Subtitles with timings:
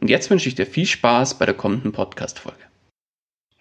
[0.00, 2.58] Und jetzt wünsche ich dir viel Spaß bei der kommenden Podcast-Folge.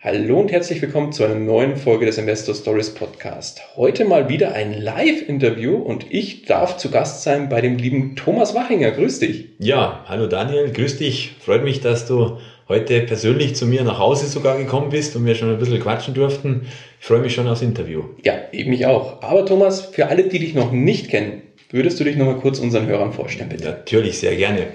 [0.02, 3.62] Hallo und herzlich willkommen zu einer neuen Folge des Investor Stories Podcast.
[3.76, 8.54] Heute mal wieder ein Live-Interview und ich darf zu Gast sein bei dem lieben Thomas
[8.54, 8.92] Wachinger.
[8.92, 9.50] Grüß dich.
[9.60, 11.36] Ja, hallo Daniel, grüß dich.
[11.40, 15.36] Freut mich, dass du heute persönlich zu mir nach Hause sogar gekommen bist und wir
[15.36, 16.68] schon ein bisschen quatschen durften.
[17.00, 18.04] Ich freue mich schon aufs Interview.
[18.24, 19.24] Ja, eben mich auch.
[19.24, 21.42] Aber Thomas, für alle, die dich noch nicht kennen,
[21.72, 23.66] würdest du dich noch mal kurz unseren Hörern vorstellen, bitte?
[23.66, 24.68] Natürlich, sehr gerne.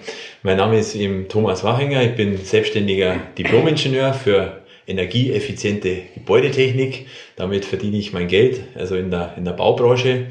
[0.43, 2.03] Mein Name ist eben Thomas Wachinger.
[2.03, 7.09] Ich bin selbstständiger Diplomingenieur für energieeffiziente Gebäudetechnik.
[7.37, 10.29] Damit verdiene ich mein Geld, also in der, in der Baubranche.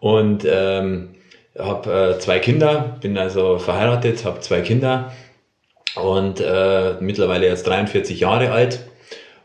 [0.00, 1.10] Und ähm,
[1.58, 5.12] habe äh, zwei Kinder, bin also verheiratet, habe zwei Kinder
[5.96, 8.80] und äh, mittlerweile jetzt 43 Jahre alt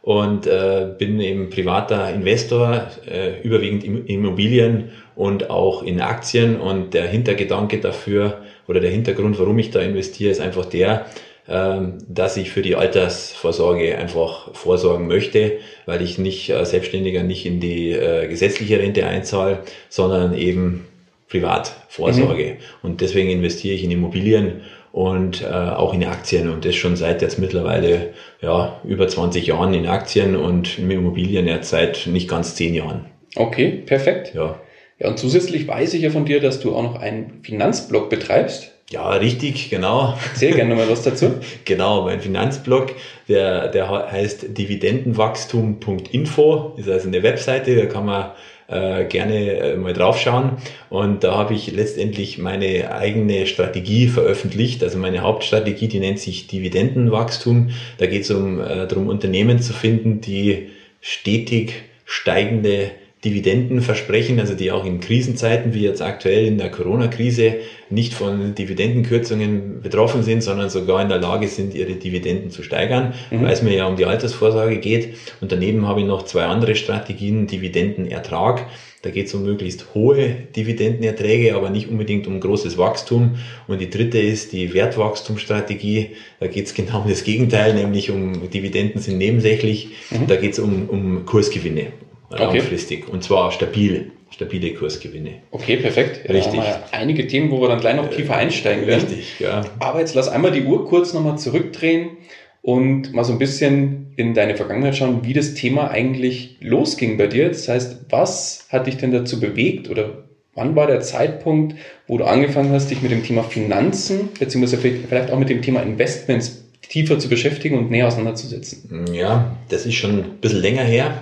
[0.03, 6.61] und äh, bin eben privater Investor, äh, überwiegend in Immobilien und auch in Aktien.
[6.61, 8.38] Und der Hintergedanke dafür
[8.68, 11.06] oder der Hintergrund, warum ich da investiere, ist einfach der,
[11.50, 15.54] ähm, dass ich für die Altersvorsorge einfach vorsorgen möchte,
[15.86, 20.88] weil ich nicht äh, Selbstständiger nicht in die äh, gesetzliche Rente einzahle, sondern eben
[21.30, 22.45] privat vorsorge.
[22.45, 22.58] Mhm.
[22.83, 24.61] Und deswegen investiere ich in Immobilien
[24.92, 29.73] und äh, auch in Aktien und das schon seit jetzt mittlerweile ja, über 20 Jahren
[29.73, 33.06] in Aktien und in Immobilien jetzt seit nicht ganz 10 Jahren.
[33.36, 34.33] Okay, perfekt.
[34.33, 34.60] Ja.
[34.99, 38.71] Ja, und zusätzlich weiß ich ja von dir, dass du auch noch einen Finanzblog betreibst.
[38.89, 40.17] Ja, richtig, genau.
[40.31, 41.33] Erzähl gerne mal was dazu.
[41.65, 42.95] genau, mein Finanzblog,
[43.27, 48.31] der, der heißt dividendenwachstum.info, ist also eine Webseite, da kann man
[48.69, 50.53] äh, gerne äh, mal draufschauen.
[50.89, 54.81] Und da habe ich letztendlich meine eigene Strategie veröffentlicht.
[54.83, 57.71] Also meine Hauptstrategie, die nennt sich Dividendenwachstum.
[57.97, 60.69] Da geht es um äh, darum, Unternehmen zu finden, die
[61.02, 61.73] stetig
[62.05, 62.91] steigende
[63.27, 67.55] Dividenden versprechen, also die auch in Krisenzeiten wie jetzt aktuell in der Corona-Krise
[67.89, 73.14] nicht von Dividendenkürzungen betroffen sind, sondern sogar in der Lage sind, ihre Dividenden zu steigern,
[73.30, 73.42] mhm.
[73.42, 75.15] weil es mir ja um die Altersvorsorge geht.
[75.42, 78.65] Und daneben habe ich noch zwei andere Strategien, Dividendenertrag.
[79.02, 83.36] Da geht es um möglichst hohe Dividendenerträge, aber nicht unbedingt um großes Wachstum.
[83.67, 86.11] Und die dritte ist die Wertwachstumsstrategie.
[86.39, 89.89] Da geht es genau um das Gegenteil, nämlich um Dividenden sind nebensächlich.
[90.11, 90.27] Mhm.
[90.27, 91.88] Da geht es um, um Kursgewinne
[92.30, 93.04] langfristig.
[93.04, 93.11] Okay.
[93.11, 95.42] Und zwar stabil, stabile Kursgewinne.
[95.52, 96.30] Okay, perfekt.
[96.30, 96.55] Richtig.
[96.60, 99.08] Ja, einige Themen, wo wir dann gleich noch tiefer äh, einsteigen werden.
[99.08, 99.61] Richtig, ja.
[99.80, 102.17] Aber jetzt lass einmal die Uhr kurz nochmal zurückdrehen
[102.61, 107.27] und mal so ein bisschen in deine Vergangenheit schauen, wie das Thema eigentlich losging bei
[107.27, 107.48] dir.
[107.48, 111.76] Das heißt, was hat dich denn dazu bewegt oder wann war der Zeitpunkt,
[112.08, 115.82] wo du angefangen hast, dich mit dem Thema Finanzen beziehungsweise vielleicht auch mit dem Thema
[115.82, 119.05] Investments tiefer zu beschäftigen und näher auseinanderzusetzen?
[119.14, 121.21] Ja, das ist schon ein bisschen länger her.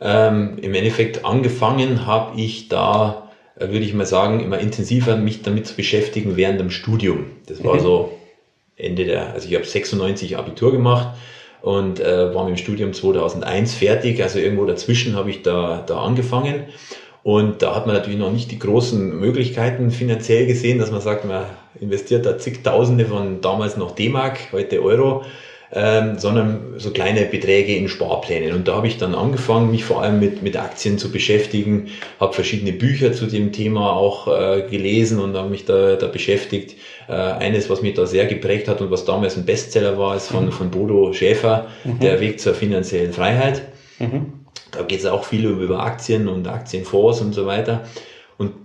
[0.00, 5.42] Ähm, Im Endeffekt angefangen habe ich da, äh, würde ich mal sagen, immer intensiver mich
[5.42, 7.26] damit zu beschäftigen während dem Studium.
[7.46, 7.80] Das war mhm.
[7.80, 8.12] so
[8.76, 11.16] Ende der, also ich habe 96 Abitur gemacht
[11.62, 14.22] und äh, war mit dem Studium 2001 fertig.
[14.22, 16.64] Also irgendwo dazwischen habe ich da, da angefangen.
[17.22, 21.24] Und da hat man natürlich noch nicht die großen Möglichkeiten finanziell gesehen, dass man sagt,
[21.24, 21.46] man
[21.80, 25.24] investiert da zigtausende von damals noch D-Mark, heute Euro
[25.74, 28.54] ähm, sondern so kleine Beträge in Sparplänen.
[28.54, 31.88] Und da habe ich dann angefangen, mich vor allem mit, mit Aktien zu beschäftigen,
[32.20, 36.76] habe verschiedene Bücher zu dem Thema auch äh, gelesen und habe mich da, da beschäftigt.
[37.08, 40.28] Äh, eines, was mich da sehr geprägt hat und was damals ein Bestseller war, ist
[40.28, 40.52] von, mhm.
[40.52, 41.98] von Bodo Schäfer, mhm.
[41.98, 43.62] Der Weg zur finanziellen Freiheit.
[43.98, 44.32] Mhm.
[44.70, 47.82] Da geht es auch viel über Aktien und Aktienfonds und so weiter.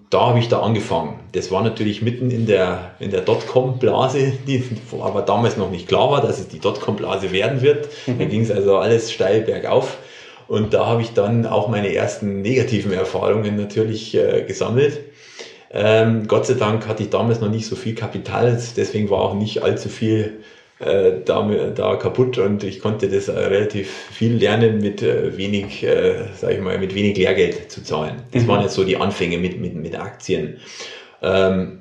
[0.10, 1.20] Da habe ich da angefangen.
[1.34, 4.64] Das war natürlich mitten in der, in der Dotcom-Blase, die
[5.00, 7.90] aber damals noch nicht klar war, dass es die Dotcom-Blase werden wird.
[8.08, 8.20] Mhm.
[8.20, 9.98] Da ging es also alles steil bergauf.
[10.48, 15.00] Und da habe ich dann auch meine ersten negativen Erfahrungen natürlich äh, gesammelt.
[15.72, 19.36] Ähm, Gott sei Dank hatte ich damals noch nicht so viel Kapital, deswegen war auch
[19.36, 20.40] nicht allzu viel
[20.80, 21.42] äh, da,
[21.76, 26.52] da kaputt und ich konnte das äh, relativ viel lernen mit äh, wenig, äh, sag
[26.52, 28.24] ich mal, mit wenig Lehrgeld zu zahlen.
[28.31, 28.48] Das mhm.
[28.48, 30.58] waren jetzt so die Anfänge mit, mit, mit Aktien.
[31.22, 31.80] Ähm,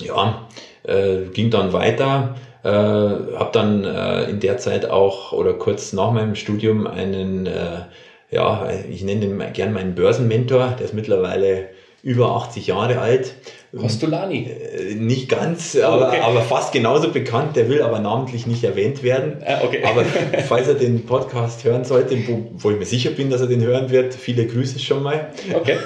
[0.00, 0.48] ja,
[0.82, 2.36] äh, ging dann weiter.
[2.62, 7.86] Äh, habe dann äh, in der Zeit auch oder kurz nach meinem Studium einen, äh,
[8.30, 11.70] ja, ich nenne ihn gern meinen Börsenmentor, der ist mittlerweile
[12.02, 13.34] über 80 Jahre alt.
[13.76, 14.50] Kostolani?
[14.50, 16.20] Äh, nicht ganz, oh, aber, okay.
[16.20, 17.56] aber fast genauso bekannt.
[17.56, 19.42] Der will aber namentlich nicht erwähnt werden.
[19.46, 19.82] Ah, okay.
[19.90, 20.04] Aber
[20.48, 23.62] falls er den Podcast hören sollte, wo, wo ich mir sicher bin, dass er den
[23.62, 25.30] hören wird, viele Grüße schon mal.
[25.54, 25.76] Okay.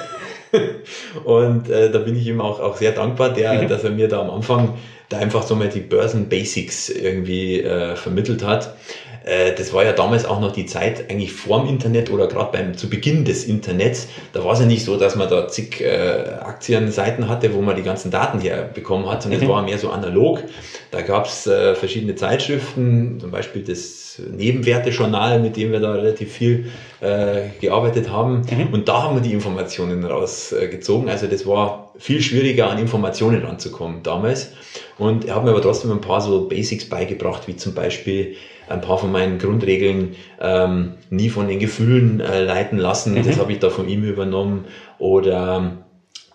[1.25, 3.69] Und äh, da bin ich ihm auch, auch sehr dankbar, der, mhm.
[3.69, 4.75] dass er mir da am Anfang
[5.09, 8.75] da einfach so mal die Börsen-Basics irgendwie äh, vermittelt hat.
[9.25, 12.77] Äh, das war ja damals auch noch die Zeit eigentlich vorm Internet oder gerade beim
[12.77, 14.09] zu Beginn des Internets.
[14.33, 17.77] Da war es ja nicht so, dass man da zig äh, Aktienseiten hatte, wo man
[17.77, 19.47] die ganzen Daten herbekommen hat, sondern mhm.
[19.47, 20.43] es war mehr so analog.
[20.91, 26.33] Da gab es äh, verschiedene Zeitschriften, zum Beispiel das Nebenwerte-Journal, mit dem wir da relativ
[26.33, 26.71] viel
[27.01, 28.43] äh, gearbeitet haben.
[28.51, 28.73] Mhm.
[28.73, 31.09] Und da haben wir die Informationen rausgezogen.
[31.09, 34.53] also das war viel schwieriger, an Informationen ranzukommen damals.
[34.99, 38.37] Und er hat mir aber trotzdem ein paar so Basics beigebracht, wie zum Beispiel
[38.69, 43.15] ein paar von meinen Grundregeln ähm, nie von den Gefühlen äh, leiten lassen.
[43.15, 43.25] Mhm.
[43.25, 44.67] Das habe ich da von ihm übernommen.
[44.99, 45.79] Oder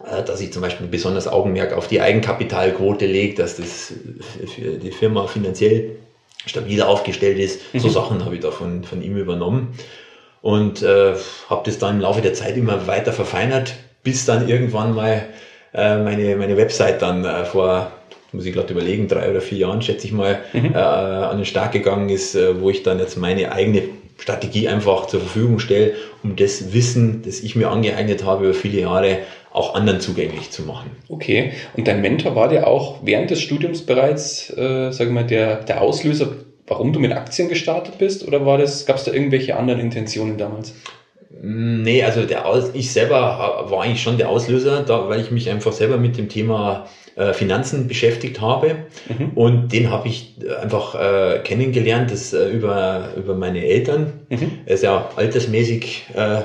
[0.05, 3.93] äh, dass ich zum Beispiel besonders Augenmerk auf die Eigenkapitalquote lege, dass das
[4.55, 5.97] für die Firma finanziell
[6.45, 7.73] stabil aufgestellt ist.
[7.73, 7.79] Mhm.
[7.79, 9.75] So Sachen habe ich da von, von ihm übernommen.
[10.41, 11.15] Und äh,
[11.49, 13.73] habe das dann im Laufe der Zeit immer weiter verfeinert,
[14.03, 15.25] bis dann irgendwann mal
[15.73, 17.91] äh, meine, meine Website dann äh, vor
[18.31, 20.73] muss ich gerade überlegen, drei oder vier Jahren, schätze ich mal, mhm.
[20.73, 23.83] äh, an den Start gegangen ist, äh, wo ich dann jetzt meine eigene
[24.17, 25.93] Strategie einfach zur Verfügung stelle,
[26.23, 29.19] um das Wissen, das ich mir angeeignet habe über viele Jahre,
[29.51, 30.91] auch anderen zugänglich zu machen.
[31.07, 35.63] Okay, und dein Mentor war dir auch während des Studiums bereits, äh, sag mal, der,
[35.63, 36.33] der Auslöser,
[36.67, 40.37] warum du mit Aktien gestartet bist, oder war das, gab es da irgendwelche anderen Intentionen
[40.37, 40.73] damals?
[41.41, 45.49] Nee, also der Aus, ich selber war eigentlich schon der Auslöser, da, weil ich mich
[45.49, 46.87] einfach selber mit dem Thema
[47.19, 48.77] äh, Finanzen beschäftigt habe.
[49.09, 49.31] Mhm.
[49.35, 54.13] Und den habe ich einfach äh, kennengelernt, das äh, über, über meine Eltern.
[54.29, 54.51] Mhm.
[54.65, 56.43] Er ist ja altersmäßig äh,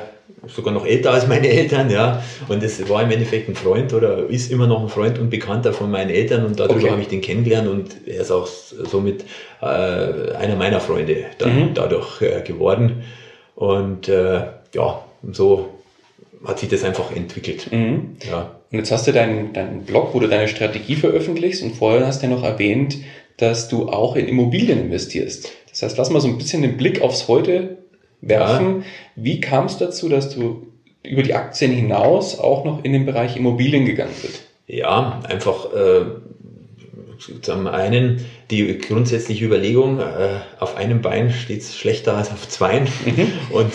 [0.49, 2.23] sogar noch älter als meine Eltern, ja.
[2.49, 5.73] Und es war im Endeffekt ein Freund oder ist immer noch ein Freund und Bekannter
[5.73, 6.91] von meinen Eltern und darüber okay.
[6.91, 9.25] habe ich den kennengelernt und er ist auch somit
[9.63, 11.75] äh, einer meiner Freunde dann mhm.
[11.75, 13.05] dadurch äh, geworden.
[13.55, 14.43] Und äh,
[14.75, 15.69] ja, so
[16.45, 17.71] hat sich das einfach entwickelt.
[17.73, 18.17] Mhm.
[18.29, 18.61] Ja.
[18.71, 22.23] Und jetzt hast du deinen, deinen Blog, wo du deine Strategie veröffentlichst und vorher hast
[22.23, 22.99] du ja noch erwähnt,
[23.37, 25.51] dass du auch in Immobilien investierst.
[25.71, 27.79] Das heißt, lass mal so ein bisschen den Blick aufs Heute
[28.21, 28.79] werfen.
[28.79, 28.85] Ja.
[29.17, 30.69] Wie kam es dazu, dass du
[31.03, 34.45] über die Aktien hinaus auch noch in den Bereich Immobilien gegangen bist?
[34.67, 36.05] Ja, einfach äh,
[37.43, 42.89] zum einen die grundsätzliche Überlegung, äh, auf einem Bein steht es schlechter als auf zweien.
[43.05, 43.33] Mhm.
[43.51, 43.73] Und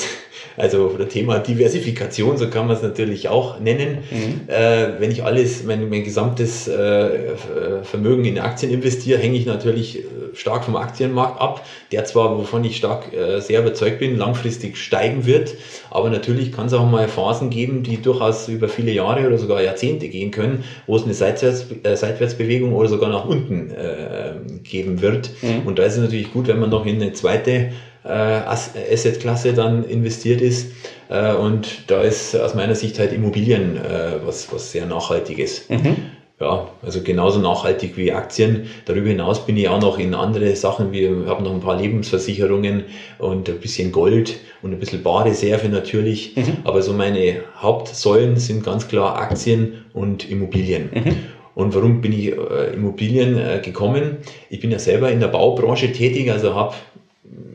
[0.57, 4.00] also das Thema Diversifikation, so kann man es natürlich auch nennen.
[4.12, 4.42] Mhm.
[4.48, 7.36] Äh, wenn ich alles, mein, mein gesamtes äh,
[7.84, 10.01] Vermögen in Aktien investiere, hänge ich natürlich äh,
[10.34, 15.25] stark vom Aktienmarkt ab, der zwar, wovon ich stark äh, sehr überzeugt bin, langfristig steigen
[15.25, 15.56] wird,
[15.90, 19.62] aber natürlich kann es auch mal Phasen geben, die durchaus über viele Jahre oder sogar
[19.62, 25.01] Jahrzehnte gehen können, wo es eine Seitwärts, äh, Seitwärtsbewegung oder sogar nach unten äh, geben
[25.01, 25.32] wird.
[25.41, 25.65] Mhm.
[25.65, 27.72] Und da ist es natürlich gut, wenn man noch in eine zweite
[28.03, 30.72] äh, Assetklasse dann investiert ist.
[31.10, 35.70] Äh, und da ist aus meiner Sicht halt Immobilien äh, was, was sehr Nachhaltiges.
[35.70, 35.98] Mhm.
[36.41, 38.68] Ja, also genauso nachhaltig wie Aktien.
[38.86, 40.94] Darüber hinaus bin ich auch noch in andere Sachen.
[40.94, 42.86] Wir haben noch ein paar Lebensversicherungen
[43.18, 46.38] und ein bisschen Gold und ein bisschen Barreserve natürlich.
[46.38, 46.58] Mhm.
[46.63, 50.89] Aber so meine Hauptsäulen sind ganz klar Aktien und Immobilien.
[50.94, 51.15] Mhm.
[51.56, 54.20] Und warum bin ich äh, Immobilien äh, gekommen?
[54.50, 56.74] Ich bin ja selber in der Baubranche tätig, also habe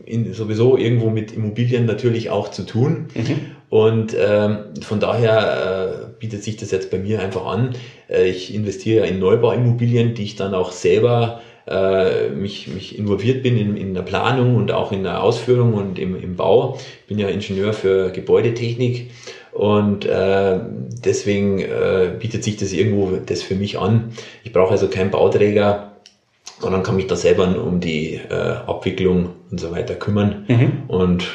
[0.06, 3.06] in, sowieso irgendwo mit Immobilien natürlich auch zu tun.
[3.14, 3.40] Mhm.
[3.70, 7.74] Und ähm, von daher äh, bietet sich das jetzt bei mir einfach an.
[8.08, 13.56] Äh, ich investiere in Neubauimmobilien, die ich dann auch selber äh, mich, mich involviert bin
[13.56, 16.78] in, in der Planung und auch in der Ausführung und im, im Bau.
[17.00, 19.10] Ich bin ja Ingenieur für Gebäudetechnik
[19.52, 20.58] und äh,
[21.04, 24.12] deswegen äh, bietet sich das irgendwo das für mich an.
[24.44, 25.93] Ich brauche also keinen Bauträger,
[26.60, 28.34] sondern kann mich da selber um die äh,
[28.66, 30.44] Abwicklung und so weiter kümmern.
[30.48, 30.82] Mhm.
[30.88, 31.26] Und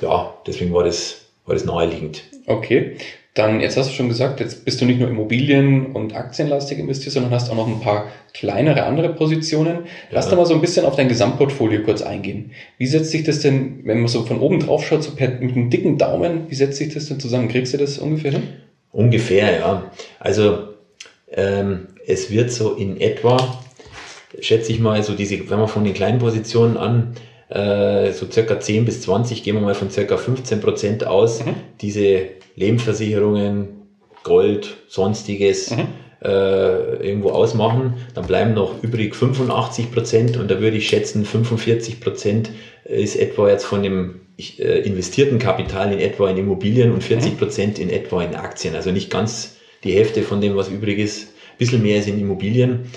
[0.00, 2.22] ja, deswegen war das, war das naheliegend.
[2.46, 2.96] Okay.
[3.34, 7.12] Dann, jetzt hast du schon gesagt, jetzt bist du nicht nur Immobilien- und Aktienlastig investiert,
[7.12, 9.86] sondern hast auch noch ein paar kleinere andere Positionen.
[10.10, 10.32] Lass ja.
[10.32, 12.50] da mal so ein bisschen auf dein Gesamtportfolio kurz eingehen.
[12.76, 15.54] Wie setzt sich das denn, wenn man so von oben drauf schaut, so per, mit
[15.54, 17.48] einem dicken Daumen, wie setzt sich das denn zusammen?
[17.48, 18.42] Kriegst du das ungefähr hin?
[18.90, 19.90] Ungefähr, ja.
[20.18, 20.70] Also
[21.30, 23.36] ähm, es wird so in etwa
[24.38, 27.14] schätze ich mal, so diese, wenn man von den kleinen Positionen an,
[27.48, 31.54] äh, so circa 10 bis 20, gehen wir mal von circa 15 Prozent aus, mhm.
[31.80, 33.68] diese Lebensversicherungen,
[34.22, 35.88] Gold, sonstiges, mhm.
[36.22, 42.00] äh, irgendwo ausmachen, dann bleiben noch übrig 85 Prozent und da würde ich schätzen, 45
[42.00, 42.50] Prozent
[42.84, 44.20] ist etwa jetzt von dem
[44.58, 47.36] äh, investierten Kapital in etwa in Immobilien und 40 mhm.
[47.36, 48.74] Prozent in etwa in Aktien.
[48.74, 51.28] Also nicht ganz die Hälfte von dem, was übrig ist.
[51.28, 52.90] Ein bisschen mehr ist in Immobilien.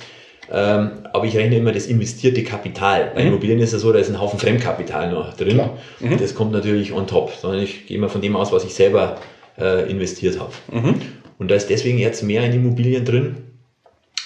[0.52, 3.12] Ähm, aber ich rechne immer das investierte Kapital.
[3.16, 3.30] Bei mhm.
[3.30, 5.62] Immobilien ist es so, da ist ein Haufen Fremdkapital noch drin.
[6.00, 6.18] Mhm.
[6.18, 7.32] Das kommt natürlich on top.
[7.36, 9.18] Sondern ich gehe immer von dem aus, was ich selber
[9.58, 10.52] äh, investiert habe.
[10.72, 10.96] Mhm.
[11.40, 13.38] Und da ist deswegen jetzt mehr in Immobilien drin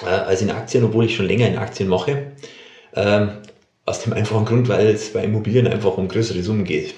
[0.04, 2.32] äh, als in Aktien, obwohl ich schon länger in Aktien mache.
[2.96, 3.30] Ähm,
[3.86, 6.94] aus dem einfachen Grund, weil es bei Immobilien einfach um größere Summen geht.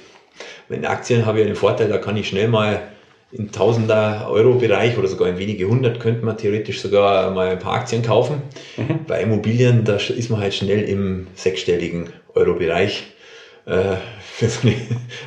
[0.70, 2.82] In Aktien habe ich den Vorteil, da kann ich schnell mal
[3.32, 7.60] in Tausender Euro Bereich oder sogar in wenige hundert könnte man theoretisch sogar mal ein
[7.60, 8.42] paar Aktien kaufen.
[8.78, 9.06] Mhm.
[9.08, 13.04] Bei Immobilien, da ist man halt schnell im sechsstelligen Euro Bereich
[13.66, 14.76] äh, für so eine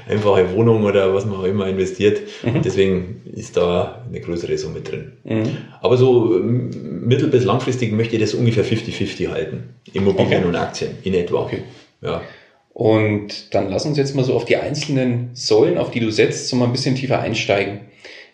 [0.08, 2.20] einfache Wohnung oder was man auch immer investiert.
[2.42, 2.56] Mhm.
[2.56, 5.12] Und deswegen ist da eine größere Summe drin.
[5.22, 5.56] Mhm.
[5.80, 6.70] Aber so ähm,
[7.06, 9.74] mittel- bis langfristig möchte ich das ungefähr 50-50 halten.
[9.92, 10.48] Immobilien okay.
[10.48, 11.42] und Aktien in etwa.
[11.42, 11.62] Okay.
[12.00, 12.20] Ja.
[12.74, 16.48] Und dann lass uns jetzt mal so auf die einzelnen Säulen, auf die du setzt,
[16.48, 17.80] so mal ein bisschen tiefer einsteigen.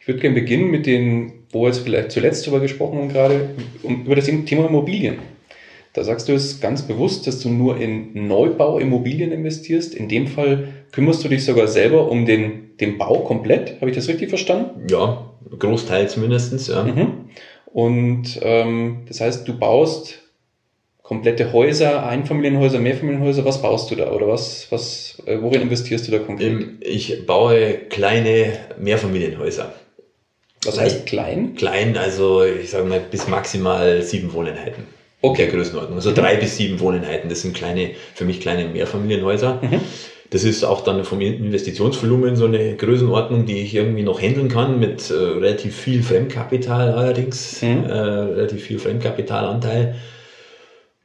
[0.01, 3.51] Ich würde gerne beginnen mit den, wo wir jetzt vielleicht zuletzt darüber gesprochen haben gerade,
[3.83, 5.19] um, über das Thema Immobilien.
[5.93, 9.95] Da sagst du es ganz bewusst, dass du nur in Neubauimmobilien investierst.
[9.95, 13.81] In dem Fall kümmerst du dich sogar selber um den, den Bau komplett.
[13.81, 14.87] Habe ich das richtig verstanden?
[14.89, 16.69] Ja, großteils mindestens.
[16.69, 16.85] Ja.
[16.85, 17.31] Mhm.
[17.67, 20.28] Und ähm, das heißt, du baust
[21.09, 26.13] komplette Häuser, Einfamilienhäuser, Mehrfamilienhäuser, was baust du da oder was, was, äh, worin investierst du
[26.13, 26.67] da konkret?
[26.81, 29.73] Ich baue kleine Mehrfamilienhäuser.
[30.67, 31.55] Was heißt klein?
[31.55, 34.85] Klein, also ich sage mal bis maximal sieben Wohneinheiten.
[35.23, 35.47] Okay.
[35.47, 35.97] Der Größenordnung.
[35.97, 36.17] Also mhm.
[36.17, 39.63] drei bis sieben Wohneinheiten, das sind kleine, für mich kleine Mehrfamilienhäuser.
[39.63, 39.81] Mhm.
[40.29, 44.79] Das ist auch dann vom Investitionsvolumen so eine Größenordnung, die ich irgendwie noch handeln kann,
[44.79, 47.85] mit äh, relativ viel Fremdkapital allerdings, mhm.
[47.85, 49.95] äh, relativ viel Fremdkapitalanteil.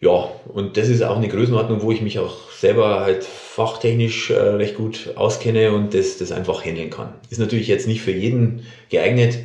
[0.04, 4.34] Ja, und das ist auch eine Größenordnung, wo ich mich auch selber halt fachtechnisch äh,
[4.34, 7.14] recht gut auskenne und das, das einfach handeln kann.
[7.30, 9.40] Ist natürlich jetzt nicht für jeden geeignet,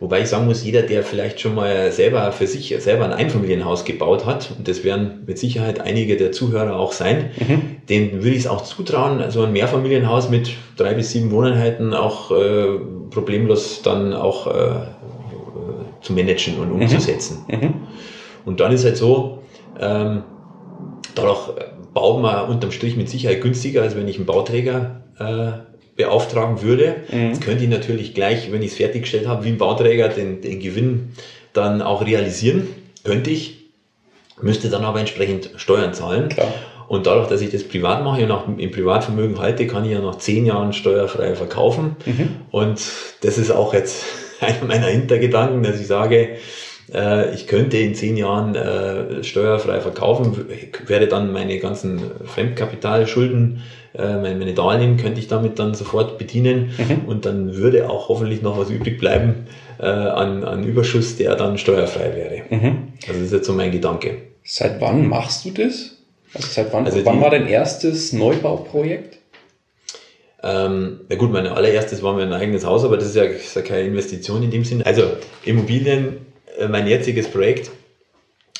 [0.00, 3.84] wobei ich sagen muss, jeder, der vielleicht schon mal selber für sich selber ein Einfamilienhaus
[3.84, 7.62] gebaut hat, und das werden mit Sicherheit einige der Zuhörer auch sein, mhm.
[7.90, 12.30] den würde ich es auch zutrauen, also ein Mehrfamilienhaus mit drei bis sieben Wohneinheiten auch
[12.30, 12.78] äh,
[13.10, 14.70] problemlos dann auch äh,
[16.00, 16.80] zu managen und mhm.
[16.80, 17.44] umzusetzen.
[17.48, 17.74] Mhm.
[18.46, 19.37] Und dann ist halt so,
[19.80, 20.22] ähm,
[21.14, 21.50] dadurch
[21.94, 26.96] baut man unterm Strich mit Sicherheit günstiger, als wenn ich einen Bauträger äh, beauftragen würde.
[27.10, 27.28] Mhm.
[27.28, 30.60] Jetzt könnte ich natürlich gleich, wenn ich es fertiggestellt habe, wie ein Bauträger den, den
[30.60, 31.12] Gewinn
[31.52, 32.68] dann auch realisieren.
[33.04, 33.70] Könnte ich,
[34.40, 36.28] müsste dann aber entsprechend Steuern zahlen.
[36.28, 36.52] Klar.
[36.88, 40.00] Und dadurch, dass ich das privat mache und auch im Privatvermögen halte, kann ich ja
[40.00, 41.96] nach zehn Jahren steuerfrei verkaufen.
[42.06, 42.36] Mhm.
[42.50, 42.80] Und
[43.20, 44.04] das ist auch jetzt
[44.40, 46.36] einer meiner Hintergedanken, dass ich sage,
[46.94, 50.46] äh, ich könnte in zehn Jahren äh, steuerfrei verkaufen,
[50.86, 53.62] werde dann meine ganzen Fremdkapitalschulden,
[53.94, 57.08] äh, meine, Darlehen könnte ich damit dann sofort bedienen mhm.
[57.08, 59.46] und dann würde auch hoffentlich noch was übrig bleiben
[59.80, 62.42] an, an Überschuss, der dann steuerfrei wäre.
[62.50, 62.88] Mhm.
[63.06, 64.16] Also das ist jetzt so mein Gedanke.
[64.42, 65.98] Seit wann machst du das?
[66.34, 69.18] Also seit wann, also wann die, war dein erstes Neubauprojekt?
[70.42, 73.62] Ähm, na gut, mein allererstes war mein eigenes Haus, aber das ist ja, ist ja
[73.62, 74.86] keine Investition in dem Sinne.
[74.86, 75.02] Also
[75.44, 76.27] Immobilien äh,
[76.66, 77.70] mein jetziges Projekt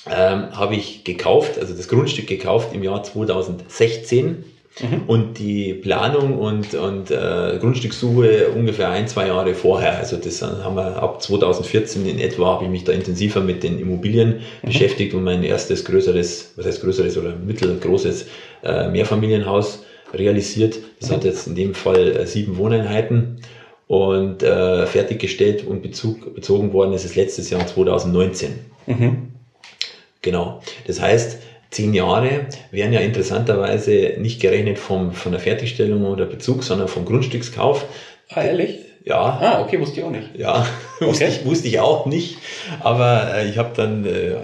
[0.07, 4.45] ähm, habe ich gekauft, also das Grundstück gekauft im Jahr 2016
[4.81, 5.02] mhm.
[5.07, 9.99] und die Planung und, und äh, Grundstückssuche ungefähr ein, zwei Jahre vorher.
[9.99, 13.78] Also das haben wir ab 2014 in etwa habe ich mich da intensiver mit den
[13.78, 14.67] Immobilien mhm.
[14.67, 18.26] beschäftigt und mein erstes größeres, was heißt größeres oder mittelgroßes
[18.62, 20.78] äh, Mehrfamilienhaus realisiert.
[21.00, 21.14] Das mhm.
[21.14, 23.40] hat jetzt in dem Fall äh, sieben Wohneinheiten
[23.88, 28.59] und äh, fertiggestellt und Bezug, bezogen worden ist es letztes Jahr 2019.
[28.87, 29.33] Mhm.
[30.21, 30.62] Genau.
[30.87, 31.38] Das heißt,
[31.71, 37.07] zehn Jahre werden ja interessanterweise nicht gerechnet vom, von der Fertigstellung oder Bezug, sondern vom
[37.07, 37.87] Grundstückskauf.
[38.28, 38.88] Ah, ehrlich?
[39.08, 39.38] Ja.
[39.40, 40.36] Ah, okay, wusste ich auch nicht.
[40.36, 41.08] Ja, okay.
[41.08, 42.36] wusste, ich, wusste ich auch nicht.
[42.80, 44.34] Aber äh, ich habe dann äh,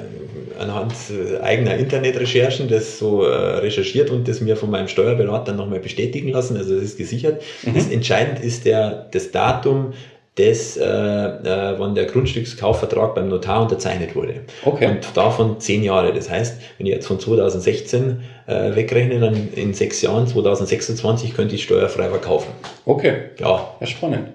[0.59, 5.80] anhand äh, eigener Internetrecherchen das so äh, recherchiert und das mir von meinem Steuerberater nochmal
[5.80, 6.56] bestätigen lassen.
[6.56, 7.42] Also das ist gesichert.
[7.62, 7.75] Mhm.
[7.75, 9.92] Das entscheidend ist der, das Datum,
[10.38, 14.40] des, äh, äh, wann der Grundstückskaufvertrag beim Notar unterzeichnet wurde.
[14.64, 14.88] Okay.
[14.88, 16.12] Und davon zehn Jahre.
[16.12, 21.54] Das heißt, wenn ich jetzt von 2016 äh, wegrechne, dann in sechs Jahren, 2026, könnte
[21.54, 22.50] ich steuerfrei verkaufen.
[22.85, 23.14] Okay.
[23.38, 23.76] Ja.
[23.78, 24.28] Ja, spannend.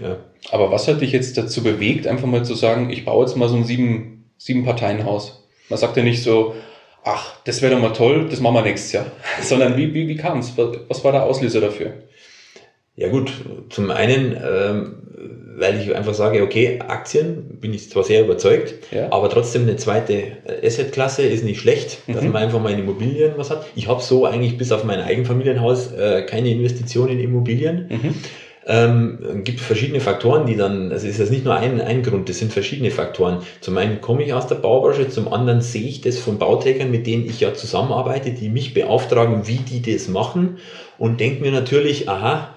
[0.00, 0.18] Ja.
[0.50, 3.48] Aber was hat dich jetzt dazu bewegt, einfach mal zu sagen, ich baue jetzt mal
[3.48, 5.46] so ein sieben, sieben Parteien Haus?
[5.68, 6.54] Man sagt ja nicht so,
[7.04, 9.06] ach, das wäre doch mal toll, das machen wir nächstes Jahr.
[9.42, 10.54] Sondern wie, wie, wie kam es?
[10.56, 11.92] Was war der Auslöser dafür?
[12.96, 13.32] Ja gut,
[13.70, 15.02] zum einen, ähm,
[15.56, 19.10] weil ich einfach sage, okay, Aktien bin ich zwar sehr überzeugt, ja.
[19.10, 22.30] aber trotzdem eine zweite Assetklasse ist nicht schlecht, dass mhm.
[22.30, 23.66] man einfach mal in Immobilien was hat.
[23.74, 27.88] Ich habe so eigentlich bis auf mein Eigenfamilienhaus äh, keine Investition in Immobilien.
[27.90, 28.14] Mhm.
[28.66, 32.38] Ähm, gibt verschiedene Faktoren, die dann, also ist das nicht nur ein, ein Grund, das
[32.38, 33.42] sind verschiedene Faktoren.
[33.60, 37.06] Zum einen komme ich aus der Baubranche, zum anderen sehe ich das von Bauträgern, mit
[37.06, 40.58] denen ich ja zusammenarbeite, die mich beauftragen, wie die das machen
[40.96, 42.54] und denke mir natürlich, aha,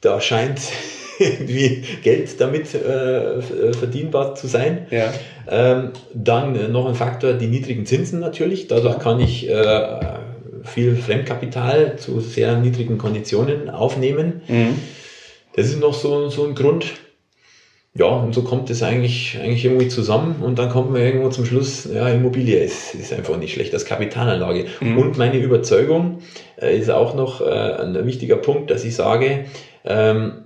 [0.00, 0.62] da scheint
[1.18, 4.86] irgendwie Geld damit äh, verdienbar zu sein.
[4.90, 5.12] Ja.
[5.50, 8.68] Ähm, dann noch ein Faktor, die niedrigen Zinsen natürlich.
[8.68, 9.98] Dadurch kann ich äh,
[10.64, 14.40] viel Fremdkapital zu sehr niedrigen Konditionen aufnehmen.
[14.48, 14.78] Mhm.
[15.54, 16.86] Das ist noch so, so ein Grund.
[17.92, 21.44] Ja, und so kommt es eigentlich, eigentlich irgendwie zusammen und dann kommt man irgendwo zum
[21.44, 24.66] Schluss, ja, Immobilie ist, ist einfach nicht schlecht als Kapitalanlage.
[24.80, 24.96] Mhm.
[24.96, 26.20] Und meine Überzeugung
[26.56, 29.46] äh, ist auch noch äh, ein wichtiger Punkt, dass ich sage,
[29.84, 30.44] ähm,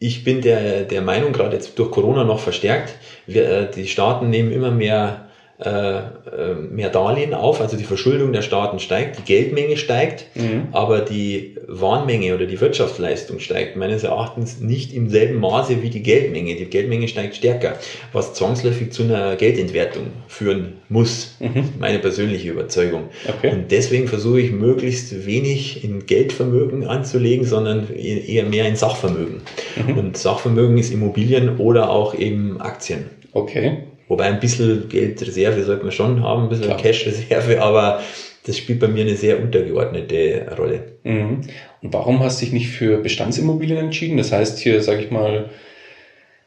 [0.00, 4.28] ich bin der, der Meinung, gerade jetzt durch Corona noch verstärkt, wir, äh, die Staaten
[4.28, 5.27] nehmen immer mehr
[5.60, 10.68] äh, äh, mehr Darlehen auf, also die Verschuldung der Staaten steigt, die Geldmenge steigt, mhm.
[10.70, 16.04] aber die Warnmenge oder die Wirtschaftsleistung steigt meines Erachtens nicht im selben Maße wie die
[16.04, 16.54] Geldmenge.
[16.54, 17.76] Die Geldmenge steigt stärker,
[18.12, 21.34] was zwangsläufig zu einer Geldentwertung führen muss.
[21.40, 21.70] Mhm.
[21.80, 23.08] Meine persönliche Überzeugung.
[23.26, 23.50] Okay.
[23.50, 29.42] Und deswegen versuche ich möglichst wenig in Geldvermögen anzulegen, sondern e-, eher mehr in Sachvermögen.
[29.74, 29.98] Mhm.
[29.98, 33.06] Und Sachvermögen ist Immobilien oder auch eben Aktien.
[33.32, 33.87] Okay.
[34.08, 38.00] Wobei ein bisschen Geldreserve sollte man schon haben, ein bisschen Cash-Reserve, aber
[38.46, 40.96] das spielt bei mir eine sehr untergeordnete Rolle.
[41.04, 41.42] Mhm.
[41.82, 44.16] Und warum hast du dich nicht für Bestandsimmobilien entschieden?
[44.16, 45.50] Das heißt hier, sage ich mal,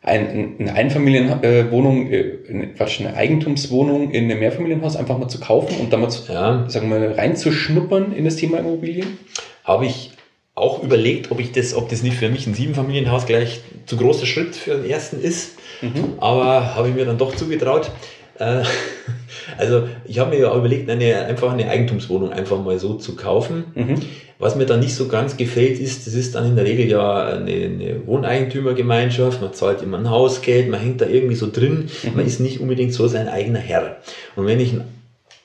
[0.03, 2.23] ein, eine Einfamilienwohnung, äh,
[2.75, 6.65] Quatsch, eine Eigentumswohnung in einem Mehrfamilienhaus einfach mal zu kaufen und dann mal, zu, ja.
[6.67, 9.19] sagen wir mal, reinzuschnuppern in das Thema Immobilien?
[9.63, 10.10] Habe ich
[10.55, 14.25] auch überlegt, ob ich das, ob das nicht für mich ein Siebenfamilienhaus gleich zu großer
[14.25, 15.57] Schritt für den ersten ist.
[15.81, 16.15] Mhm.
[16.19, 17.91] Aber habe ich mir dann doch zugetraut.
[18.37, 18.63] Äh,
[19.57, 23.65] also ich habe mir ja überlegt, eine, einfach eine Eigentumswohnung einfach mal so zu kaufen.
[23.75, 23.95] Mhm.
[24.39, 27.27] Was mir dann nicht so ganz gefällt, ist, das ist dann in der Regel ja
[27.27, 32.15] eine, eine Wohneigentümergemeinschaft, man zahlt immer ein Hausgeld, man hängt da irgendwie so drin, mhm.
[32.15, 33.97] man ist nicht unbedingt so sein eigener Herr.
[34.35, 34.83] Und wenn ich ein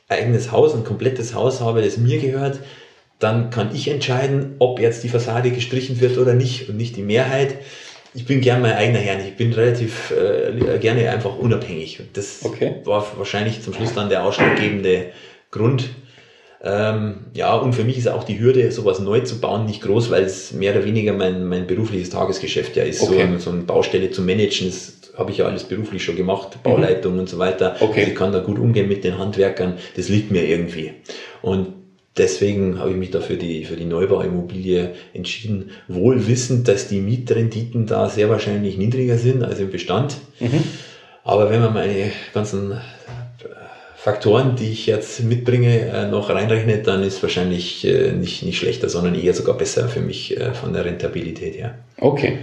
[0.09, 2.61] eigenes Haus, ein komplettes Haus habe, das mir gehört,
[3.19, 7.03] dann kann ich entscheiden, ob jetzt die Fassade gestrichen wird oder nicht und nicht die
[7.03, 7.57] Mehrheit
[8.17, 9.21] ich bin gern mein eigener Herr.
[9.21, 12.01] Ich bin relativ äh, gerne einfach unabhängig.
[12.01, 12.77] Und das okay.
[12.85, 15.09] war wahrscheinlich zum Schluss dann der ausschlaggebende
[15.51, 15.91] Grund.
[16.65, 20.11] Ähm, ja, und für mich ist auch die Hürde, sowas neu zu bauen, nicht groß,
[20.11, 23.03] weil es mehr oder weniger mein, mein berufliches Tagesgeschäft ja ist.
[23.03, 23.29] Okay.
[23.35, 27.15] So, so eine Baustelle zu managen, das habe ich ja alles beruflich schon gemacht, Bauleitung
[27.15, 27.21] mhm.
[27.21, 27.77] und so weiter.
[27.81, 28.01] Okay.
[28.01, 29.75] Also ich kann da gut umgehen mit den Handwerkern.
[29.95, 30.95] Das liegt mir irgendwie.
[31.43, 31.76] Und
[32.17, 37.87] Deswegen habe ich mich dafür die, für die Neubauimmobilie entschieden, wohl wissend, dass die Mietrenditen
[37.87, 40.17] da sehr wahrscheinlich niedriger sind als im Bestand.
[40.41, 40.63] Mhm.
[41.25, 42.77] Aber wenn man meine ganzen äh,
[43.97, 48.89] Faktoren, die ich jetzt mitbringe, äh, noch reinrechnet, dann ist wahrscheinlich äh, nicht, nicht schlechter,
[48.89, 51.75] sondern eher sogar besser für mich von der Rentabilität her.
[51.99, 52.39] Okay.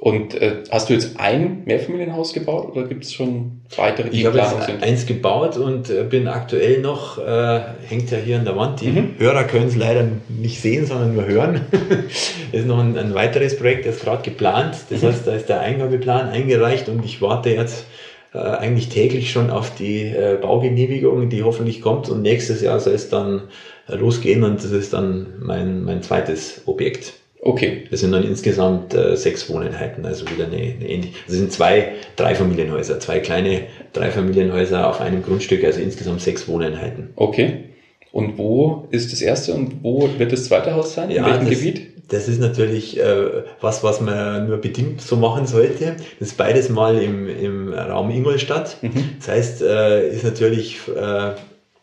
[0.00, 4.26] Und äh, hast du jetzt ein Mehrfamilienhaus gebaut oder gibt es schon weitere, die Ich
[4.26, 8.56] habe jetzt eins gebaut und äh, bin aktuell noch, äh, hängt ja hier an der
[8.56, 9.16] Wand, die mhm.
[9.18, 11.66] Hörer können es leider nicht sehen, sondern nur hören.
[12.52, 14.74] ist noch ein, ein, weiteres Projekt, das ist gerade geplant.
[14.88, 15.08] Das mhm.
[15.08, 17.84] heißt, da ist der Eingabeplan eingereicht und ich warte jetzt
[18.32, 22.94] äh, eigentlich täglich schon auf die äh, Baugenehmigung, die hoffentlich kommt und nächstes Jahr soll
[22.94, 23.42] es dann
[23.86, 27.19] äh, losgehen und das ist dann mein, mein zweites Objekt.
[27.42, 27.84] Okay.
[27.90, 31.14] Das sind dann insgesamt äh, sechs Wohneinheiten, also wieder eine, eine ähnliche.
[31.26, 37.10] Das sind zwei Dreifamilienhäuser, zwei kleine Dreifamilienhäuser auf einem Grundstück, also insgesamt sechs Wohneinheiten.
[37.16, 37.64] Okay.
[38.12, 41.10] Und wo ist das erste und wo wird das zweite Haus sein?
[41.10, 41.86] In ja, welchem das, Gebiet?
[42.08, 45.96] Das ist natürlich äh, was, was man nur bedingt so machen sollte.
[46.18, 48.78] Das ist beides mal im, im Raum Ingolstadt.
[48.82, 49.10] Mhm.
[49.18, 51.34] Das heißt, äh, ist natürlich äh,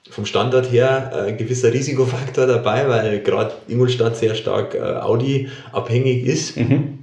[0.09, 5.49] vom Standort her ein äh, gewisser Risikofaktor dabei, weil gerade Ingolstadt sehr stark äh, Audi
[5.71, 6.57] abhängig ist.
[6.57, 6.99] Mhm.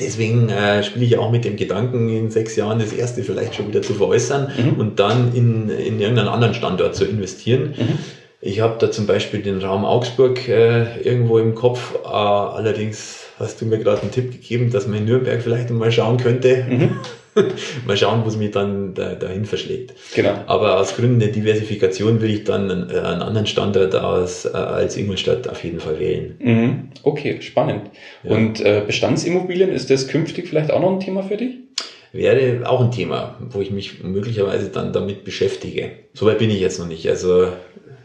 [0.00, 3.68] Deswegen äh, spiele ich auch mit dem Gedanken, in sechs Jahren das erste vielleicht schon
[3.68, 4.80] wieder zu veräußern mhm.
[4.80, 7.74] und dann in, in irgendeinen anderen Standort zu investieren.
[7.76, 7.98] Mhm.
[8.40, 11.94] Ich habe da zum Beispiel den Raum Augsburg äh, irgendwo im Kopf.
[12.04, 15.92] Äh, allerdings hast du mir gerade einen Tipp gegeben, dass man in Nürnberg vielleicht mal
[15.92, 16.64] schauen könnte.
[16.68, 16.96] Mhm.
[17.86, 19.94] mal schauen, wo es mich dann da, dahin verschlägt.
[20.14, 20.34] Genau.
[20.46, 24.50] Aber aus Gründen der Diversifikation will ich dann einen, äh, einen anderen Standort aus, äh,
[24.56, 26.36] als Ingolstadt auf jeden Fall wählen.
[26.38, 26.88] Mhm.
[27.02, 27.90] Okay, spannend.
[28.22, 28.32] Ja.
[28.32, 31.64] Und äh, Bestandsimmobilien, ist das künftig vielleicht auch noch ein Thema für dich?
[32.14, 35.90] wäre auch ein Thema, wo ich mich möglicherweise dann damit beschäftige.
[36.14, 37.08] Soweit bin ich jetzt noch nicht.
[37.08, 37.48] Also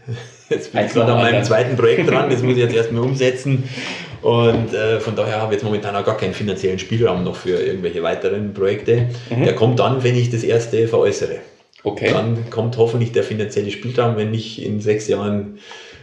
[0.49, 3.63] jetzt bin ich gerade an meinem zweiten Projekt dran, das muss ich jetzt erstmal umsetzen.
[4.21, 7.61] Und äh, von daher habe ich jetzt momentan auch gar keinen finanziellen Spielraum noch für
[7.61, 9.07] irgendwelche weiteren Projekte.
[9.29, 9.43] Mhm.
[9.43, 11.37] Der kommt dann, wenn ich das erste veräußere.
[11.83, 12.09] Okay.
[12.11, 15.59] Dann kommt hoffentlich der finanzielle Spielraum, wenn nicht in sechs Jahren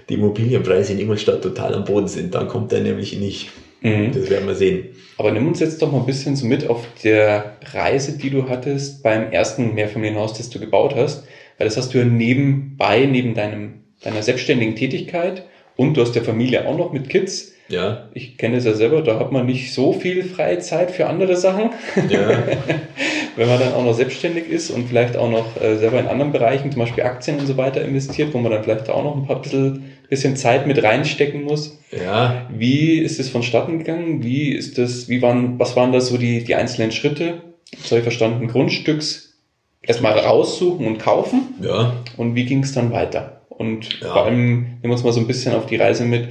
[0.08, 2.34] die Immobilienpreise in Ingolstadt total am Boden sind.
[2.34, 3.50] Dann kommt er nämlich nicht.
[3.82, 4.12] Mhm.
[4.12, 4.88] Das werden wir sehen.
[5.18, 8.48] Aber nimm uns jetzt doch mal ein bisschen so mit auf der Reise, die du
[8.48, 11.24] hattest beim ersten Mehrfamilienhaus, das du gebaut hast.
[11.58, 15.44] Weil das hast du ja nebenbei, neben deinem, deiner selbstständigen Tätigkeit
[15.76, 17.52] und du hast ja Familie auch noch mit Kids.
[17.68, 18.08] Ja.
[18.14, 21.36] Ich kenne es ja selber, da hat man nicht so viel freie Zeit für andere
[21.36, 21.70] Sachen.
[22.08, 22.42] Ja.
[23.36, 26.32] Wenn man dann auch noch selbstständig ist und vielleicht auch noch äh, selber in anderen
[26.32, 29.26] Bereichen, zum Beispiel Aktien und so weiter investiert, wo man dann vielleicht auch noch ein
[29.26, 31.78] paar bisschen, bisschen Zeit mit reinstecken muss.
[31.90, 32.46] Ja.
[32.50, 34.22] Wie ist es vonstatten gegangen?
[34.22, 37.42] Wie ist das, wie waren, was waren da so die, die einzelnen Schritte?
[37.82, 39.34] Soll ich verstanden, Grundstücks
[39.82, 41.54] erstmal raussuchen und kaufen?
[41.60, 41.94] Ja.
[42.16, 43.42] Und wie ging es dann weiter?
[43.48, 44.12] Und ja.
[44.12, 46.28] vor allem nehmen wir uns mal so ein bisschen auf die Reise mit,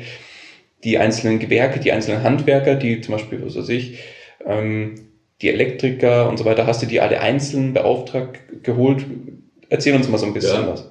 [0.85, 3.99] die einzelnen Gewerke, die einzelnen Handwerker, die zum Beispiel, was weiß ich,
[4.45, 4.95] ähm,
[5.41, 9.03] die Elektriker und so weiter, hast du die alle einzeln beauftragt geholt?
[9.67, 10.71] Erzähl uns mal so ein bisschen ja.
[10.71, 10.89] was.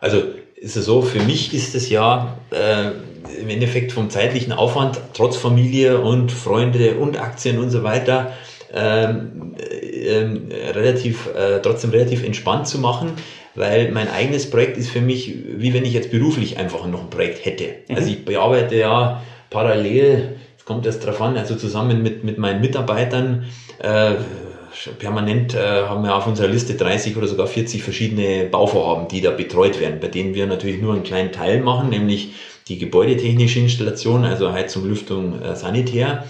[0.00, 0.22] Also
[0.54, 5.36] ist es so, für mich ist es ja äh, im Endeffekt vom zeitlichen Aufwand, trotz
[5.36, 8.32] Familie und Freunde und Aktien und so weiter,
[8.72, 13.12] ähm, äh, relativ, äh, trotzdem relativ entspannt zu machen,
[13.56, 17.10] weil mein eigenes Projekt ist für mich, wie wenn ich jetzt beruflich einfach noch ein
[17.10, 17.76] Projekt hätte.
[17.88, 17.96] Mhm.
[17.96, 22.60] Also ich bearbeite ja parallel, es kommt erst drauf an, also zusammen mit, mit meinen
[22.60, 23.46] Mitarbeitern,
[23.78, 24.14] äh,
[24.98, 29.30] permanent äh, haben wir auf unserer Liste 30 oder sogar 40 verschiedene Bauvorhaben, die da
[29.30, 32.34] betreut werden, bei denen wir natürlich nur einen kleinen Teil machen, nämlich
[32.68, 36.24] die gebäudetechnische Installation, also Heizung, Lüftung, äh, Sanitär.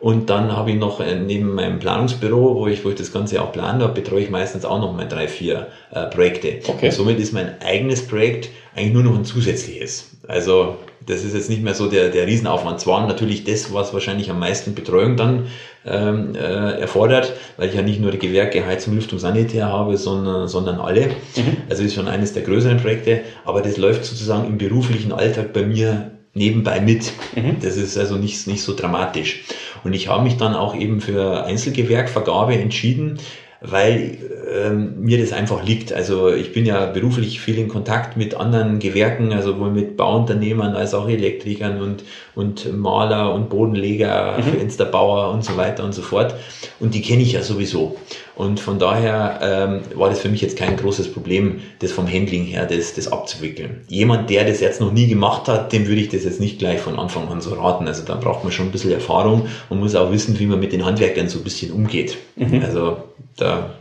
[0.00, 3.42] Und dann habe ich noch äh, neben meinem Planungsbüro, wo ich, wo ich das Ganze
[3.42, 6.60] auch plane, da betreue ich meistens auch noch mal drei, vier äh, Projekte.
[6.66, 6.86] Okay.
[6.86, 10.10] Und somit ist mein eigenes Projekt eigentlich nur noch ein zusätzliches.
[10.26, 12.80] Also das ist jetzt nicht mehr so der, der Riesenaufwand.
[12.80, 15.46] Zwar natürlich das, was wahrscheinlich am meisten Betreuung dann
[15.84, 20.48] ähm, äh, erfordert, weil ich ja nicht nur die Gewerke Heizung, Lüftung, Sanitär habe, sondern,
[20.48, 21.08] sondern alle.
[21.36, 21.56] Mhm.
[21.68, 25.62] Also ist schon eines der größeren Projekte, aber das läuft sozusagen im beruflichen Alltag bei
[25.62, 27.12] mir nebenbei mit.
[27.34, 27.56] Mhm.
[27.60, 29.44] Das ist also nicht, nicht so dramatisch.
[29.84, 33.18] Und ich habe mich dann auch eben für Einzelgewerkvergabe entschieden,
[33.60, 34.16] weil
[34.50, 35.92] ähm, mir das einfach liegt.
[35.92, 40.74] Also ich bin ja beruflich viel in Kontakt mit anderen Gewerken, also sowohl mit Bauunternehmern
[40.74, 44.42] als auch Elektrikern und, und Maler und Bodenleger, mhm.
[44.58, 46.34] Fensterbauer und so weiter und so fort.
[46.78, 47.96] Und die kenne ich ja sowieso.
[48.40, 52.44] Und von daher ähm, war das für mich jetzt kein großes Problem, das vom Handling
[52.44, 53.82] her, das, das abzuwickeln.
[53.88, 56.80] Jemand, der das jetzt noch nie gemacht hat, dem würde ich das jetzt nicht gleich
[56.80, 57.86] von Anfang an so raten.
[57.86, 60.72] Also da braucht man schon ein bisschen Erfahrung und muss auch wissen, wie man mit
[60.72, 62.16] den Handwerkern so ein bisschen umgeht.
[62.36, 62.62] Mhm.
[62.64, 63.02] Also
[63.36, 63.74] da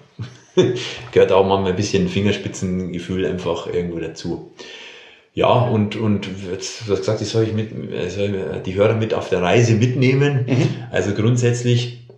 [1.13, 4.51] gehört auch mal ein bisschen Fingerspitzengefühl einfach irgendwo dazu.
[5.33, 7.69] Ja, und, und jetzt, du hast gesagt, ich soll, ich mit,
[8.09, 10.47] soll die Hörer mit auf der Reise mitnehmen.
[10.49, 10.67] Mhm.
[10.91, 12.09] Also grundsätzlich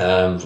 [0.00, 0.38] ähm,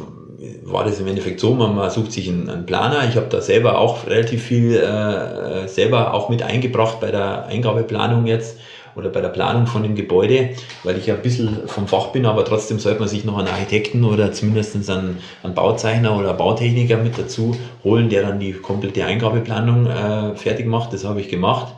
[0.63, 3.09] war das im Endeffekt so, man, man sucht sich einen, einen Planer.
[3.09, 8.27] Ich habe da selber auch relativ viel äh, selber auch mit eingebracht bei der Eingabeplanung
[8.27, 8.59] jetzt
[8.95, 10.51] oder bei der Planung von dem Gebäude,
[10.85, 13.49] weil ich ja ein bisschen vom Fach bin, aber trotzdem sollte man sich noch einen
[13.49, 19.05] Architekten oder zumindest einen, einen Bauzeichner oder Bautechniker mit dazu holen, der dann die komplette
[19.05, 20.93] Eingabeplanung äh, fertig macht.
[20.93, 21.75] Das habe ich gemacht.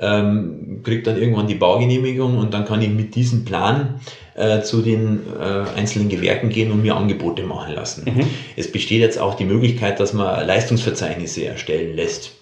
[0.00, 4.00] Ähm, kriegt dann irgendwann die Baugenehmigung und dann kann ich mit diesem Plan
[4.36, 8.04] äh, zu den äh, einzelnen Gewerken gehen und mir Angebote machen lassen.
[8.04, 8.26] Mhm.
[8.56, 12.32] Es besteht jetzt auch die Möglichkeit, dass man Leistungsverzeichnisse erstellen lässt.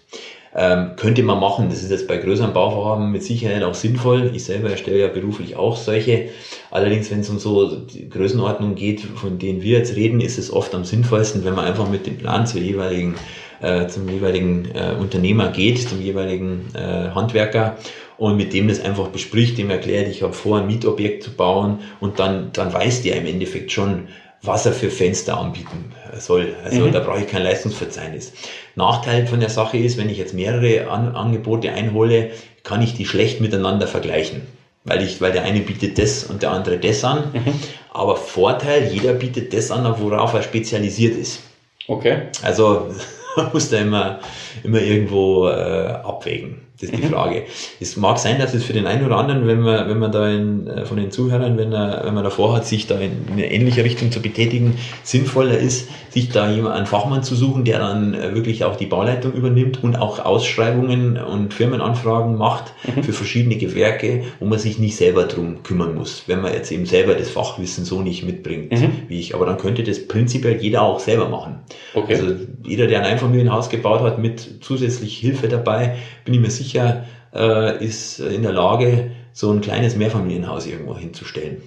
[0.58, 1.68] Ähm, könnte man machen.
[1.68, 4.30] Das ist jetzt bei größeren Bauvorhaben mit Sicherheit auch sinnvoll.
[4.34, 6.30] Ich selber erstelle ja beruflich auch solche.
[6.70, 10.50] Allerdings, wenn es um so die Größenordnung geht, von denen wir jetzt reden, ist es
[10.50, 13.16] oft am sinnvollsten, wenn man einfach mit dem Plan zur jeweiligen,
[13.60, 17.76] äh, zum jeweiligen äh, Unternehmer geht, zum jeweiligen äh, Handwerker
[18.18, 21.80] und mit dem das einfach bespricht, dem erklärt, ich habe vor, ein Mietobjekt zu bauen
[22.00, 24.08] und dann, dann weiß der im Endeffekt schon,
[24.42, 26.54] was er für Fenster anbieten soll.
[26.64, 26.92] Also mhm.
[26.92, 28.32] da brauche ich kein Leistungsverzeichnis.
[28.74, 32.30] Nachteil von der Sache ist, wenn ich jetzt mehrere An Angebote einhole,
[32.62, 34.42] kann ich die schlecht miteinander vergleichen.
[34.84, 37.32] Weil, ich, weil der eine bietet das und der andere das an.
[37.32, 37.54] Mhm.
[37.92, 41.40] Aber Vorteil, jeder bietet das an, worauf er spezialisiert ist.
[41.88, 42.28] Okay.
[42.42, 42.88] Also
[43.42, 44.20] man muss da immer,
[44.62, 46.65] immer irgendwo äh, abwägen.
[46.80, 47.06] Das ist die.
[47.06, 47.44] Frage.
[47.80, 50.28] Es mag sein, dass es für den einen oder anderen, wenn man, wenn man da
[50.28, 53.50] in, äh, von den Zuhörern, wenn, er, wenn man davor hat, sich da in eine
[53.50, 58.12] ähnliche Richtung zu betätigen, sinnvoller ist, sich da jemand, einen Fachmann zu suchen, der dann
[58.12, 63.02] äh, wirklich auch die Bauleitung übernimmt und auch Ausschreibungen und Firmenanfragen macht mhm.
[63.02, 66.84] für verschiedene Gewerke, wo man sich nicht selber drum kümmern muss, wenn man jetzt eben
[66.84, 68.92] selber das Fachwissen so nicht mitbringt, mhm.
[69.08, 69.34] wie ich.
[69.34, 71.60] Aber dann könnte das prinzipiell jeder auch selber machen.
[71.94, 72.16] Okay.
[72.16, 72.34] Also
[72.64, 77.04] jeder, der ein Einfamilienhaus gebaut hat mit zusätzlich Hilfe dabei, bin ich mir sicher, sicher
[77.34, 81.62] äh, ist in der Lage, so ein kleines Mehrfamilienhaus irgendwo hinzustellen.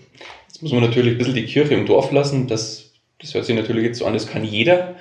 [0.47, 2.47] Jetzt muss man natürlich ein bisschen die Kirche im Dorf lassen.
[2.47, 4.95] Das, das hört sich natürlich jetzt so an, das kann jeder.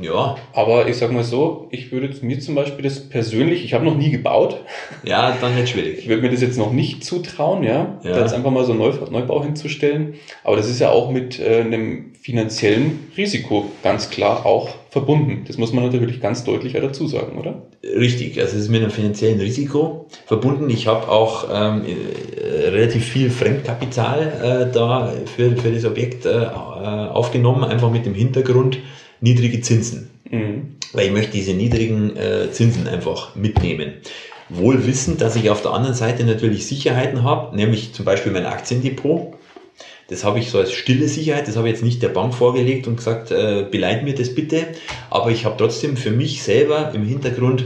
[0.00, 0.36] Ja.
[0.54, 3.96] Aber ich sag mal so, ich würde mir zum Beispiel das persönlich, ich habe noch
[3.96, 4.62] nie gebaut.
[5.04, 5.98] Ja, dann wird schwierig.
[5.98, 8.12] Ich würde mir das jetzt noch nicht zutrauen, ja, ja.
[8.12, 10.14] da jetzt einfach mal so einen Neubau hinzustellen.
[10.42, 15.44] Aber das ist ja auch mit äh, einem finanziellen Risiko ganz klar auch verbunden.
[15.46, 17.66] Das muss man natürlich ganz deutlich dazu sagen, oder?
[17.84, 20.70] Richtig, also es ist mit einem finanziellen Risiko verbunden.
[20.70, 26.46] Ich habe auch ähm, äh, relativ viel Fremdkapital äh, da für, für das Objekt äh,
[26.46, 28.78] aufgenommen, einfach mit dem Hintergrund
[29.20, 30.08] niedrige Zinsen.
[30.30, 30.76] Mhm.
[30.94, 33.96] Weil ich möchte diese niedrigen äh, Zinsen einfach mitnehmen.
[34.48, 38.46] Wohl wissend, dass ich auf der anderen Seite natürlich Sicherheiten habe, nämlich zum Beispiel mein
[38.46, 39.34] Aktiendepot
[40.08, 42.86] das habe ich so als stille Sicherheit, das habe ich jetzt nicht der Bank vorgelegt
[42.86, 44.68] und gesagt, äh, beleit mir das bitte.
[45.10, 47.64] Aber ich habe trotzdem für mich selber im Hintergrund,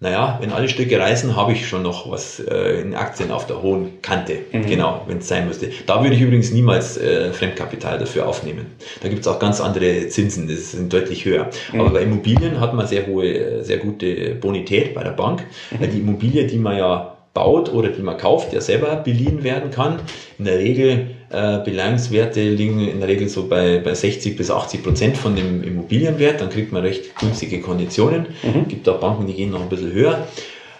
[0.00, 3.62] naja, wenn alle Stücke reißen, habe ich schon noch was äh, in Aktien auf der
[3.62, 4.38] hohen Kante.
[4.52, 4.66] Mhm.
[4.66, 5.70] Genau, wenn es sein müsste.
[5.86, 8.66] Da würde ich übrigens niemals äh, Fremdkapital dafür aufnehmen.
[9.02, 11.50] Da gibt es auch ganz andere Zinsen, das sind deutlich höher.
[11.72, 11.80] Mhm.
[11.80, 15.80] Aber bei Immobilien hat man sehr hohe, sehr gute Bonität bei der Bank, mhm.
[15.80, 19.70] weil die Immobilie, die man ja baut oder die man kauft, der selber beliehen werden
[19.70, 19.98] kann.
[20.38, 24.82] In der Regel, äh, Beleihungswerte liegen in der Regel so bei, bei 60 bis 80
[24.82, 26.40] Prozent von dem Immobilienwert.
[26.40, 28.26] Dann kriegt man recht günstige Konditionen.
[28.42, 28.68] Mhm.
[28.68, 30.26] gibt auch Banken, die gehen noch ein bisschen höher.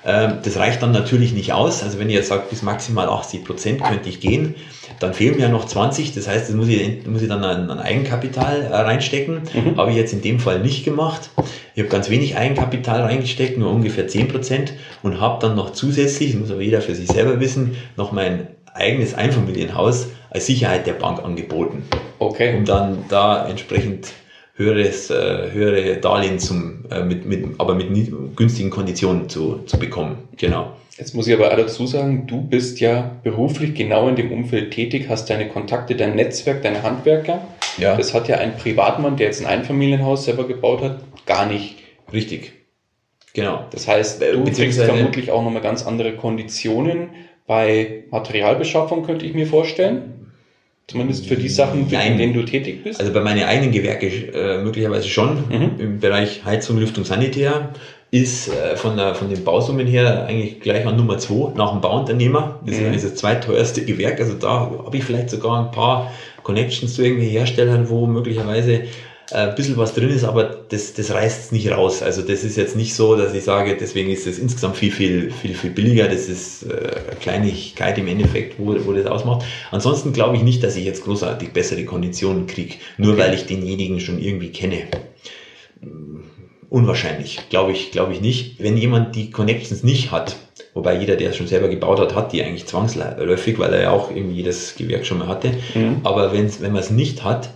[0.06, 1.82] Ähm, das reicht dann natürlich nicht aus.
[1.82, 4.54] Also wenn ihr jetzt sagt, bis maximal 80 Prozent könnte ich gehen,
[5.00, 6.14] dann fehlen mir noch 20.
[6.14, 9.42] Das heißt, das muss ich, muss ich dann an, an Eigenkapital äh, reinstecken.
[9.52, 9.76] Mhm.
[9.76, 11.30] Habe ich jetzt in dem Fall nicht gemacht.
[11.74, 16.32] Ich habe ganz wenig Eigenkapital reingesteckt, nur ungefähr 10 Prozent und habe dann noch zusätzlich,
[16.32, 20.94] das muss aber jeder für sich selber wissen, noch mein eigenes Einfamilienhaus als Sicherheit der
[20.94, 21.85] Bank angeboten.
[22.18, 22.57] Okay.
[22.57, 24.12] Um dann da entsprechend
[24.57, 27.88] höheres, äh, höhere Darlehen zum, äh, mit, mit, aber mit
[28.37, 30.29] günstigen Konditionen zu, zu bekommen.
[30.37, 30.73] Genau.
[30.99, 34.73] Jetzt muss ich aber auch dazu sagen, du bist ja beruflich genau in dem Umfeld
[34.73, 37.40] tätig, hast deine Kontakte, dein Netzwerk, deine Handwerker.
[37.79, 37.97] Ja.
[37.97, 41.77] Das hat ja ein Privatmann, der jetzt ein Einfamilienhaus selber gebaut hat, gar nicht.
[42.12, 42.53] Richtig.
[43.33, 43.64] Genau.
[43.73, 47.11] Das heißt, du kriegst vermutlich auch nochmal ganz andere Konditionen
[47.49, 50.23] bei Materialbeschaffung, könnte ich mir vorstellen.
[50.87, 53.01] Zumindest für die Sachen, für in denen du tätig bist?
[53.01, 55.37] Also bei meinen eigenen Gewerke äh, möglicherweise schon.
[55.49, 55.70] Mhm.
[55.79, 57.70] Im Bereich Heizung, Lüftung, Sanitär
[58.11, 61.81] ist äh, von, der, von den Bausummen her eigentlich gleich an Nummer zwei nach dem
[61.81, 62.61] Bauunternehmer.
[62.66, 62.92] Das mhm.
[62.92, 64.20] ist das zweiteuerste Gewerk.
[64.20, 68.83] Also da habe ich vielleicht sogar ein paar Connections zu irgendwelchen Herstellern, wo möglicherweise
[69.32, 72.02] ein bisschen was drin ist, aber das, das reißt es nicht raus.
[72.02, 75.30] Also das ist jetzt nicht so, dass ich sage, deswegen ist es insgesamt viel, viel,
[75.30, 76.08] viel, viel billiger.
[76.08, 79.44] Das ist äh, eine Kleinigkeit im Endeffekt, wo, wo das ausmacht.
[79.70, 83.22] Ansonsten glaube ich nicht, dass ich jetzt großartig bessere Konditionen kriege, nur okay.
[83.22, 84.82] weil ich denjenigen schon irgendwie kenne.
[86.68, 88.62] Unwahrscheinlich, glaube ich, glaube ich nicht.
[88.62, 90.37] Wenn jemand die Connections nicht hat,
[90.74, 93.90] wobei jeder, der es schon selber gebaut hat, hat die eigentlich zwangsläufig, weil er ja
[93.90, 95.52] auch irgendwie jedes Gewerk schon mal hatte.
[95.74, 96.00] Mhm.
[96.02, 97.50] Aber wenn's, wenn man es nicht hat,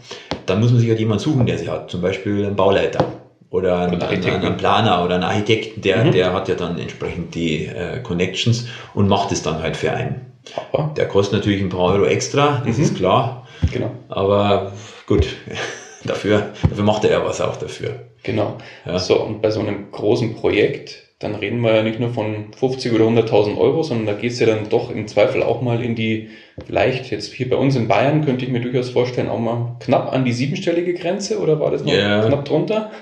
[0.46, 1.90] dann muss man sich halt jemanden suchen, der sie hat.
[1.90, 3.04] Zum Beispiel einen Bauleiter
[3.50, 6.12] oder einen, einen, einen Planer oder einen Architekten, der, mhm.
[6.12, 10.26] der hat ja dann entsprechend die äh, Connections und macht es dann halt für einen.
[10.72, 10.94] Aber.
[10.96, 12.84] Der kostet natürlich ein paar Euro extra, das mhm.
[12.84, 13.46] ist klar.
[13.72, 13.90] Genau.
[14.08, 14.72] Aber
[15.06, 15.26] gut,
[16.04, 17.90] dafür, dafür macht er ja was auch dafür.
[18.22, 18.56] Genau.
[18.84, 18.98] Ja.
[18.98, 22.92] So, und bei so einem großen Projekt, dann reden wir ja nicht nur von 50
[22.92, 25.96] oder 100.000 Euro, sondern da geht es ja dann doch im Zweifel auch mal in
[25.96, 26.28] die,
[26.64, 30.12] vielleicht jetzt hier bei uns in Bayern könnte ich mir durchaus vorstellen, auch mal knapp
[30.12, 32.24] an die siebenstellige Grenze oder war das noch ja.
[32.24, 32.92] knapp drunter?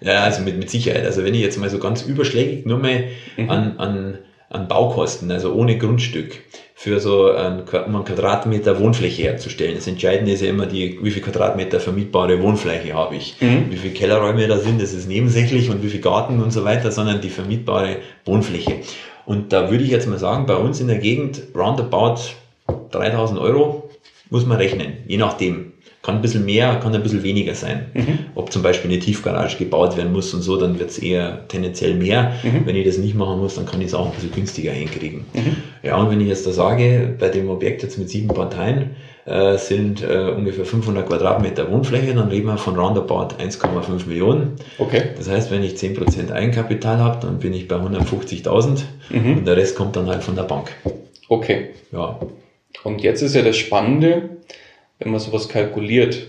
[0.00, 1.04] Ja, also mit, mit Sicherheit.
[1.04, 3.06] Also wenn ich jetzt mal so ganz überschlägig nur mal
[3.36, 3.50] mhm.
[3.50, 4.18] an, an,
[4.50, 6.42] an Baukosten, also ohne Grundstück,
[6.74, 9.76] für so ein, um einen Quadratmeter Wohnfläche herzustellen.
[9.76, 13.36] Das Entscheidende ist ja immer die, wie viel Quadratmeter vermietbare Wohnfläche habe ich.
[13.40, 13.66] Mhm.
[13.70, 16.90] Wie viele Kellerräume da sind, das ist nebensächlich und wie viel Garten und so weiter,
[16.90, 18.80] sondern die vermietbare Wohnfläche.
[19.24, 22.20] Und da würde ich jetzt mal sagen, bei uns in der Gegend roundabout
[22.90, 23.90] 3000 Euro
[24.30, 25.73] muss man rechnen, je nachdem.
[26.04, 27.86] Kann ein bisschen mehr, kann ein bisschen weniger sein.
[27.94, 28.18] Mhm.
[28.34, 31.94] Ob zum Beispiel eine Tiefgarage gebaut werden muss und so, dann wird es eher tendenziell
[31.94, 32.34] mehr.
[32.42, 32.66] Mhm.
[32.66, 35.24] Wenn ich das nicht machen muss, dann kann ich es auch ein bisschen günstiger hinkriegen.
[35.32, 35.56] Mhm.
[35.82, 38.90] Ja, und wenn ich jetzt da sage, bei dem Objekt jetzt mit sieben Parteien,
[39.24, 44.56] äh, sind äh, ungefähr 500 Quadratmeter Wohnfläche, dann reden wir von roundabout 1,5 Millionen.
[44.76, 45.04] Okay.
[45.16, 49.38] Das heißt, wenn ich 10% Eigenkapital habe, dann bin ich bei 150.000 Mhm.
[49.38, 50.70] und der Rest kommt dann halt von der Bank.
[51.30, 51.68] Okay.
[51.92, 52.18] Ja,
[52.82, 54.28] Und jetzt ist ja das Spannende,
[54.98, 56.28] wenn man sowas kalkuliert,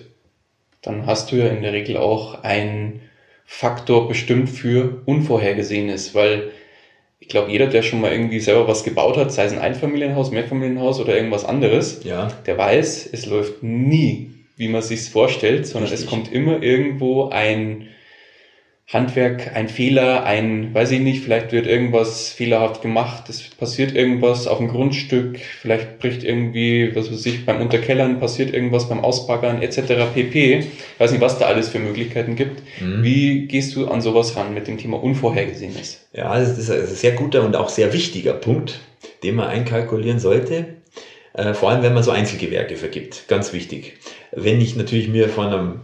[0.81, 3.01] dann hast du ja in der Regel auch einen
[3.45, 6.51] Faktor bestimmt für Unvorhergesehenes, weil
[7.19, 10.31] ich glaube, jeder, der schon mal irgendwie selber was gebaut hat, sei es ein Einfamilienhaus,
[10.31, 15.91] Mehrfamilienhaus oder irgendwas anderes, ja, der weiß, es läuft nie, wie man sich's vorstellt, sondern
[15.91, 16.09] es Richtig.
[16.09, 17.87] kommt immer irgendwo ein
[18.87, 24.45] Handwerk, ein Fehler, ein, weiß ich nicht, vielleicht wird irgendwas fehlerhaft gemacht, es passiert irgendwas
[24.45, 29.63] auf dem Grundstück, vielleicht bricht irgendwie, was weiß ich, beim Unterkellern passiert irgendwas beim Ausbaggern
[29.63, 30.13] etc.
[30.13, 30.59] pp.
[30.59, 32.61] Ich weiß nicht, was da alles für Möglichkeiten gibt.
[32.79, 33.03] Mhm.
[33.03, 36.07] Wie gehst du an sowas ran mit dem Thema Unvorhergesehenes?
[36.13, 38.81] Ja, das ist ein sehr guter und auch sehr wichtiger Punkt,
[39.23, 40.75] den man einkalkulieren sollte.
[41.33, 43.27] Äh, Vor allem, wenn man so Einzelgewerke vergibt.
[43.27, 43.95] Ganz wichtig.
[44.31, 45.79] Wenn ich natürlich mir von einem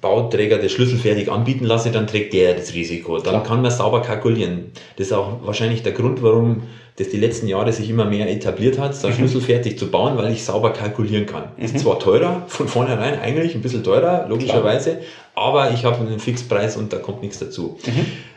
[0.00, 3.16] Bauträger das schlüsselfertig anbieten lasse, dann trägt der das Risiko.
[3.18, 3.42] Dann Klar.
[3.44, 4.72] kann man sauber kalkulieren.
[4.96, 6.62] Das ist auch wahrscheinlich der Grund, warum
[6.96, 10.44] das die letzten Jahre sich immer mehr etabliert hat, da schlüsselfertig zu bauen, weil ich
[10.44, 11.44] sauber kalkulieren kann.
[11.56, 11.78] Ist Mhm.
[11.78, 14.98] zwar teurer, von vornherein eigentlich ein bisschen teurer, logischerweise,
[15.34, 17.78] aber ich habe einen Fixpreis und da kommt nichts dazu.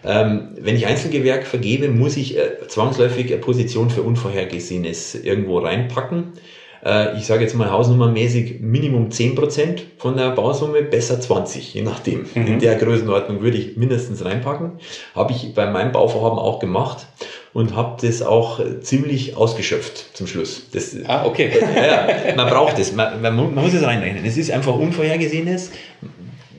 [0.06, 6.34] Ähm, wenn ich Einzelgewerk vergebe, muss ich äh, zwangsläufig eine Position für Unvorhergesehenes irgendwo reinpacken.
[6.86, 12.26] Äh, ich sage jetzt mal hausnummermäßig Minimum 10% von der Bausumme, besser 20, je nachdem.
[12.36, 12.48] Mhm.
[12.48, 14.74] In der Größenordnung würde ich mindestens reinpacken.
[15.16, 17.08] Habe ich bei meinem Bauvorhaben auch gemacht
[17.54, 20.64] und habe das auch äh, ziemlich ausgeschöpft zum Schluss.
[20.74, 21.52] Das, Ah, okay.
[21.76, 24.26] ja, ja, man braucht es, man, man, mu- man muss es reinrechnen.
[24.26, 25.72] Es ist einfach Unvorhergesehenes.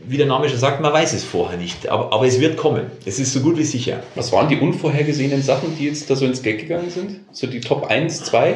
[0.06, 2.82] Wie der Name schon sagt, man weiß es vorher nicht, aber, aber es wird kommen.
[3.06, 4.00] Es ist so gut wie sicher.
[4.14, 7.20] Was waren die unvorhergesehenen Sachen, die jetzt da so ins Geld gegangen sind?
[7.32, 8.54] So die Top 1, 2?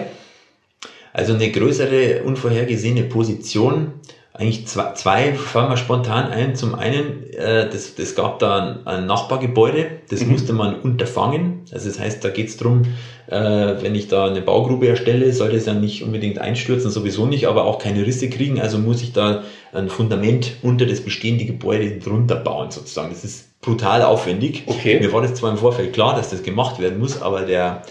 [1.12, 3.92] Also eine größere unvorhergesehene Position.
[4.34, 6.54] Eigentlich zwei, zwei fallen mir spontan ein.
[6.54, 10.30] Zum einen, äh, das, das gab da ein, ein Nachbargebäude, das Mhm.
[10.30, 11.62] musste man unterfangen.
[11.72, 12.82] Also das heißt, da geht es darum,
[13.26, 17.48] äh, wenn ich da eine Baugrube erstelle, soll das ja nicht unbedingt einstürzen, sowieso nicht,
[17.48, 18.60] aber auch keine Risse kriegen.
[18.60, 19.42] Also muss ich da
[19.72, 23.10] ein Fundament unter das bestehende Gebäude drunter bauen sozusagen.
[23.10, 24.62] Das ist brutal aufwendig.
[24.66, 25.00] Okay.
[25.00, 27.82] Mir war das zwar im Vorfeld klar, dass das gemacht werden muss, aber der,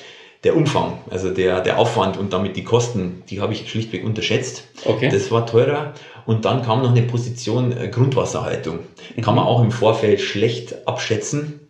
[0.43, 4.63] der Umfang, also der, der Aufwand und damit die Kosten, die habe ich schlichtweg unterschätzt.
[4.86, 5.10] Okay.
[5.12, 5.93] Das war teurer.
[6.26, 8.80] Und dann kam noch eine Position äh, Grundwasserhaltung.
[9.21, 9.39] Kann Mhm.
[9.39, 11.62] man auch im Vorfeld schlecht abschätzen,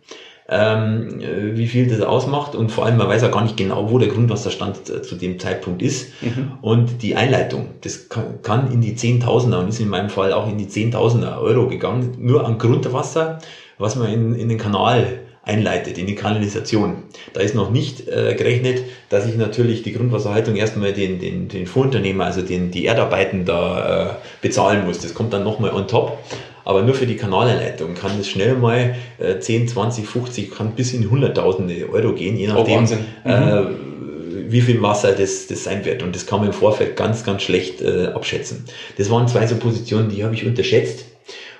[0.50, 2.54] ähm, äh, wie viel das ausmacht.
[2.54, 5.38] Und vor allem, man weiß ja gar nicht genau, wo der Grundwasserstand äh, zu dem
[5.38, 6.08] Zeitpunkt ist.
[6.22, 6.52] Mhm.
[6.60, 10.48] Und die Einleitung, das kann, kann in die Zehntausender und ist in meinem Fall auch
[10.48, 12.16] in die Zehntausender Euro gegangen.
[12.18, 13.38] Nur an Grundwasser,
[13.78, 17.04] was man in, in den Kanal einleitet, in die Kanalisation.
[17.32, 21.66] Da ist noch nicht äh, gerechnet, dass ich natürlich die Grundwasserhaltung erstmal den, den, den
[21.66, 24.98] Fuhrunternehmer, also den, die Erdarbeiten da äh, bezahlen muss.
[24.98, 26.18] Das kommt dann nochmal on top.
[26.64, 30.92] Aber nur für die Kanaleinleitung kann es schnell mal äh, 10, 20, 50, kann bis
[30.92, 32.98] in Hunderttausende Euro gehen, je Oh, nachdem, Wahnsinn.
[33.24, 33.30] Mhm.
[33.30, 36.02] äh, wie viel Wasser das, das sein wird.
[36.02, 38.64] Und das kann man im Vorfeld ganz, ganz schlecht äh, abschätzen.
[38.98, 41.06] Das waren zwei so Positionen, die habe ich unterschätzt.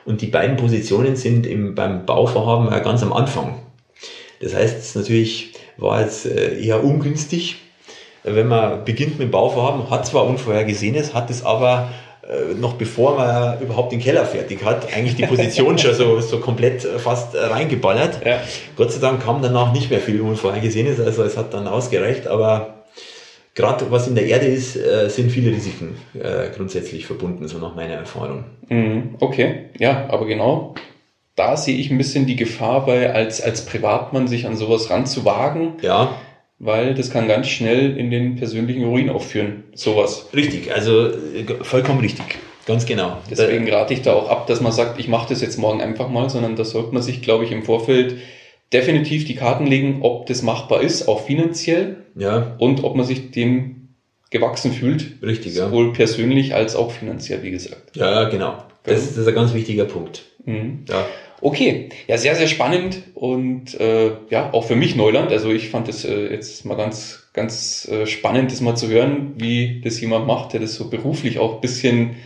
[0.05, 3.61] Und die beiden Positionen sind im, beim Bauvorhaben äh, ganz am Anfang.
[4.41, 7.57] Das heißt, es natürlich war jetzt äh, eher ungünstig,
[8.25, 11.91] wenn man beginnt mit dem Bauvorhaben, hat zwar Unvorhergesehenes, hat es aber
[12.23, 16.39] äh, noch bevor man überhaupt den Keller fertig hat, eigentlich die Position schon so, so
[16.39, 18.25] komplett äh, fast reingeballert.
[18.25, 18.41] Ja.
[18.77, 22.85] Gott sei Dank kam danach nicht mehr viel Unvorhergesehenes, also es hat dann ausgereicht, aber
[23.55, 24.75] gerade was in der Erde ist,
[25.13, 25.97] sind viele Risiken
[26.55, 28.45] grundsätzlich verbunden, so nach meiner Erfahrung.
[28.69, 30.77] Mhm, Okay, ja, aber genau
[31.39, 35.75] da sehe ich ein bisschen die Gefahr bei, als, als Privatmann sich an sowas ranzuwagen,
[35.83, 36.15] Ja,
[36.59, 40.29] weil das kann ganz schnell in den persönlichen Ruin aufführen, sowas.
[40.35, 42.25] richtig, also äh, vollkommen richtig,
[42.67, 43.19] ganz genau.
[43.31, 46.09] Deswegen rate ich da auch ab, dass man sagt, ich mache das jetzt morgen einfach
[46.09, 48.17] mal, sondern da sollte man sich, glaube ich, im Vorfeld
[48.73, 53.31] definitiv die Karten legen, ob das machbar ist, auch finanziell ja, und ob man sich
[53.31, 53.89] dem
[54.31, 55.67] gewachsen fühlt, richtig, ja.
[55.67, 57.97] sowohl persönlich als auch finanziell, wie gesagt.
[57.97, 58.59] Ja, genau.
[58.83, 60.25] Das, ist- das ist ein ganz wichtiger Punkt.
[60.45, 60.85] Mhm.
[60.89, 61.07] Ja.
[61.41, 65.31] Okay, ja, sehr, sehr spannend und äh, ja, auch für mich Neuland.
[65.31, 69.35] Also ich fand das äh, jetzt mal ganz, ganz äh, spannend, das mal zu hören,
[69.37, 72.17] wie das jemand macht, der das so beruflich auch bisschen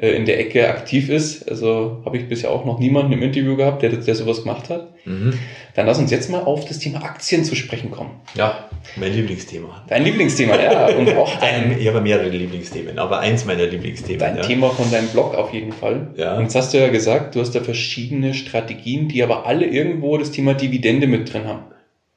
[0.00, 1.48] äh, in der Ecke aktiv ist.
[1.48, 4.94] Also habe ich bisher auch noch niemanden im Interview gehabt, der, der sowas gemacht hat.
[5.04, 5.34] Mhm.
[5.74, 8.12] Dann lass uns jetzt mal auf das Thema Aktien zu sprechen kommen.
[8.34, 9.84] Ja, mein Lieblingsthema.
[9.88, 14.18] Dein Lieblingsthema, ja, und auch Ein, dein, ich habe mehrere Lieblingsthemen, aber eins meiner Lieblingsthemen.
[14.18, 14.42] dein ja.
[14.42, 16.08] Thema von deinem Blog auf jeden Fall.
[16.16, 16.36] Ja.
[16.36, 20.16] Und jetzt hast du ja gesagt, du hast da verschiedene Strategien, die aber alle irgendwo
[20.16, 21.64] das Thema Dividende mit drin haben.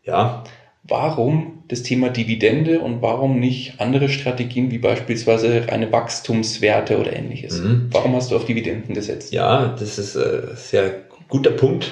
[0.03, 0.43] Ja,
[0.85, 7.59] Warum das Thema Dividende und warum nicht andere Strategien wie beispielsweise reine Wachstumswerte oder ähnliches?
[7.59, 7.87] Mhm.
[7.91, 9.33] Warum hast du auf Dividenden gesetzt?
[9.33, 11.91] Ja, das ist ein sehr guter Punkt.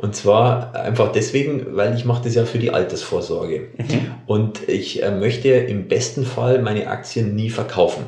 [0.00, 3.68] Und zwar einfach deswegen, weil ich mache das ja für die Altersvorsorge.
[3.78, 4.14] Mhm.
[4.26, 8.06] Und ich äh, möchte im besten Fall meine Aktien nie verkaufen.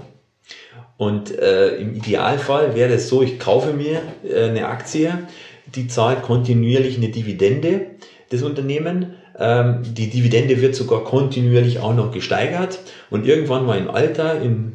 [0.97, 5.29] Und äh, im Idealfall wäre es so, ich kaufe mir äh, eine Aktie,
[5.73, 7.87] die zahlt kontinuierlich eine Dividende,
[8.31, 9.15] das Unternehmen.
[9.39, 12.79] Ähm, die Dividende wird sogar kontinuierlich auch noch gesteigert
[13.11, 14.73] und irgendwann mal im Alter, in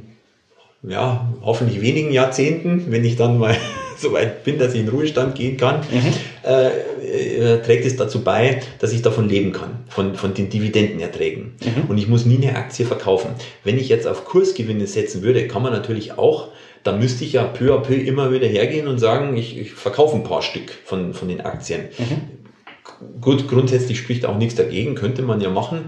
[0.81, 3.55] ja, hoffentlich wenigen Jahrzehnten, wenn ich dann mal
[3.97, 6.13] so weit bin, dass ich in Ruhestand gehen kann, mhm.
[6.45, 11.55] äh, äh, trägt es dazu bei, dass ich davon leben kann, von, von den Dividendenerträgen.
[11.63, 11.89] Mhm.
[11.89, 13.31] Und ich muss nie eine Aktie verkaufen.
[13.63, 16.49] Wenn ich jetzt auf Kursgewinne setzen würde, kann man natürlich auch
[16.83, 20.15] da müsste ich ja peu à peu immer wieder hergehen und sagen, ich, ich verkaufe
[20.15, 21.81] ein paar Stück von, von den Aktien.
[21.97, 22.21] Mhm.
[23.21, 25.85] Gut, grundsätzlich spricht auch nichts dagegen, könnte man ja machen,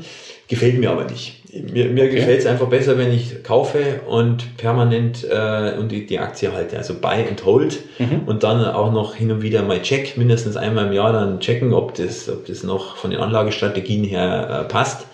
[0.48, 1.42] gefällt mir aber nicht.
[1.54, 2.16] Mir, mir okay.
[2.16, 6.78] gefällt es einfach besser, wenn ich kaufe und permanent äh, und die, die Aktie halte.
[6.78, 8.22] Also buy and hold mhm.
[8.26, 11.74] und dann auch noch hin und wieder mal check, mindestens einmal im Jahr dann checken,
[11.74, 15.06] ob das, ob das noch von den Anlagestrategien her äh, passt.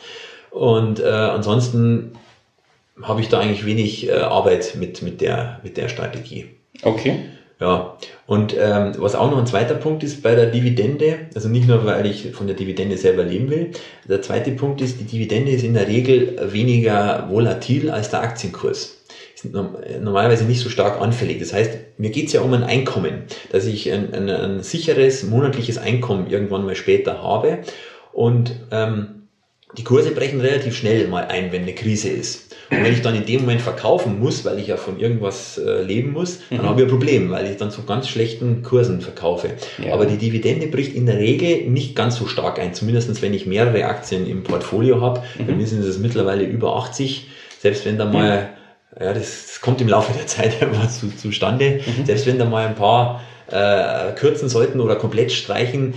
[0.51, 2.11] Und äh, ansonsten
[3.01, 6.45] habe ich da eigentlich wenig äh, Arbeit mit, mit, der, mit der Strategie.
[6.83, 7.25] Okay.
[7.59, 7.97] Ja,
[8.27, 11.85] und ähm, was auch noch ein zweiter Punkt ist bei der Dividende, also nicht nur,
[11.85, 13.71] weil ich von der Dividende selber leben will,
[14.07, 19.01] der zweite Punkt ist, die Dividende ist in der Regel weniger volatil als der Aktienkurs.
[19.43, 21.39] Normalerweise nicht so stark anfällig.
[21.39, 25.23] Das heißt, mir geht es ja um ein Einkommen, dass ich ein, ein, ein sicheres
[25.23, 27.59] monatliches Einkommen irgendwann mal später habe.
[28.13, 29.16] Und ähm,
[29.75, 32.55] die Kurse brechen relativ schnell mal ein, wenn eine Krise ist.
[32.69, 35.81] Und wenn ich dann in dem Moment verkaufen muss, weil ich ja von irgendwas äh,
[35.83, 36.69] leben muss, dann mhm.
[36.69, 39.51] habe ich ein Problem, weil ich dann zu ganz schlechten Kursen verkaufe.
[39.83, 39.93] Ja.
[39.93, 43.45] Aber die Dividende bricht in der Regel nicht ganz so stark ein, zumindest wenn ich
[43.45, 45.23] mehrere Aktien im Portfolio habe.
[45.37, 45.47] Mhm.
[45.47, 47.27] Bei mir sind es mittlerweile über 80.
[47.59, 48.49] Selbst wenn da mal,
[48.97, 49.03] mhm.
[49.03, 52.05] ja, das, das, kommt im Laufe der Zeit immer zu, zustande, mhm.
[52.05, 55.93] selbst wenn da mal ein paar äh, kürzen sollten oder komplett streichen,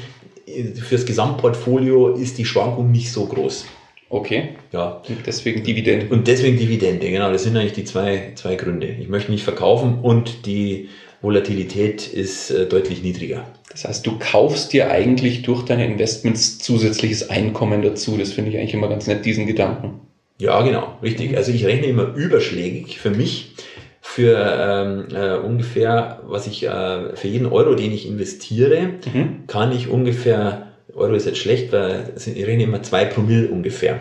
[0.81, 3.67] fürs Gesamtportfolio ist die Schwankung nicht so groß.
[4.09, 4.51] Okay.
[4.73, 5.03] Ja.
[5.09, 6.07] Und deswegen Dividende.
[6.09, 7.31] Und deswegen Dividende, genau.
[7.31, 8.89] Das sind eigentlich die zwei, zwei Gründe.
[8.89, 10.89] Ich möchte nicht verkaufen und die
[11.23, 13.47] Volatilität ist äh, deutlich niedriger.
[13.71, 18.17] Das heißt, du kaufst dir eigentlich durch deine Investments zusätzliches Einkommen dazu.
[18.17, 20.01] Das finde ich eigentlich immer ganz nett, diesen Gedanken.
[20.39, 21.37] Ja, genau, richtig.
[21.37, 23.55] Also ich rechne immer überschlägig für mich
[24.01, 29.47] für ähm, äh, ungefähr, was ich äh, für jeden Euro, den ich investiere, mhm.
[29.47, 34.01] kann ich ungefähr, Euro ist jetzt schlecht, weil ich rechne immer zwei Promille ungefähr.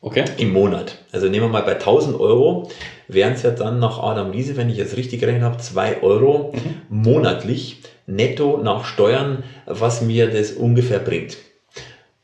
[0.00, 0.24] Okay.
[0.36, 0.98] Im Monat.
[1.10, 2.70] Also nehmen wir mal bei 1000 Euro,
[3.08, 6.52] wären es ja dann nach Adam Riese, wenn ich jetzt richtig gerechnet habe, 2 Euro
[6.54, 7.02] mhm.
[7.02, 11.38] monatlich netto nach Steuern, was mir das ungefähr bringt.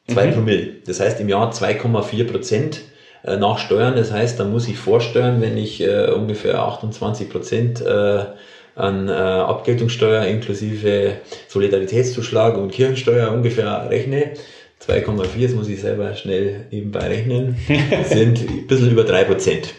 [0.09, 0.33] 2 mhm.
[0.35, 0.69] Promille.
[0.87, 2.83] Das heißt im Jahr 2,4 Prozent
[3.25, 3.97] äh, nach Steuern.
[3.97, 8.25] Das heißt, da muss ich vorsteuern, wenn ich äh, ungefähr 28 Prozent äh,
[8.77, 11.15] an äh, Abgeltungssteuer inklusive
[11.49, 14.33] Solidaritätszuschlag und Kirchensteuer ungefähr rechne.
[14.87, 17.57] 2,4, das muss ich selber schnell nebenbei rechnen,
[18.05, 19.75] sind ein bisschen über 3 Prozent.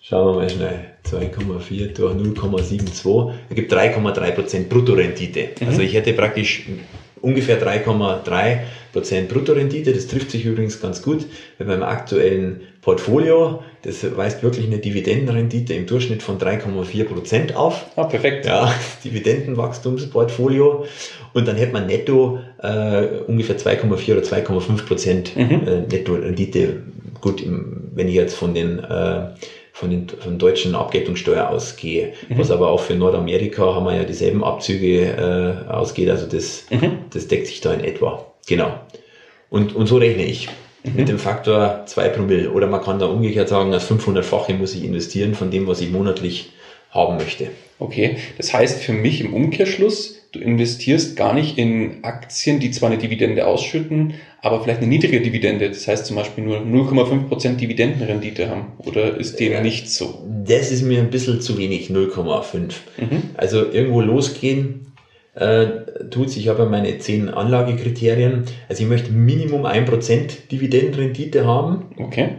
[0.00, 0.90] Schauen wir mal schnell.
[1.04, 5.48] 2,4 durch 0,72 ergibt 3,3 Prozent Bruttorendite.
[5.60, 5.68] Mhm.
[5.68, 6.66] Also ich hätte praktisch
[7.22, 8.58] ungefähr 3,3
[8.92, 9.92] Prozent Bruttorendite.
[9.92, 11.26] Das trifft sich übrigens ganz gut
[11.58, 13.62] bei meinem aktuellen Portfolio.
[13.82, 17.86] Das weist wirklich eine Dividendenrendite im Durchschnitt von 3,4 Prozent auf.
[17.96, 18.46] Ah, perfekt.
[18.46, 18.72] Ja,
[19.04, 20.86] Dividendenwachstumsportfolio.
[21.32, 25.66] Und dann hätte man netto äh, ungefähr 2,4 oder 2,5 Prozent mhm.
[25.66, 26.82] äh, Netto-Rendite.
[27.20, 29.28] Gut, im, wenn ich jetzt von den äh,
[29.80, 32.12] von den von deutschen Abgeltungssteuer ausgehe.
[32.28, 32.38] Mhm.
[32.38, 35.06] Was aber auch für Nordamerika haben wir ja dieselben Abzüge
[35.66, 36.10] äh, ausgeht.
[36.10, 36.98] Also das, mhm.
[37.10, 38.26] das deckt sich da in etwa.
[38.46, 38.78] Genau.
[39.48, 40.48] Und, und so rechne ich.
[40.84, 40.96] Mhm.
[40.96, 42.50] Mit dem Faktor 2 Promille.
[42.50, 45.90] Oder man kann da umgekehrt sagen, das 500-fache muss ich investieren von dem, was ich
[45.90, 46.52] monatlich
[46.90, 47.48] haben möchte.
[47.78, 52.90] Okay, das heißt für mich im Umkehrschluss, du investierst gar nicht in Aktien, die zwar
[52.90, 58.48] eine Dividende ausschütten, aber vielleicht eine niedrige Dividende, das heißt zum Beispiel nur 0,5% Dividendenrendite
[58.48, 58.72] haben.
[58.78, 60.22] Oder ist dem ja, nicht so?
[60.44, 62.72] Das ist mir ein bisschen zu wenig, 0,5.
[62.98, 63.22] Mhm.
[63.34, 64.92] Also irgendwo losgehen,
[65.34, 65.66] äh,
[66.10, 68.44] tut sich aber meine 10 Anlagekriterien.
[68.68, 71.86] Also ich möchte Minimum 1% Dividendenrendite haben.
[71.96, 72.30] Okay.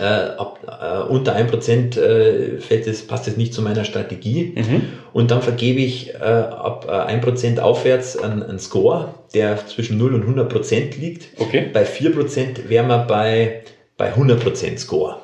[0.00, 4.54] Äh, ab, äh, unter 1% äh, fällt es, passt es nicht zu meiner Strategie.
[4.56, 4.82] Mhm.
[5.12, 10.14] Und dann vergebe ich äh, ab äh, 1% aufwärts einen, einen Score, der zwischen 0
[10.14, 11.28] und 100% liegt.
[11.38, 11.66] Okay.
[11.72, 13.62] Bei 4% wären wir bei,
[13.96, 15.16] bei 100% Score.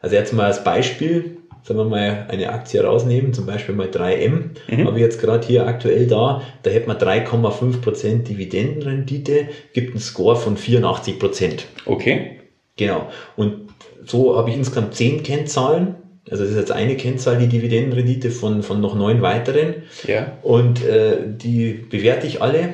[0.00, 4.50] Also jetzt mal als Beispiel, sagen wir mal, eine Aktie rausnehmen, zum Beispiel mal 3M,
[4.68, 4.86] mhm.
[4.86, 10.36] habe ich jetzt gerade hier aktuell da, da hätte man 3,5% Dividendenrendite, gibt einen Score
[10.36, 11.62] von 84%.
[11.84, 12.38] Okay.
[12.76, 13.08] Genau.
[13.36, 13.67] Und
[14.08, 15.96] so habe ich insgesamt 10 Kennzahlen.
[16.30, 19.74] Also das ist jetzt eine Kennzahl, die Dividendenrendite von, von noch neun weiteren.
[20.06, 20.32] Ja.
[20.42, 22.70] Und äh, die bewerte ich alle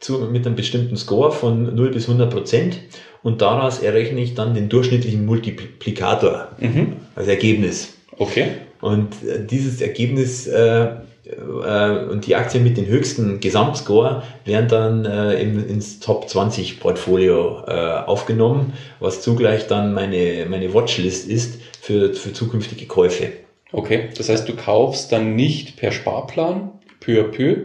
[0.00, 2.80] zu, mit einem bestimmten Score von 0 bis 100 Prozent
[3.22, 6.96] und daraus errechne ich dann den durchschnittlichen Multiplikator mhm.
[7.14, 7.94] als Ergebnis.
[8.18, 8.48] Okay.
[8.80, 10.88] Und äh, dieses Ergebnis äh,
[11.24, 16.80] äh, und die Aktien mit dem höchsten Gesamtscore werden dann äh, im, ins Top 20
[16.80, 23.32] Portfolio äh, aufgenommen, was zugleich dann meine, meine Watchlist ist für, für zukünftige Käufe.
[23.72, 27.56] Okay, das heißt, du kaufst dann nicht per Sparplan, peu à peu,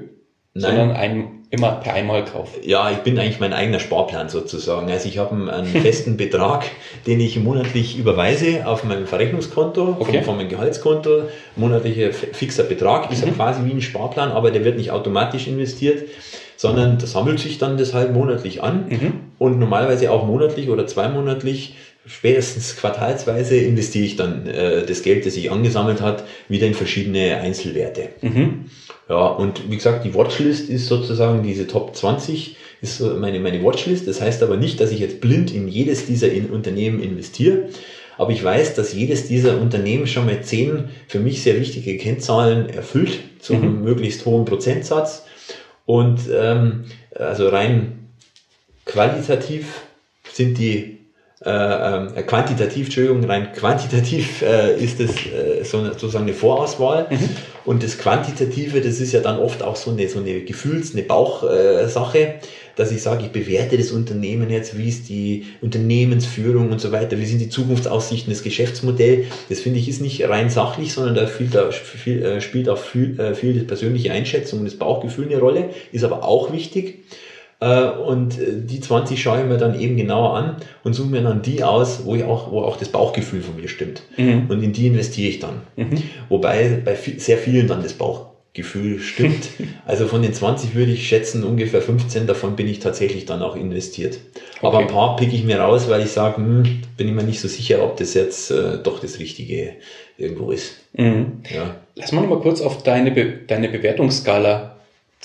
[0.53, 0.61] Nein.
[0.61, 2.49] sondern ein, immer per Einmalkauf.
[2.63, 4.89] Ja, ich bin eigentlich mein eigener Sparplan sozusagen.
[4.91, 6.65] Also ich habe einen festen Betrag,
[7.07, 10.17] den ich monatlich überweise auf meinem Verrechnungskonto, okay.
[10.17, 11.23] von, von meinem Gehaltskonto.
[11.55, 13.29] Monatlicher fixer Betrag ist mhm.
[13.29, 16.09] ja quasi wie ein Sparplan, aber der wird nicht automatisch investiert,
[16.57, 19.13] sondern das sammelt sich dann das halt monatlich an mhm.
[19.37, 21.75] und normalerweise auch monatlich oder zweimonatlich
[22.05, 27.37] spätestens quartalsweise investiere ich dann äh, das Geld, das sich angesammelt hat, wieder in verschiedene
[27.37, 28.09] Einzelwerte.
[28.21, 28.65] Mhm.
[29.09, 34.07] Ja, und wie gesagt, die Watchlist ist sozusagen diese Top 20 ist meine, meine Watchlist.
[34.07, 37.69] Das heißt aber nicht, dass ich jetzt blind in jedes dieser in Unternehmen investiere.
[38.17, 42.69] Aber ich weiß, dass jedes dieser Unternehmen schon mal zehn für mich sehr wichtige Kennzahlen
[42.69, 43.83] erfüllt, zum mhm.
[43.83, 45.25] möglichst hohen Prozentsatz.
[45.85, 48.09] Und ähm, also rein
[48.85, 49.81] qualitativ
[50.31, 50.94] sind die
[51.45, 57.07] äh, äh, quantitativ, Entschuldigung, rein quantitativ äh, ist es äh, so eine, sozusagen eine Vorauswahl.
[57.09, 57.29] Mhm.
[57.65, 61.03] Und das Quantitative, das ist ja dann oft auch so eine, so eine Gefühls-, eine
[61.03, 62.35] Bauchsache,
[62.75, 67.17] dass ich sage, ich bewerte das Unternehmen jetzt, wie ist die Unternehmensführung und so weiter,
[67.19, 69.25] wie sind die Zukunftsaussichten, das Geschäftsmodell.
[69.49, 72.77] Das finde ich ist nicht rein sachlich, sondern da, viel, da viel, äh, spielt auch
[72.77, 77.05] viel, äh, viel die persönliche Einschätzung und das Bauchgefühl eine Rolle, ist aber auch wichtig.
[77.59, 81.21] Äh, und äh, die 20 schaue ich mir dann eben genauer an und suche mir
[81.21, 84.03] dann die aus, wo, ich auch, wo auch das Bauchgefühl von mir stimmt.
[84.17, 84.47] Mhm.
[84.49, 85.61] Und in die investiere ich dann.
[85.75, 86.03] Mhm.
[86.29, 89.49] Wobei bei sehr vielen dann das Bauchgefühl stimmt.
[89.85, 93.55] also von den 20 würde ich schätzen, ungefähr 15 davon bin ich tatsächlich dann auch
[93.55, 94.19] investiert.
[94.57, 94.67] Okay.
[94.67, 96.63] Aber ein paar picke ich mir raus, weil ich sage, hm,
[96.97, 99.75] bin ich mir nicht so sicher, ob das jetzt äh, doch das Richtige
[100.17, 100.75] irgendwo ist.
[100.93, 101.41] Mhm.
[101.53, 101.77] Ja.
[101.95, 104.74] Lass mal noch mal kurz auf deine, Be deine Bewertungsskala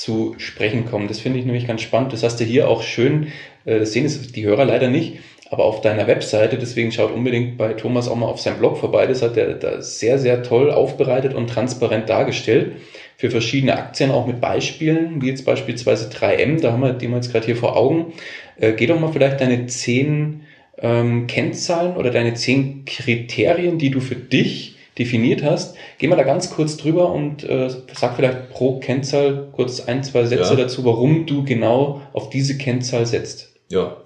[0.01, 1.09] zu sprechen kommen.
[1.09, 2.13] Das finde ich nämlich ganz spannend.
[2.13, 3.29] Das hast du hier auch schön,
[3.67, 5.19] äh, das sehen es die Hörer leider nicht,
[5.51, 9.07] aber auf deiner Webseite, deswegen schaut unbedingt bei Thomas auch mal auf seinem Blog vorbei.
[9.07, 12.77] Das hat er da sehr, sehr toll aufbereitet und transparent dargestellt.
[13.19, 17.17] Für verschiedene Aktien auch mit Beispielen, wie jetzt beispielsweise 3M, da haben wir die wir
[17.17, 18.15] jetzt gerade hier vor Augen.
[18.59, 20.43] Äh, geh doch mal vielleicht deine zehn
[20.79, 24.70] ähm, Kennzahlen oder deine zehn Kriterien, die du für dich
[25.01, 25.75] definiert hast.
[25.99, 30.27] Geh mal da ganz kurz drüber und äh, sag vielleicht pro Kennzahl kurz ein, zwei
[30.27, 30.57] Sätze ja.
[30.57, 33.55] dazu, warum du genau auf diese Kennzahl setzt.
[33.71, 33.97] Ja,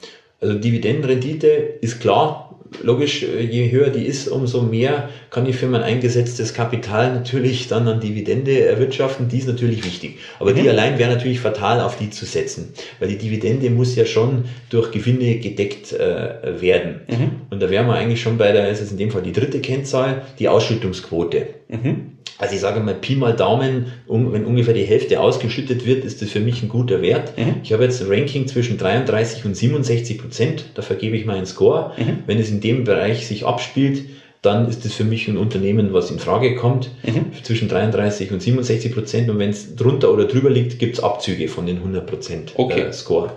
[0.40, 2.43] also Dividendenrendite ist klar,
[2.83, 7.68] logisch, äh, je höher die ist, umso mehr kann ich für mein eingesetztes Kapital natürlich
[7.68, 9.29] dann an Dividende erwirtschaften.
[9.29, 10.18] Die ist natürlich wichtig.
[10.39, 10.62] Aber mhm.
[10.62, 12.72] die allein wäre natürlich fatal, auf die zu setzen.
[13.01, 17.01] Weil die Dividende muss ja schon durch Gewinne gedeckt äh, werden.
[17.09, 17.31] Mhm.
[17.51, 19.61] Und da wären wir eigentlich schon bei der, ist es in dem Fall die dritte
[19.61, 21.47] Kennzahl, die Ausschüttungsquote.
[21.69, 22.12] Mhm.
[22.39, 26.31] Also ich sage mal Pi mal Daumen, wenn ungefähr die Hälfte ausgeschüttet wird, ist das
[26.31, 27.39] für mich ein guter Wert.
[27.39, 27.57] Mhm.
[27.62, 31.93] Ich habe jetzt ein Ranking zwischen 33 und 67 Prozent, da vergebe ich meinen Score.
[31.97, 32.25] Mhm.
[32.27, 34.05] Wenn es in dem Bereich sich abspielt,
[34.43, 37.33] dann ist das für mich ein Unternehmen, was in Frage kommt, mhm.
[37.45, 39.31] zwischen 33 und 67 Prozent.
[39.31, 42.81] Und wenn es drunter oder drüber liegt, gibt es Abzüge von den 100 Prozent okay.
[42.81, 43.33] äh, Score.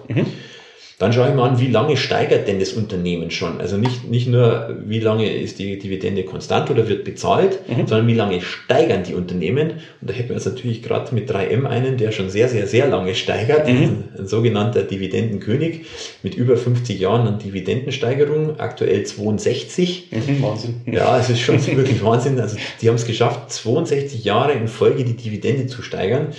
[1.00, 3.62] Dann schaue ich mal an, wie lange steigert denn das Unternehmen schon?
[3.62, 7.86] Also nicht, nicht nur, wie lange ist die Dividende konstant oder wird bezahlt, mhm.
[7.86, 9.74] sondern wie lange steigern die Unternehmen?
[10.02, 12.88] Und da hätten wir jetzt natürlich gerade mit 3M einen, der schon sehr, sehr, sehr
[12.88, 14.06] lange steigert, mhm.
[14.18, 15.82] ein sogenannter Dividendenkönig
[16.24, 20.10] mit über 50 Jahren an Dividendensteigerung, aktuell 62.
[20.10, 20.82] Mhm, Wahnsinn.
[20.88, 22.40] Ja, es ist schon wirklich Wahnsinn.
[22.40, 26.30] Also die haben es geschafft, 62 Jahre in Folge die Dividende zu steigern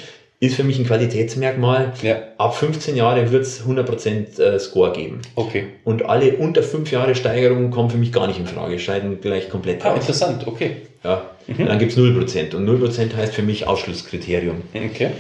[0.41, 1.95] ist für mich ein Qualitätsmerkmal.
[2.03, 2.23] Ja.
[2.39, 5.21] Ab 15 Jahre wird es 100% äh, Score geben.
[5.35, 5.65] Okay.
[5.85, 9.49] Und alle unter 5 Jahre Steigerungen kommen für mich gar nicht in Frage, scheiden gleich
[9.49, 10.77] komplett ah, interessant, okay.
[11.03, 11.67] Ja, mhm.
[11.67, 12.55] dann gibt es 0%.
[12.55, 14.63] Und 0% heißt für mich Ausschlusskriterium.
[14.75, 15.11] Okay.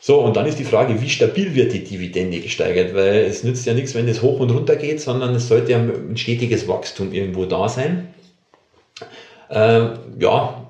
[0.00, 2.94] So, und dann ist die Frage, wie stabil wird die Dividende gesteigert?
[2.94, 5.78] Weil es nützt ja nichts, wenn es hoch und runter geht, sondern es sollte ja
[5.78, 8.08] ein stetiges Wachstum irgendwo da sein.
[9.50, 9.88] Äh,
[10.18, 10.64] ja,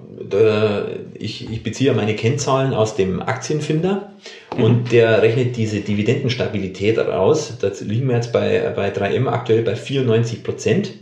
[1.15, 4.13] ich, ich beziehe meine Kennzahlen aus dem Aktienfinder
[4.57, 4.63] mhm.
[4.63, 7.55] und der rechnet diese Dividendenstabilität raus.
[7.61, 10.93] Da liegen wir jetzt bei, bei 3M aktuell bei 94 Prozent.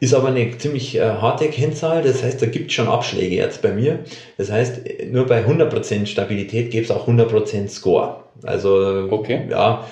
[0.00, 3.62] Ist aber eine ziemlich äh, harte Kennzahl, das heißt, da gibt es schon Abschläge jetzt
[3.62, 4.04] bei mir.
[4.36, 8.22] Das heißt, nur bei 100% Stabilität gibt es auch 100% Score.
[8.44, 9.48] Also, Okay.
[9.50, 9.84] ja,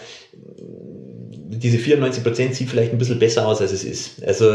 [1.49, 4.25] diese 94% sieht vielleicht ein bisschen besser aus, als es ist.
[4.25, 4.51] Also,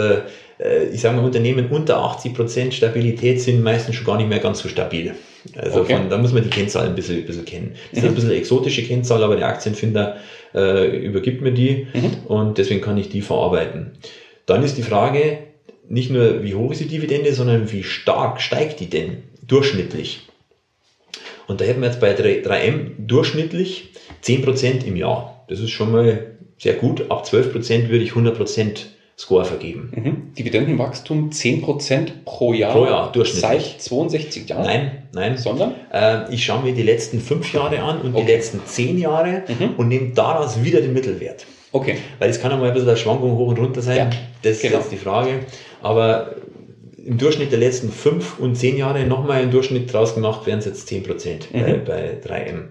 [0.59, 4.59] äh, ich sage mal, Unternehmen unter 80% Stabilität sind meistens schon gar nicht mehr ganz
[4.59, 5.15] so stabil.
[5.55, 5.95] Also, Okay.
[5.95, 7.75] von, da muss man die Kennzahlen ein bisschen, ein bisschen kennen.
[7.91, 10.17] Das ist ein bisschen eine exotische Kennzahl, aber der Aktienfinder
[10.53, 11.87] äh, übergibt mir die
[12.25, 13.93] und deswegen kann ich die verarbeiten.
[14.45, 15.37] Dann ist die Frage,
[15.87, 20.27] nicht nur wie hoch ist die Dividende, sondern wie stark steigt die denn durchschnittlich?
[21.47, 23.89] Und da hätten wir jetzt bei 3- 3M durchschnittlich
[24.23, 25.45] 10% im Jahr.
[25.49, 26.27] Das ist schon mal
[26.61, 27.09] sehr gut.
[27.09, 28.85] Ab 12% würde ich 100%
[29.17, 29.91] Score vergeben.
[29.95, 30.33] Mhm.
[30.35, 32.71] Dividendenwachstum 10% pro Jahr.
[32.71, 33.63] Pro Jahr, durchschnittlich.
[33.77, 34.63] Seit 62 Jahren.
[34.65, 35.37] Nein, nein.
[35.37, 35.73] Sondern?
[35.91, 38.25] Äh, ich schaue mir die letzten fünf Jahre an und Okay.
[38.25, 39.43] die letzten zehn Jahre
[39.77, 41.45] und nehme daraus wieder den Mittelwert.
[41.71, 41.97] Okay.
[42.19, 43.97] Weil es kann auch mal ein bisschen eine Schwankung hoch und runter sein.
[43.97, 44.09] Ja,
[44.41, 44.77] das ist genau.
[44.79, 45.39] jetzt die Frage.
[45.81, 46.35] Aber
[47.05, 50.65] im Durchschnitt der letzten fünf und zehn Jahre nochmal im Durchschnitt draus gemacht, wären es
[50.65, 51.85] jetzt 10 Prozent bei, Mhm.
[51.85, 52.63] bei 3M.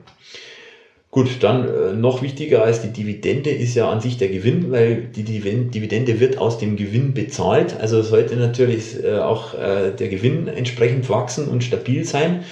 [1.12, 5.08] Gut, dann äh, noch wichtiger als die Dividende ist ja an sich der Gewinn, weil
[5.14, 7.74] die Divi- Dividende wird aus dem Gewinn bezahlt.
[7.80, 12.44] Also sollte natürlich äh, auch äh, der Gewinn entsprechend wachsen und stabil sein.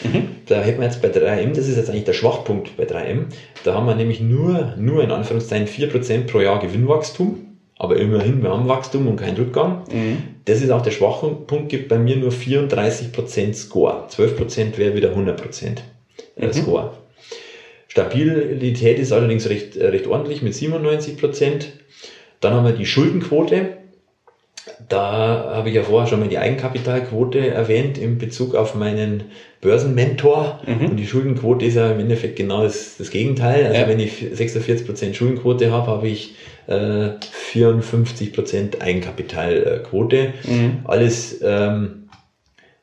[0.46, 3.26] Da hätten wir jetzt bei 3M, das ist jetzt eigentlich der Schwachpunkt bei 3M,
[3.62, 7.44] da haben wir nämlich nur, nur in Anführungszeichen 4% pro Jahr Gewinnwachstum.
[7.80, 9.82] Aber immerhin, wir haben Wachstum und keinen Rückgang.
[10.46, 14.08] Das ist auch der Schwachpunkt, gibt bei mir nur 34% Score.
[14.10, 15.76] 12% wäre wieder 100%
[16.36, 16.92] äh, Score.
[17.98, 21.72] Stabilität ist allerdings recht, äh, recht ordentlich mit 97 Prozent.
[22.40, 23.78] Dann haben wir die Schuldenquote.
[24.88, 29.24] Da habe ich ja vorher schon mal die Eigenkapitalquote erwähnt in Bezug auf meinen
[29.60, 30.60] Börsenmentor.
[30.88, 33.66] Und die Schuldenquote ist ja im Endeffekt genau das, das Gegenteil.
[33.66, 33.88] Also Ja.
[33.88, 36.36] wenn ich 46 Prozent Schuldenquote habe, habe ich
[36.68, 40.34] äh, 54 Prozent Eigenkapitalquote.
[40.84, 42.07] Alles ähm,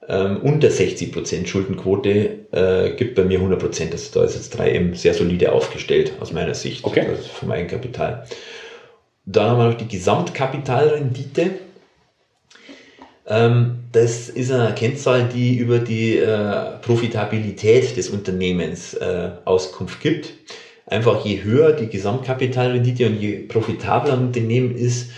[0.07, 3.91] ähm, unter 60% Schuldenquote äh, gibt bei mir 100%.
[3.91, 7.07] Also da ist jetzt 3M sehr solide aufgestellt aus meiner Sicht Okay.
[7.07, 8.25] also vom Eigenkapital.
[9.25, 11.51] Dann haben wir noch die Gesamtkapitalrendite.
[13.27, 20.33] Ähm, das ist eine Kennzahl, die über die äh, Profitabilität des Unternehmens äh, Auskunft gibt.
[20.85, 25.09] Einfach je höher die Gesamtkapitalrendite und je profitabler ein Unternehmen ist,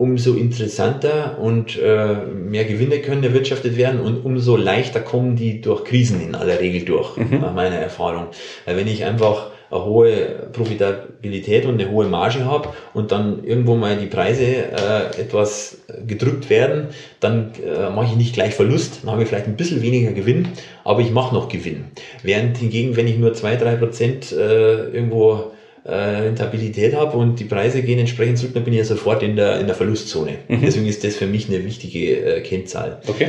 [0.00, 5.84] umso interessanter und äh, mehr Gewinne können erwirtschaftet werden und umso leichter kommen die durch
[5.84, 8.28] Krisen in aller Regel durch, nach meiner Erfahrung.
[8.64, 13.76] Weil wenn ich einfach eine hohe Profitabilität und eine hohe Marge habe und dann irgendwo
[13.76, 16.86] mal die Preise äh, etwas gedrückt werden,
[17.20, 20.48] dann äh, mache ich nicht gleich Verlust, dann habe ich vielleicht ein bisschen weniger Gewinn,
[20.82, 21.84] aber ich mache noch Gewinn.
[22.22, 25.52] Während hingegen, wenn ich nur 2-3% äh, irgendwo
[25.84, 29.36] äh, Rentabilität habe und die Preise gehen entsprechend zurück, dann bin ich ja sofort in
[29.36, 30.38] der, in der Verlustzone.
[30.48, 33.00] Deswegen ist das für mich eine wichtige äh, Kennzahl.
[33.06, 33.28] Okay.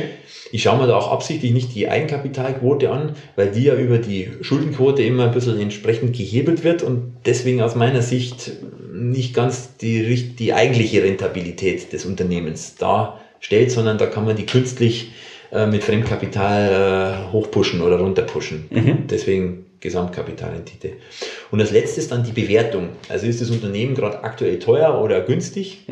[0.50, 4.28] Ich schaue mir da auch absichtlich nicht die Eigenkapitalquote an, weil die ja über die
[4.42, 8.52] Schuldenquote immer ein bisschen entsprechend gehebelt wird und deswegen aus meiner Sicht
[8.92, 15.12] nicht ganz die, die eigentliche Rentabilität des Unternehmens darstellt, sondern da kann man die künstlich
[15.52, 18.66] äh, mit Fremdkapital äh, hochpushen oder runterpushen.
[19.10, 20.92] Deswegen Gesamtkapitalrendite.
[21.50, 22.90] Und das letzte ist dann die Bewertung.
[23.08, 25.84] Also ist das Unternehmen gerade aktuell teuer oder günstig?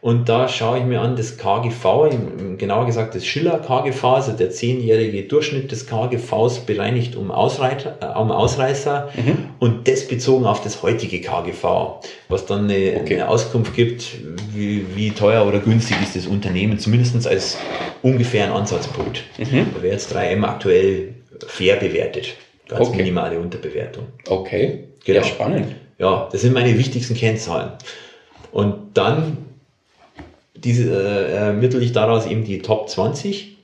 [0.00, 2.10] Und da schaue ich mir an das KGV,
[2.58, 8.18] genauer gesagt das Schiller KGV, also der zehnjährige Durchschnitt des KGVs bereinigt um, Ausreiter, äh,
[8.18, 9.08] um Ausreißer
[9.60, 11.64] und das bezogen auf das heutige KGV,
[12.28, 13.14] was dann eine, Okay.
[13.14, 14.04] eine Auskunft gibt,
[14.54, 17.56] wie, wie teuer oder günstig ist das Unternehmen, zumindest als
[18.02, 19.24] ungefähren Ansatzpunkt.
[19.74, 21.14] Da wäre jetzt 3M aktuell
[21.46, 22.34] fair bewertet.
[22.74, 22.98] Ganz Okay.
[22.98, 24.06] minimale Unterbewertung.
[24.28, 24.84] Okay.
[25.04, 25.20] Genau.
[25.20, 25.74] Ja, spannend.
[25.98, 27.70] Ja, das sind meine wichtigsten Kennzahlen.
[28.52, 29.38] Und dann
[30.56, 33.56] diese, äh, ermittle ich daraus eben die Top 20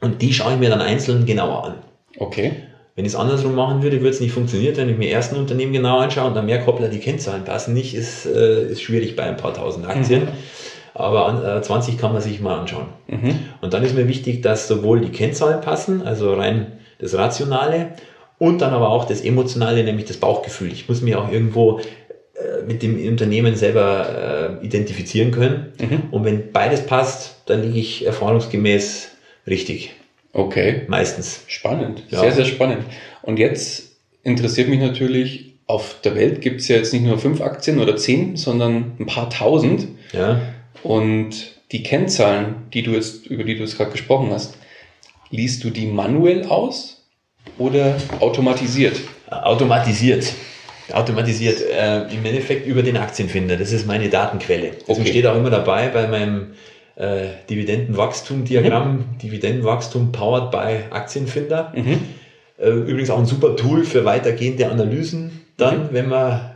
[0.00, 1.74] und die schaue ich mir dann einzeln genauer an.
[2.18, 2.52] Okay.
[2.94, 4.76] Wenn ich es andersrum machen würde, würde es nicht funktionieren.
[4.76, 7.74] Wenn ich mir erst ein Unternehmen genau anschaue und dann merke, hoppla, die Kennzahlen passen
[7.74, 10.28] nicht, ist, äh, ist schwierig bei ein paar tausend Aktien.
[10.94, 12.86] Aber an, äh, 20 kann man sich mal anschauen.
[13.60, 17.88] Und dann ist mir wichtig, dass sowohl die Kennzahlen passen, also rein das Rationale,
[18.38, 20.72] und dann aber auch das Emotionale, nämlich das Bauchgefühl.
[20.72, 25.72] Ich muss mich auch irgendwo äh, mit dem Unternehmen selber äh, identifizieren können.
[26.10, 29.08] Und wenn beides passt, dann liege ich erfahrungsgemäß
[29.46, 29.92] richtig.
[30.32, 30.82] Okay.
[30.88, 31.40] Meistens.
[31.46, 32.02] Spannend.
[32.10, 32.20] Ja.
[32.20, 32.84] Sehr, sehr spannend.
[33.22, 37.40] Und jetzt interessiert mich natürlich, auf der Welt gibt es ja jetzt nicht nur fünf
[37.40, 39.88] Aktien oder zehn, sondern ein paar tausend.
[40.12, 40.40] Ja.
[40.82, 41.34] Und
[41.72, 44.56] die Kennzahlen, die du jetzt, über die du jetzt gerade gesprochen hast,
[45.30, 46.95] liest du die manuell aus
[47.58, 49.00] oder automatisiert?
[49.30, 50.32] Automatisiert.
[50.92, 51.60] Automatisiert.
[51.60, 53.56] Äh, Im Endeffekt über den Aktienfinder.
[53.56, 54.72] Das ist meine Datenquelle.
[54.86, 55.08] Das Okay.
[55.08, 56.52] steht auch immer dabei bei meinem
[56.96, 59.18] äh, Dividendenwachstum-Diagramm, mhm.
[59.22, 61.72] Dividendenwachstum powered by Aktienfinder.
[61.74, 62.00] Mhm.
[62.58, 65.42] Äh, übrigens auch ein super Tool für weitergehende Analysen.
[65.56, 65.88] Dann, mhm.
[65.90, 66.52] wenn man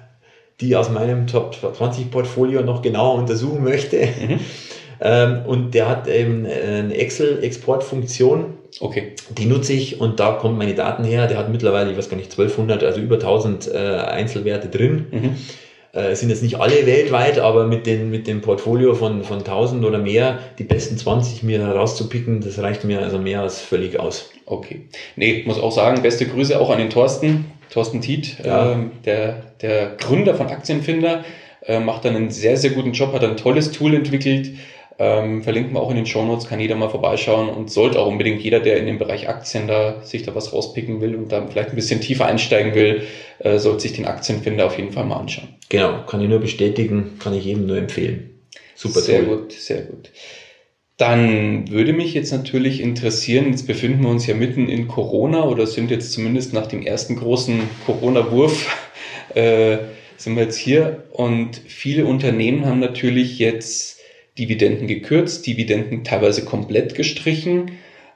[0.60, 4.08] die aus meinem Top 20 Portfolio noch genauer untersuchen möchte.
[5.00, 8.54] Ähm, und der hat eben eine Excel-Exportfunktion.
[8.80, 9.12] Okay.
[9.36, 11.26] Die nutze ich und da kommen meine Daten her.
[11.26, 15.06] Der hat mittlerweile, ich weiß gar nicht, 1200, also über 1000 äh, Einzelwerte drin.
[15.10, 15.36] Mhm.
[15.92, 19.84] Äh, sind jetzt nicht alle weltweit, aber mit, den, mit dem Portfolio von, von 1000
[19.84, 24.30] oder mehr, die besten 20 mir herauszupicken, das reicht mir also mehr als völlig aus.
[24.46, 24.82] Okay.
[25.16, 28.72] Nee, muss auch sagen, beste Grüße auch an den Thorsten, Thorsten Tiet, ja.
[28.72, 31.24] äh, der, der Gründer von Aktienfinder,
[31.66, 34.52] äh, macht dann einen sehr, sehr guten Job, hat ein tolles Tool entwickelt,
[35.00, 38.06] ähm, verlinken wir auch in den Show Notes, kann jeder mal vorbeischauen und sollte auch
[38.06, 41.46] unbedingt jeder, der in dem Bereich Aktien da sich da was rauspicken will und da
[41.46, 43.04] vielleicht ein bisschen tiefer einsteigen will,
[43.38, 45.48] äh, sollte sich den Aktienfinder auf jeden Fall mal anschauen.
[45.70, 48.40] Genau, kann ich nur bestätigen, kann ich jedem nur empfehlen.
[48.74, 49.38] Super Sehr toll.
[49.38, 50.10] gut, sehr gut.
[50.98, 55.66] Dann würde mich jetzt natürlich interessieren, jetzt befinden wir uns ja mitten in Corona oder
[55.66, 58.66] sind jetzt zumindest nach dem ersten großen Corona-Wurf,
[59.34, 59.78] äh,
[60.18, 63.99] sind wir jetzt hier und viele Unternehmen haben natürlich jetzt
[64.38, 67.72] Dividenden gekürzt, Dividenden teilweise komplett gestrichen.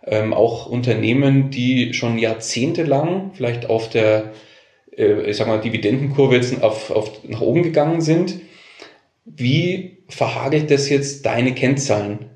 [0.07, 4.33] Ähm, auch Unternehmen, die schon jahrzehntelang vielleicht auf der,
[4.97, 8.41] äh, ich sag mal, Dividendenkurve jetzt auf, auf, nach oben gegangen sind.
[9.25, 12.27] Wie verhagelt das jetzt deine Kennzahlen?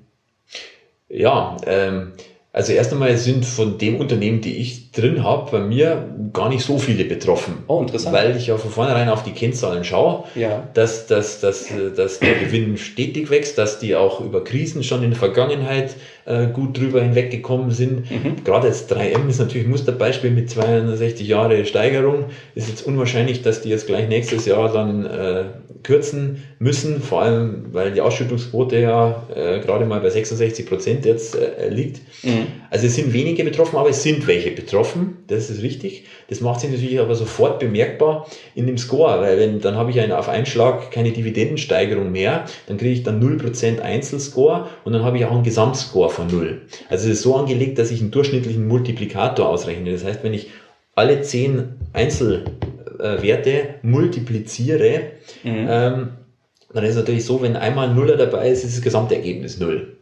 [1.08, 2.12] Ja, ähm,
[2.52, 6.64] also erst einmal sind von dem Unternehmen, die ich drin habe, bei mir gar nicht
[6.64, 7.64] so viele betroffen.
[7.68, 8.14] Oh, interessant.
[8.14, 10.68] Weil ich ja von vornherein auf die Kennzahlen schaue, ja.
[10.74, 15.10] dass, dass, dass, dass der Gewinn stetig wächst, dass die auch über Krisen schon in
[15.10, 15.94] der Vergangenheit
[16.28, 18.10] äh, gut drüber hinweggekommen sind.
[18.10, 18.44] Mhm.
[18.44, 22.26] Gerade jetzt 3M ist natürlich ein Musterbeispiel mit 260 Jahre Steigerung.
[22.54, 25.44] Ist jetzt unwahrscheinlich, dass die jetzt gleich nächstes Jahr dann äh,
[25.82, 31.36] kürzen müssen, vor allem weil die Ausschüttungsquote ja äh, gerade mal bei 66 Prozent jetzt
[31.36, 32.00] äh, liegt.
[32.22, 32.46] Mhm.
[32.70, 34.87] Also es sind wenige betroffen, aber es sind welche betroffen,
[35.26, 36.04] das ist richtig.
[36.28, 40.00] Das macht sich natürlich aber sofort bemerkbar in dem Score, weil wenn dann habe ich
[40.00, 45.04] einen, auf einen Schlag keine Dividendensteigerung mehr, dann kriege ich dann 0% Einzelscore und dann
[45.04, 46.62] habe ich auch einen Gesamtscore von 0.
[46.88, 49.92] Also es ist so angelegt, dass ich einen durchschnittlichen Multiplikator ausrechne.
[49.92, 50.50] Das heißt, wenn ich
[50.94, 52.44] alle 10 Einzel
[52.98, 55.12] äh, multipliziere,
[55.44, 55.66] mhm.
[55.68, 56.08] ähm,
[56.72, 59.97] dann ist es natürlich so, wenn einmal ein Nuller dabei ist, ist das Gesamtergebnis Null.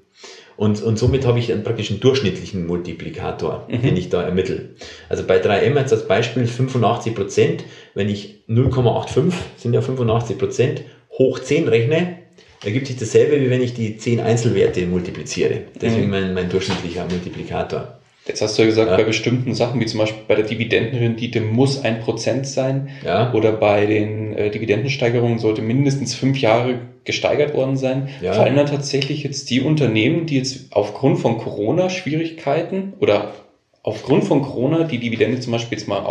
[0.56, 3.82] Und, und somit habe ich einen praktisch einen durchschnittlichen Multiplikator, mhm.
[3.82, 4.70] den ich da ermittle.
[5.08, 10.82] Also bei 3M jetzt als Beispiel 85 Prozent, wenn ich 0,85, sind ja 85 Prozent,
[11.10, 12.18] hoch 10 rechne,
[12.64, 15.62] ergibt sich dasselbe, wie wenn ich die 10 Einzelwerte multipliziere.
[15.80, 16.10] Deswegen mhm.
[16.10, 17.98] mein, mein durchschnittlicher Multiplikator.
[18.26, 18.96] Jetzt hast du ja gesagt, ja.
[18.96, 22.88] bei bestimmten Sachen, wie zum Beispiel bei der Dividendenrendite muss ein Prozent sein.
[23.04, 23.32] Ja.
[23.32, 28.08] Oder bei den äh, Dividendensteigerungen sollte mindestens fünf Jahre gesteigert worden sein.
[28.20, 28.32] Ja.
[28.32, 33.32] Fallen dann tatsächlich jetzt die Unternehmen, die jetzt aufgrund von Corona-Schwierigkeiten oder
[33.84, 36.04] aufgrund von Corona die Dividende zum Beispiel jetzt mal,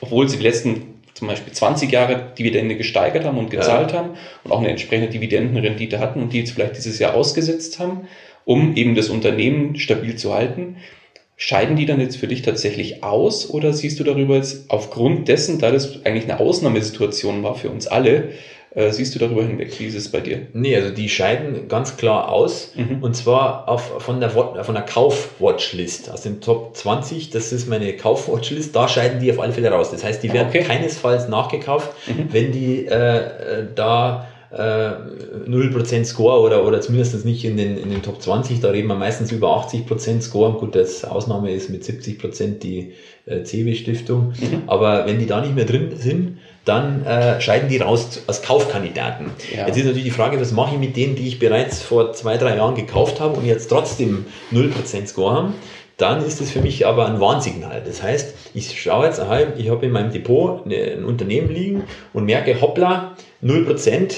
[0.00, 3.98] obwohl sie die letzten zum Beispiel 20 Jahre Dividende gesteigert haben und gezahlt ja.
[3.98, 4.10] haben
[4.44, 8.06] und auch eine entsprechende Dividendenrendite hatten und die jetzt vielleicht dieses Jahr ausgesetzt haben,
[8.44, 10.76] um eben das Unternehmen stabil zu halten,
[11.38, 15.58] Scheiden die dann jetzt für dich tatsächlich aus oder siehst du darüber jetzt aufgrund dessen,
[15.58, 18.30] da das eigentlich eine Ausnahmesituation war für uns alle,
[18.76, 19.78] äh, siehst du darüber hinweg?
[19.78, 20.46] Wie ist es bei dir?
[20.54, 23.02] Nee, also die scheiden ganz klar aus mhm.
[23.02, 27.94] und zwar auf, von der, von der Kauf-Watchlist, aus dem Top 20, das ist meine
[27.94, 29.90] Kauf-Watchlist, da scheiden die auf alle Fälle raus.
[29.90, 30.62] Das heißt, die werden okay.
[30.62, 32.28] keinesfalls nachgekauft, mhm.
[32.32, 34.90] wenn die äh, äh da äh,
[35.48, 38.94] 0% Score oder, oder zumindest nicht in den, in den Top 20, da reden wir
[38.94, 40.52] meistens über 80% Score.
[40.52, 42.92] Gut, das Ausnahme ist mit 70% die
[43.26, 44.34] äh, CW-Stiftung.
[44.38, 44.62] Mhm.
[44.66, 49.30] Aber wenn die da nicht mehr drin sind, dann äh, scheiden die raus als Kaufkandidaten.
[49.54, 49.66] Ja.
[49.66, 52.36] Jetzt ist natürlich die Frage, was mache ich mit denen, die ich bereits vor zwei,
[52.36, 55.54] drei Jahren gekauft habe und jetzt trotzdem 0% Score haben?
[55.96, 57.82] Dann ist das für mich aber ein Warnsignal.
[57.84, 62.26] Das heißt, ich schaue jetzt, aha, ich habe in meinem Depot ein Unternehmen liegen und
[62.26, 64.14] merke, hoppla, 0%,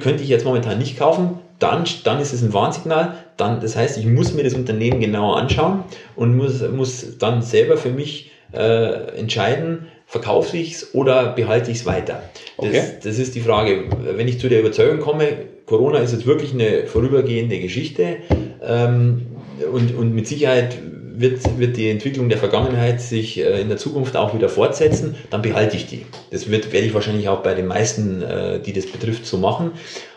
[0.00, 3.14] könnte ich jetzt momentan nicht kaufen, dann, dann ist es ein Warnsignal.
[3.36, 5.84] Dann, das heißt, ich muss mir das Unternehmen genauer anschauen
[6.14, 11.78] und muss, muss dann selber für mich äh, entscheiden, verkaufe ich es oder behalte ich
[11.78, 12.22] es weiter.
[12.58, 12.82] Das, okay.
[13.02, 13.84] das ist die Frage.
[14.16, 15.26] Wenn ich zu der Überzeugung komme,
[15.66, 18.18] Corona ist jetzt wirklich eine vorübergehende Geschichte
[18.62, 19.26] ähm,
[19.72, 20.78] und, und mit Sicherheit
[21.20, 25.42] wird, wird die Entwicklung der Vergangenheit sich äh, in der Zukunft auch wieder fortsetzen, dann
[25.42, 26.06] behalte ich die.
[26.30, 29.72] Das wird, werde ich wahrscheinlich auch bei den meisten, äh, die das betrifft, so machen.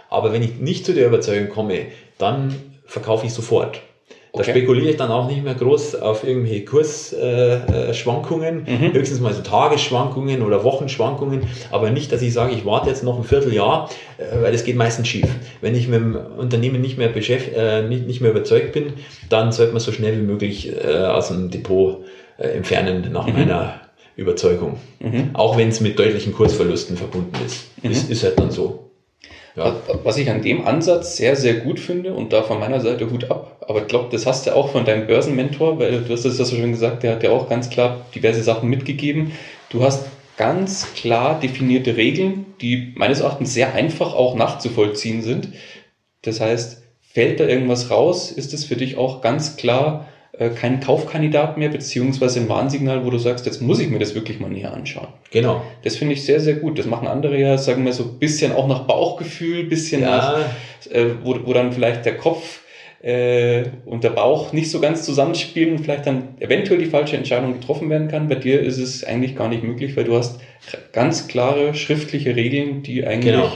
[0.10, 1.88] Aber wenn ich nicht zu der Überzeugung komme,
[2.18, 3.82] dann verkaufe ich sofort.
[4.32, 4.52] Da okay.
[4.52, 8.94] spekuliere ich dann auch nicht mehr groß auf irgendwelche Kursschwankungen, äh, mhm.
[8.94, 13.18] höchstens mal so Tagesschwankungen oder Wochenschwankungen, aber nicht, dass ich sage, ich warte jetzt noch
[13.18, 15.26] ein Vierteljahr, äh, weil das geht meistens schief.
[15.62, 18.94] Wenn ich mit dem Unternehmen nicht mehr, beschäft, äh, nicht, nicht mehr überzeugt bin,
[19.30, 22.06] dann sollte man so schnell wie möglich äh, aus dem Depot
[22.38, 23.34] äh, entfernen nach mhm.
[23.34, 23.82] meiner
[24.16, 24.78] Überzeugung.
[25.00, 25.32] Mhm.
[25.34, 27.66] Auch wenn es mit deutlichen Kursverlusten verbunden ist.
[27.82, 27.92] Mhm.
[27.92, 28.89] Ist, ist halt dann so.
[29.60, 29.76] Ja.
[30.04, 33.30] Was ich an dem Ansatz sehr, sehr gut finde und da von meiner Seite Hut
[33.30, 36.38] ab, aber ich glaube, das hast du auch von deinem Börsenmentor, weil du hast das
[36.38, 39.32] ja schon gesagt, der hat ja auch ganz klar diverse Sachen mitgegeben.
[39.70, 40.06] Du hast
[40.38, 45.50] ganz klar definierte Regeln, die meines Erachtens sehr einfach auch nachzuvollziehen sind.
[46.22, 50.80] Das heißt, fällt da irgendwas raus, ist es für dich auch ganz klar, äh, kein
[50.80, 54.50] Kaufkandidat mehr, beziehungsweise ein Warnsignal, wo du sagst, jetzt muss ich mir das wirklich mal
[54.50, 55.08] näher anschauen.
[55.32, 55.64] Genau.
[55.84, 56.78] Das finde ich sehr, sehr gut.
[56.78, 60.10] Das machen andere ja, sagen wir so, ein bisschen auch nach Bauchgefühl, bisschen ja.
[60.10, 60.40] nach,
[60.92, 62.62] äh, wo, wo dann vielleicht der Kopf
[63.02, 67.54] äh, und der Bauch nicht so ganz zusammenspielen und vielleicht dann eventuell die falsche Entscheidung
[67.54, 68.28] getroffen werden kann.
[68.28, 70.40] Bei dir ist es eigentlich gar nicht möglich, weil du hast
[70.92, 73.52] ganz klare schriftliche Regeln, die eigentlich genau.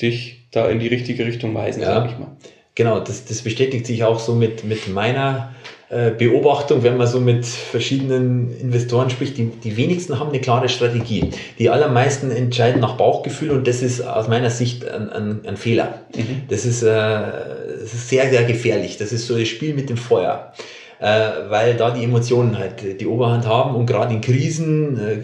[0.00, 1.88] dich da in die richtige Richtung weisen, ja.
[1.88, 2.36] sag ich mal.
[2.74, 5.54] Genau, das, das bestätigt sich auch so mit, mit meiner
[5.88, 11.30] Beobachtung, wenn man so mit verschiedenen Investoren spricht, die, die wenigsten haben eine klare Strategie.
[11.60, 16.00] Die allermeisten entscheiden nach Bauchgefühl und das ist aus meiner Sicht ein, ein, ein Fehler.
[16.16, 16.42] Mhm.
[16.48, 18.96] Das, ist, äh, das ist sehr, sehr gefährlich.
[18.96, 20.52] Das ist so das Spiel mit dem Feuer.
[20.98, 25.18] Äh, weil da die Emotionen halt die Oberhand haben und gerade in Krisen äh,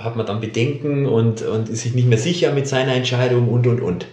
[0.00, 3.68] hat man dann Bedenken und, und ist sich nicht mehr sicher mit seiner Entscheidung und,
[3.68, 4.06] und, und.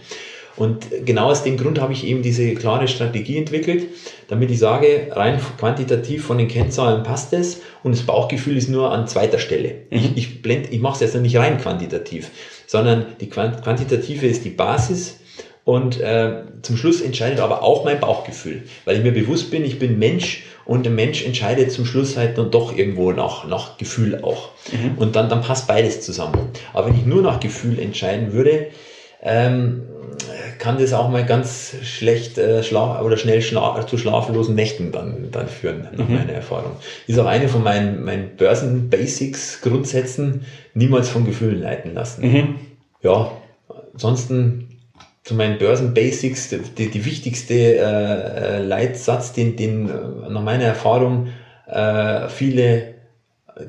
[0.56, 3.88] Und genau aus dem Grund habe ich eben diese klare Strategie entwickelt,
[4.28, 8.92] damit ich sage, rein quantitativ von den Kennzahlen passt es und das Bauchgefühl ist nur
[8.92, 9.74] an zweiter Stelle.
[9.90, 9.96] Mhm.
[9.96, 12.30] Ich, ich, blend, ich mache es jetzt nicht rein quantitativ,
[12.66, 15.18] sondern die Quantitative ist die Basis
[15.64, 19.78] und äh, zum Schluss entscheidet aber auch mein Bauchgefühl, weil ich mir bewusst bin, ich
[19.78, 24.22] bin Mensch und der Mensch entscheidet zum Schluss halt dann doch irgendwo nach, nach Gefühl
[24.22, 24.50] auch.
[24.72, 24.98] Mhm.
[24.98, 26.50] Und dann, dann passt beides zusammen.
[26.72, 28.68] Aber wenn ich nur nach Gefühl entscheiden würde,
[29.24, 29.82] ähm,
[30.58, 35.30] kann das auch mal ganz schlecht äh, schlaf oder schnell schla zu schlaflosen Nächten dann,
[35.32, 36.14] dann führen, nach mhm.
[36.14, 36.76] meiner Erfahrung.
[37.06, 40.44] Ist auch eine von meinen, meinen Börsen-Basics-Grundsätzen,
[40.74, 42.30] niemals von Gefühlen leiten lassen.
[42.30, 42.54] Mhm.
[43.02, 43.32] Ja,
[43.92, 44.68] ansonsten
[45.24, 51.28] zu meinen Börsen-Basics, die, die wichtigste äh, äh Leitsatz, den, den äh, nach meiner Erfahrung
[51.66, 52.93] äh, viele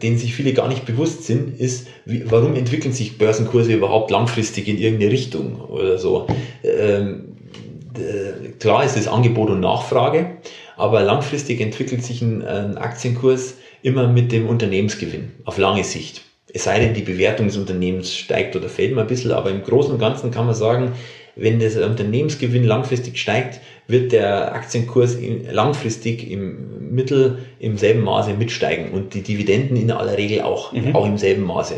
[0.01, 4.67] denen sich viele gar nicht bewusst sind, ist, wie, warum entwickeln sich Börsenkurse überhaupt langfristig
[4.67, 6.27] in irgendeine Richtung oder so.
[6.63, 7.35] Ähm,
[8.59, 10.37] klar ist es Angebot und Nachfrage,
[10.75, 16.23] aber langfristig entwickelt sich ein, ein Aktienkurs immer mit dem Unternehmensgewinn auf lange Sicht.
[16.51, 19.63] Es sei denn, die Bewertung des Unternehmens steigt oder fällt mal ein bisschen, aber im
[19.63, 20.93] Großen und Ganzen kann man sagen,
[21.35, 25.17] wenn der Unternehmensgewinn langfristig steigt, wird der Aktienkurs
[25.51, 30.95] langfristig im Mittel im selben Maße mitsteigen und die Dividenden in aller Regel auch, mhm.
[30.95, 31.75] auch im selben Maße.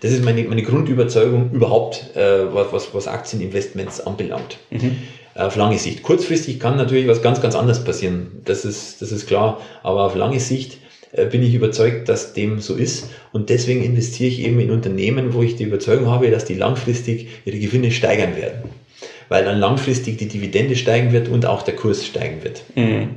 [0.00, 4.58] Das ist meine, meine Grundüberzeugung überhaupt, äh, was, was Aktieninvestments anbelangt.
[4.70, 4.96] Mhm
[5.34, 6.02] auf lange Sicht.
[6.02, 8.42] Kurzfristig kann natürlich was ganz, ganz anderes passieren.
[8.44, 9.60] Das ist, das ist klar.
[9.84, 10.78] Aber auf lange Sicht
[11.12, 13.10] äh, bin ich überzeugt, dass dem so ist.
[13.32, 17.28] Und deswegen investiere ich eben in Unternehmen, wo ich die Überzeugung habe, dass die langfristig
[17.44, 18.64] ihre Gewinne steigern werden
[19.28, 22.62] weil dann langfristig die Dividende steigen wird und auch der Kurs steigen wird.
[22.74, 23.16] Mhm.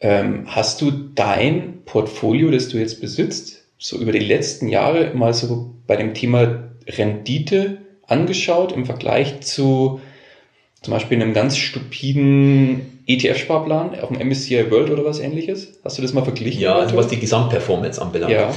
[0.00, 5.34] Ähm, hast du dein Portfolio, das du jetzt besitzt, so über die letzten Jahre mal
[5.34, 10.00] so bei dem Thema Rendite angeschaut im Vergleich zu
[10.82, 15.80] zum Beispiel einem ganz stupiden ETF-Sparplan auf dem MSCI World oder was ähnliches?
[15.82, 16.60] Hast du das mal verglichen?
[16.60, 18.32] Ja, also was die Gesamtperformance anbelangt.
[18.32, 18.54] Ja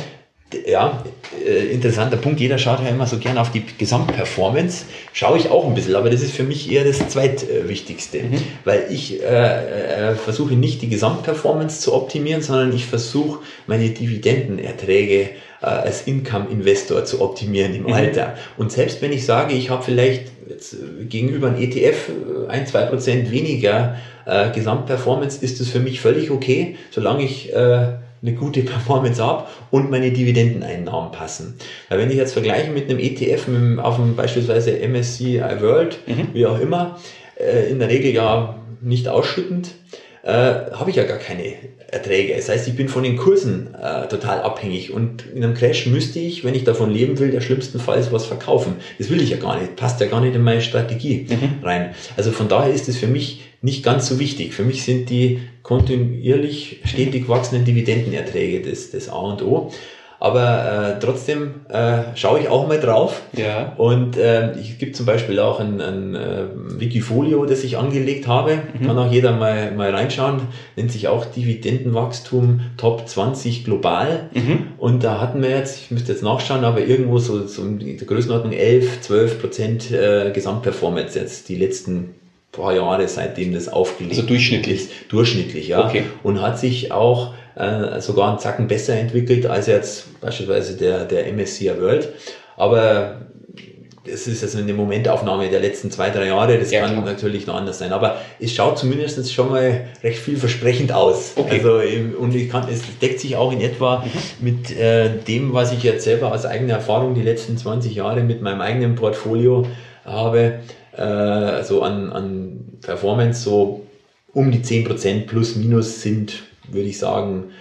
[0.66, 1.04] ja,
[1.46, 2.40] äh, interessanter Punkt.
[2.40, 4.86] Jeder schaut ja immer so gern auf die Gesamtperformance.
[5.12, 8.42] Schaue ich auch ein bisschen, aber das ist für mich eher das zweitwichtigste, mhm.
[8.64, 15.22] weil ich äh, äh, versuche nicht die Gesamtperformance zu optimieren, sondern ich versuche meine Dividendenerträge
[15.22, 17.94] äh, als Income-Investor zu optimieren im mhm.
[17.94, 18.36] Alter.
[18.56, 20.32] Und selbst wenn ich sage, ich habe vielleicht
[21.10, 23.98] gegenüber einem ETF äh, ein, zwei Prozent weniger
[24.54, 27.54] Gesamtperformance, ist das für mich völlig okay, solange ich
[28.22, 31.56] eine gute Performance habe und meine Dividendeneinnahmen passen.
[31.90, 36.30] Weil wenn ich jetzt vergleiche mit einem ETF mit, auf dem beispielsweise MSCI World, mhm.
[36.34, 37.00] wie auch immer,
[37.40, 39.76] äh, in der Regel ja nicht ausschüttend,
[40.24, 41.54] äh, habe ich ja gar keine
[41.90, 42.36] Erträge.
[42.36, 46.20] Das heißt, ich bin von den Kursen äh, total abhängig und in einem Crash müsste
[46.20, 48.76] ich, wenn ich davon leben will, der schlimmstenfalls was verkaufen.
[48.98, 51.66] Das will ich ja gar nicht, passt ja gar nicht in meine Strategie mhm.
[51.66, 51.96] rein.
[52.18, 54.54] Also von daher ist es für mich nicht ganz so wichtig.
[54.54, 59.72] Für mich sind die kontinuierlich stetig wachsenden Dividendenerträge das, das A und O.
[60.20, 63.22] aber äh, trotzdem äh, schaue ich auch mal drauf.
[63.36, 63.74] Ja.
[63.78, 66.46] Und äh, ich gibt zum Beispiel auch ein, ein äh,
[66.80, 68.60] Wikifolio, das ich angelegt habe.
[68.80, 68.86] Mhm.
[68.86, 70.42] Kann auch jeder mal, mal reinschauen.
[70.76, 74.30] Nennt sich auch Dividendenwachstum Top 20 global.
[74.34, 74.68] Mhm.
[74.78, 78.08] Und da hatten wir jetzt, ich müsste jetzt nachschauen, aber irgendwo so, so in der
[78.08, 82.16] Größenordnung 11, 12 Prozent äh, Gesamtperformance jetzt die letzten
[82.52, 84.82] paar Jahre, seitdem das aufgelegt Also durchschnittlich.
[84.82, 84.92] ist.
[85.10, 85.86] Durchschnittlich, ja.
[85.86, 86.04] Okay.
[86.24, 91.32] Und hat sich auch äh, sogar einen Zacken besser entwickelt als jetzt beispielsweise der, der
[91.34, 92.10] MSCI World.
[92.56, 93.22] Aber
[94.10, 96.58] es ist also eine Momentaufnahme der letzten zwei, drei Jahre.
[96.58, 97.06] Das Ja, kann klar.
[97.06, 97.92] natürlich noch anders sein.
[97.92, 101.34] Aber es schaut zumindest schon mal recht vielversprechend aus.
[101.36, 101.58] Okay.
[101.58, 104.06] Also, im- und ich kann, es deckt sich auch in etwa
[104.40, 108.42] mit äh, dem, was ich jetzt selber aus eigener Erfahrung die letzten 20 Jahre mit
[108.42, 109.66] meinem eigenen Portfolio
[110.06, 110.60] habe.
[110.98, 113.86] Äh, so an, an Performance so
[114.34, 117.52] um die 10% plus minus sind, würde ich sagen,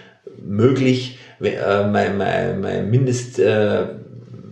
[0.43, 1.17] möglich.
[1.41, 3.85] Äh, mein, mein, mein Mindest, äh,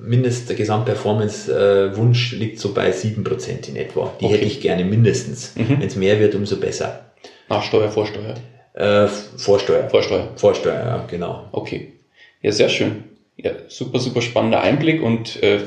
[0.02, 4.14] Mindest Gesamtperformance-Wunsch liegt so bei 7% in etwa.
[4.20, 4.36] Die Okay.
[4.36, 5.56] hätte ich gerne mindestens.
[5.56, 5.80] Mhm.
[5.80, 7.06] Wenn es mehr wird, umso besser.
[7.50, 8.36] Nachsteuer, Vorsteuer.
[8.74, 9.90] Äh, Vorsteuer.
[9.90, 10.30] Vorsteuer.
[10.36, 11.48] Vorsteuer, ja, genau.
[11.52, 11.94] Okay.
[12.42, 13.06] Ja, sehr schön.
[13.38, 15.60] Ja, super, super spannender Einblick und äh,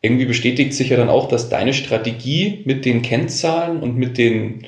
[0.00, 4.66] irgendwie bestätigt sich ja dann auch, dass deine Strategie mit den Kennzahlen und mit den,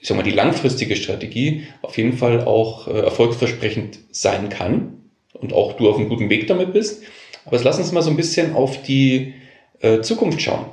[0.00, 5.02] ich sag mal, die langfristige Strategie auf jeden Fall auch äh, erfolgsversprechend sein kann
[5.34, 7.02] und auch du auf einem guten Weg damit bist.
[7.44, 9.34] Aber lass uns mal so ein bisschen auf die
[9.80, 10.66] äh, Zukunft schauen.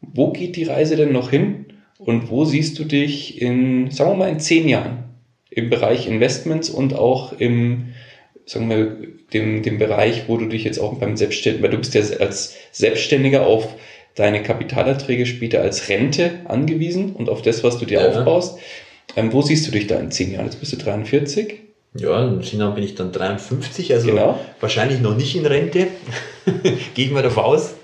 [0.00, 1.66] Wo geht die Reise denn noch hin
[1.98, 5.04] und wo siehst du dich in, sagen wir mal, in zehn Jahren
[5.50, 7.94] im Bereich Investments und auch im,
[8.46, 8.96] sagen wir,
[9.32, 12.56] dem, dem Bereich, wo du dich jetzt auch beim Selbstständigen, weil du bist ja als
[12.74, 13.68] Selbstständiger auf
[14.16, 18.08] deine Kapitalerträge später als Rente angewiesen und auf das, was du dir Ja.
[18.08, 18.58] aufbaust.
[19.16, 20.46] Ähm, wo siehst du dich da in zehn Jahren?
[20.46, 21.54] Jetzt bist du 43.
[21.96, 24.36] Ja, in China bin ich dann 53, also Genau.
[24.60, 25.86] wahrscheinlich noch nicht in Rente.
[26.94, 27.74] Gehe ich mal davon aus.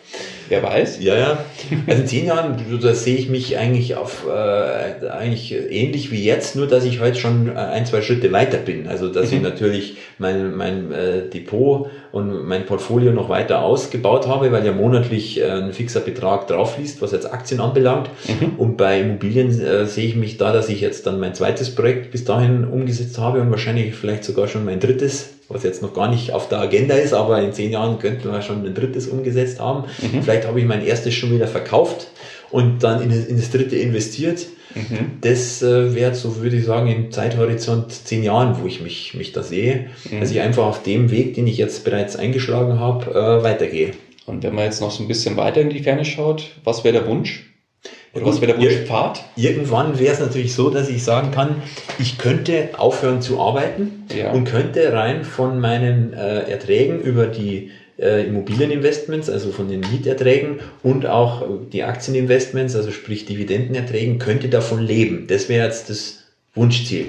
[0.49, 0.99] Wer weiß?
[1.01, 1.45] Ja, ja.
[1.87, 6.57] Also in zehn Jahren, da sehe ich mich eigentlich auf äh, eigentlich ähnlich wie jetzt,
[6.57, 8.89] nur dass ich heute schon äh, ein, zwei Schritte weiter bin.
[8.89, 9.45] Also dass ich Mhm.
[9.45, 15.41] natürlich mein, mein äh, Depot und mein Portfolio noch weiter ausgebaut habe, weil ja monatlich
[15.41, 18.11] äh, ein fixer Betrag drauf fließt, was jetzt Aktien anbelangt.
[18.27, 18.53] Mhm.
[18.59, 22.11] Und bei Immobilien äh, sehe ich mich da, dass ich jetzt dann mein zweites Projekt
[22.11, 26.09] bis dahin umgesetzt habe und wahrscheinlich vielleicht sogar schon mein drittes, was jetzt noch gar
[26.09, 29.61] nicht auf der Agenda ist, aber in zehn Jahren könnten wir schon ein drittes umgesetzt
[29.61, 29.85] haben.
[30.01, 30.23] Mhm.
[30.23, 32.09] Vielleicht habe ich mein erstes schon wieder verkauft
[32.51, 34.47] und dann in, in das dritte investiert.
[34.75, 35.19] Mhm.
[35.21, 39.33] Das äh, wäre so, würde ich sagen, im Zeithorizont zehn Jahren, wo ich mich, mich
[39.33, 40.21] da sehe, Mhm.
[40.21, 43.93] dass ich einfach auf dem Weg, den ich jetzt bereits eingeschlagen habe, äh, weitergehe.
[44.27, 46.99] Und wenn man jetzt noch so ein bisschen weiter in die Ferne schaut, was wäre
[47.01, 47.47] der Wunsch?
[48.13, 48.61] Oder was wäre der.
[48.61, 49.25] Wunschpfad?
[49.37, 51.63] Irgendwann wäre es natürlich so, dass ich sagen kann,
[51.99, 54.31] ich könnte aufhören zu arbeiten Ja.
[54.33, 57.71] und könnte rein von meinen äh, Erträgen über die
[58.01, 64.49] äh, Immobilieninvestments, also von den Mieterträgen und auch äh, die Aktieninvestments, also sprich Dividendenerträgen, könnte
[64.49, 65.27] davon leben.
[65.29, 66.25] Das wäre jetzt das
[66.55, 67.07] Wunschziel.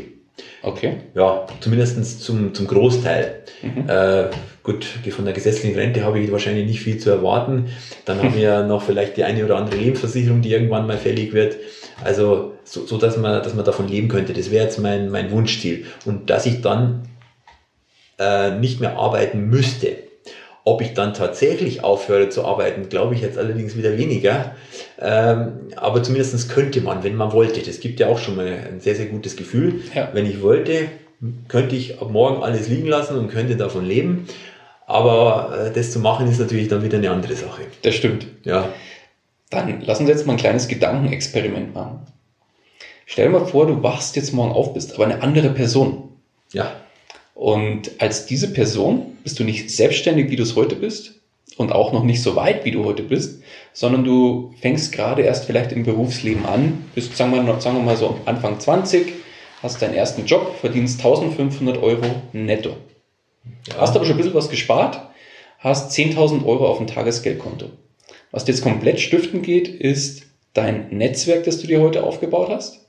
[0.64, 0.98] Okay.
[1.16, 3.44] Ja, zumindest zum, zum Großteil.
[3.62, 3.90] Mhm.
[3.90, 4.26] Äh,
[4.64, 7.68] gut, von der gesetzlichen Rente habe ich wahrscheinlich nicht viel zu erwarten.
[8.06, 11.34] Dann haben wir ja noch vielleicht die eine oder andere Lebensversicherung, die irgendwann mal fällig
[11.34, 11.58] wird.
[12.04, 14.34] Also so, so dass man, dass man davon leben könnte.
[14.34, 15.86] Das wäre jetzt mein, mein Wunschziel.
[16.06, 17.08] Und dass ich dann
[18.20, 20.11] äh, nicht mehr arbeiten müsste.
[20.64, 24.56] Ob ich dann tatsächlich aufhöre zu arbeiten, glaube ich jetzt allerdings wieder weniger.
[25.00, 27.62] Ähm, aber zumindest könnte man, wenn man wollte.
[27.62, 29.82] Das gibt ja auch schon mal ein sehr, sehr gutes Gefühl.
[29.96, 30.10] Ja.
[30.14, 30.90] Wenn ich wollte,
[31.48, 34.28] könnte ich ab morgen alles liegen lassen und könnte davon leben.
[34.86, 37.64] Aber äh, das zu machen ist natürlich dann wieder eine andere Sache.
[37.82, 38.28] Das stimmt.
[38.44, 38.70] Ja,
[39.50, 42.06] Dann lass uns jetzt mal ein kleines Gedankenexperiment machen.
[43.06, 46.10] Stell dir mal vor, du wachst jetzt morgen auf, bist aber eine andere Person.
[46.54, 46.72] ja,
[47.42, 51.22] Und als diese Person bist du nicht selbstständig, wie du es heute bist
[51.58, 53.42] und auch noch nicht so weit, wie du heute bist,
[53.74, 57.84] sondern du fängst gerade erst vielleicht im Berufsleben an, bist, sagen wir, mal- sagen wir
[57.84, 59.14] mal so Anfang 20,
[59.64, 62.76] hast deinen ersten Job, verdienst 1500 Euro netto.
[63.76, 65.02] Hast aber schon ein bisschen was gespart,
[65.58, 67.72] hast 10.000 Euro auf dem Tagesgeldkonto.
[68.30, 72.86] Was dir jetzt komplett stiften geht, ist dein Netzwerk, das du dir heute aufgebaut hast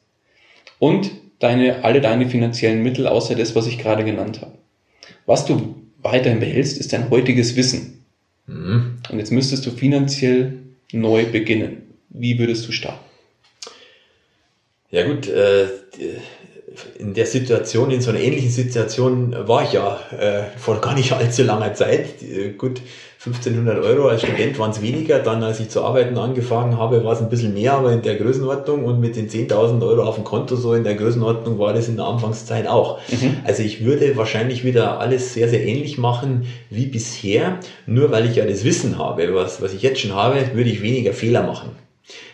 [0.78, 1.10] und
[1.42, 4.58] deine, alle deine finanziellen Mittel, außer das, was ich gerade genannt habe.
[5.26, 8.04] Was du weiterhin behältst, ist dein heutiges Wissen.
[8.46, 8.98] Mhm.
[9.10, 10.58] Und jetzt müsstest du finanziell
[10.92, 11.94] neu beginnen.
[12.10, 13.04] Wie würdest du starten?
[14.90, 15.68] Ja gut, äh,
[16.98, 21.12] in der Situation, in so einer ähnlichen Situation war ich ja äh, vor gar nicht
[21.12, 22.22] allzu langer Zeit.
[22.22, 22.80] Äh, Gut,
[23.24, 24.08] 1500 Euro.
[24.08, 25.20] Als Student waren es weniger.
[25.20, 28.16] Dann, als ich zu arbeiten angefangen habe, war es ein bisschen mehr, aber in der
[28.16, 28.84] Größenordnung.
[28.84, 31.96] Und mit den 10.000 Euro auf dem Konto so in der Größenordnung war das in
[31.96, 32.98] der Anfangszeit auch.
[33.08, 33.36] Mhm.
[33.44, 37.60] Also ich würde wahrscheinlich wieder alles sehr, sehr ähnlich machen wie bisher.
[37.86, 40.82] Nur weil ich ja das Wissen habe, was, was ich jetzt schon habe, würde ich
[40.82, 41.70] weniger Fehler machen.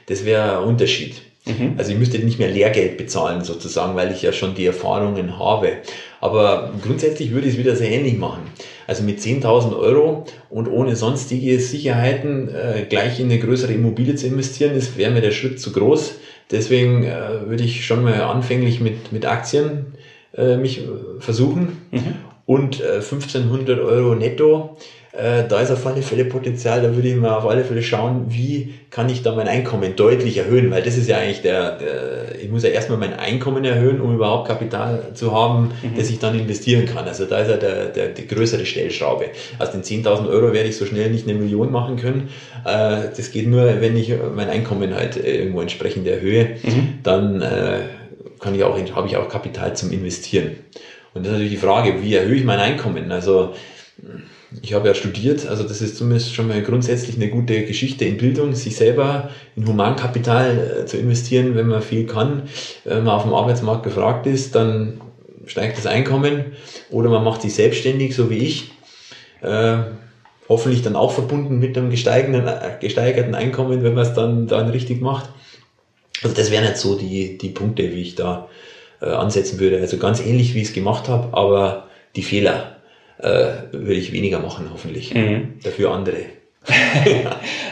[0.07, 1.21] Das wäre ein Unterschied.
[1.45, 1.75] Mhm.
[1.77, 5.73] Also ich müsste nicht mehr Lehrgeld bezahlen sozusagen, weil ich ja schon die Erfahrungen habe.
[6.21, 8.43] Aber grundsätzlich würde ich es wieder sehr ähnlich machen.
[8.87, 14.27] Also mit 10.000 Euro und ohne sonstige Sicherheiten äh, gleich in eine größere Immobilie zu
[14.27, 16.15] investieren, das wäre mir der Schritt zu groß.
[16.51, 19.95] Deswegen äh, würde ich schon mal anfänglich mit, mit Aktien
[20.35, 20.89] äh, mich äh,
[21.21, 21.83] versuchen.
[21.91, 22.15] Mhm.
[22.47, 24.77] Und äh, 1500 Euro netto
[25.19, 28.27] äh, da ist auf alle Fälle Potenzial, da würde ich mal auf alle Fälle schauen,
[28.29, 32.41] wie kann ich da mein Einkommen deutlich erhöhen, weil das ist ja eigentlich der, der
[32.41, 35.97] ich muss ja erstmal mein Einkommen erhöhen, um überhaupt Kapital zu haben, mhm.
[35.97, 37.07] das ich dann investieren kann.
[37.07, 39.31] Also da ist ja der, der, die größere Stellschraube.
[39.59, 42.29] Aus den 10.000 Euro werde ich so schnell nicht eine Million machen können.
[42.65, 47.01] Äh, das geht nur, wenn ich mein Einkommen halt irgendwo entsprechend erhöhe, mhm.
[47.03, 47.81] dann äh,
[48.39, 50.53] kann ich auch, habe ich auch Kapital zum Investieren.
[51.13, 53.11] Und das ist natürlich die Frage, wie erhöhe ich mein Einkommen?
[53.11, 53.55] Also
[54.63, 58.17] ich habe ja studiert, also das ist zumindest schon mal grundsätzlich eine gute Geschichte in
[58.17, 62.45] Bildung, sich selber in Humankapital äh, zu investieren, wenn man viel kann,
[62.85, 65.01] wenn man auf dem Arbeitsmarkt gefragt ist, dann
[65.47, 66.53] steigt das Einkommen
[66.91, 68.71] oder man macht sich selbstständig, so wie ich.
[69.43, 69.79] Äh,
[70.49, 74.71] hoffentlich dann auch verbunden mit einem gesteigerten, äh, gesteigerten Einkommen, wenn man es dann, dann
[74.71, 75.29] richtig macht.
[76.23, 78.49] Also das wären jetzt so die, die Punkte, wie ich da
[79.01, 79.79] äh, ansetzen würde.
[79.79, 82.78] Also ganz ähnlich, wie ich es gemacht habe, aber die Fehler
[83.19, 85.15] äh, würde ich weniger machen, hoffentlich.
[85.15, 85.59] Mhm.
[85.63, 86.19] Dafür andere.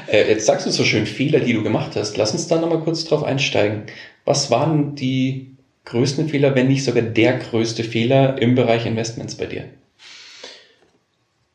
[0.08, 2.16] Äh, jetzt sagst du so schön Fehler, die du gemacht hast.
[2.16, 3.86] Lass uns da nochmal kurz drauf einsteigen.
[4.24, 9.46] Was waren die größten Fehler, wenn nicht sogar der größte Fehler im Bereich Investments bei
[9.46, 9.64] dir?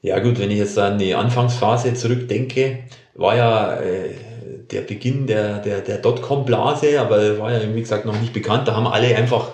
[0.01, 2.79] Ja gut, wenn ich jetzt an die Anfangsphase zurückdenke,
[3.13, 4.09] war ja äh,
[4.71, 8.67] der Beginn der, der, der Dotcom-Blase, aber war ja wie gesagt noch nicht bekannt.
[8.67, 9.51] Da haben alle einfach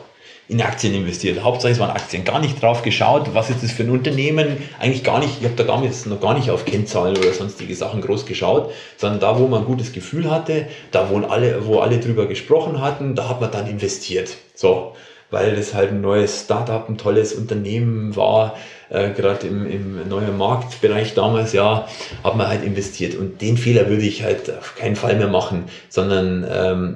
[0.50, 1.44] in Aktien investiert.
[1.44, 2.24] Hauptsache es waren Aktien.
[2.24, 4.58] Gar nicht drauf geschaut, was ist das für ein Unternehmen.
[4.80, 8.02] Eigentlich gar nicht, ich habe da damals noch gar nicht auf Kennzahlen oder sonstige Sachen
[8.02, 12.00] groß geschaut, sondern da, wo man ein gutes Gefühl hatte, da wo alle, wo alle
[12.00, 14.38] drüber gesprochen hatten, da hat man dann investiert.
[14.56, 14.94] So,
[15.30, 18.56] weil das halt ein neues Startup, ein tolles Unternehmen war,
[18.90, 21.88] äh, gerade im, im neuen Marktbereich damals, ja,
[22.24, 23.16] hat man halt investiert.
[23.16, 26.96] Und den Fehler würde ich halt auf keinen Fall mehr machen, sondern ähm,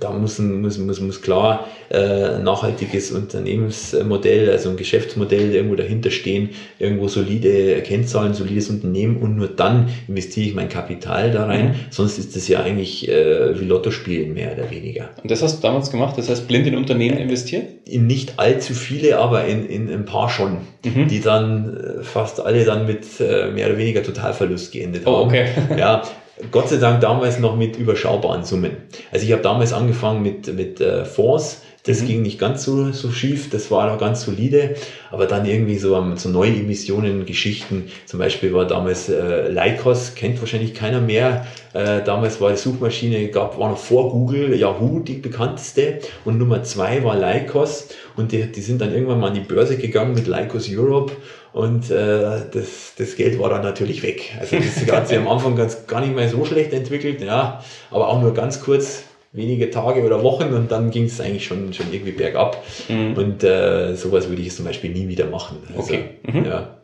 [0.00, 6.50] da muss, muss, muss, muss klar äh, nachhaltiges Unternehmensmodell, also ein Geschäftsmodell irgendwo dahinter stehen,
[6.78, 11.68] irgendwo solide Kennzahlen, solides Unternehmen und nur dann investiere ich mein Kapital da rein.
[11.68, 11.74] Mhm.
[11.90, 15.10] Sonst ist das ja eigentlich äh, wie Lotto spielen, mehr oder weniger.
[15.22, 17.64] Und das hast du damals gemacht, das heißt blind in Unternehmen investiert?
[17.86, 21.08] In nicht allzu viele, aber in, in ein paar schon, mhm.
[21.08, 25.28] die dann äh, fast alle dann mit äh, mehr oder weniger Totalverlust geendet oh, haben.
[25.28, 25.46] Okay.
[25.78, 26.02] Ja,
[26.50, 28.76] Gott sei Dank damals noch mit überschaubaren Summen.
[29.12, 32.06] Also ich habe damals angefangen mit, mit äh, Fonds, das mhm.
[32.06, 34.74] ging nicht ganz so, so schief, das war noch ganz solide,
[35.10, 40.14] aber dann irgendwie so, um, so neue Emissionen, Geschichten, zum Beispiel war damals äh, Lycos,
[40.14, 45.00] kennt wahrscheinlich keiner mehr, äh, damals war die Suchmaschine, gab, war noch vor Google, Yahoo
[45.00, 45.98] die bekannteste.
[46.24, 47.88] Und Nummer zwei war Lycos.
[48.16, 51.12] Und die, die sind dann irgendwann mal an die Börse gegangen mit Lycos Europe.
[51.52, 54.36] Und äh, das, das Geld war dann natürlich weg.
[54.38, 58.08] Also das hat sich am Anfang ganz, gar nicht mehr so schlecht entwickelt, ja, aber
[58.08, 59.04] auch nur ganz kurz,
[59.34, 62.64] wenige Tage oder Wochen und dann ging es eigentlich schon, schon irgendwie bergab.
[62.88, 63.14] Mhm.
[63.14, 65.58] Und äh, sowas würde ich zum Beispiel nie wieder machen.
[65.68, 66.04] Also, okay.
[66.22, 66.44] Mhm.
[66.46, 66.78] Ja.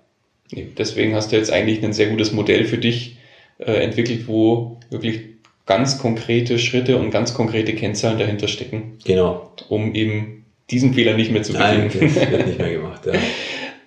[0.77, 3.17] Deswegen hast du jetzt eigentlich ein sehr gutes Modell für dich
[3.59, 5.21] äh, entwickelt, wo wirklich
[5.65, 8.99] ganz konkrete Schritte und ganz konkrete Kennzahlen dahinter stecken.
[9.05, 9.53] Genau.
[9.69, 11.89] Um eben diesen Fehler nicht mehr zu begehen.
[11.89, 13.07] Nein, das wird nicht mehr gemacht.
[13.07, 13.13] Ja.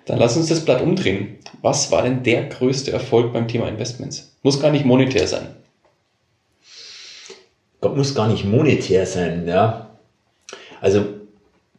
[0.06, 1.38] Dann lass uns das Blatt umdrehen.
[1.62, 4.38] Was war denn der größte Erfolg beim Thema Investments?
[4.42, 5.48] Muss gar nicht monetär sein.
[7.90, 9.90] Muss gar nicht monetär sein, ja.
[10.82, 11.06] Also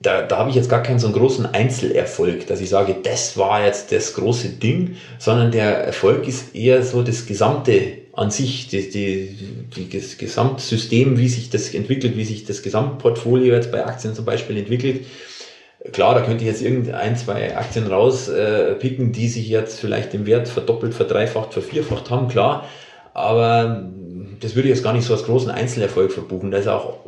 [0.05, 3.37] da, da habe ich jetzt gar keinen so einen großen Einzelerfolg, dass ich sage, das
[3.39, 8.69] war jetzt das große Ding, sondern der Erfolg ist eher so das Gesamte an sich,
[8.69, 9.37] die, die,
[9.75, 14.25] die, das Gesamtsystem, wie sich das entwickelt, wie sich das Gesamtportfolio jetzt bei Aktien zum
[14.25, 15.07] Beispiel entwickelt.
[15.93, 20.27] Klar, da könnte ich jetzt irgendein, zwei Aktien rauspicken, äh, die sich jetzt vielleicht im
[20.27, 22.67] Wert verdoppelt, verdreifacht, vervierfacht haben, klar.
[23.13, 23.91] Aber
[24.41, 26.51] das würde ich jetzt gar nicht so als großen Einzelerfolg verbuchen.
[26.51, 26.99] Da ist auch,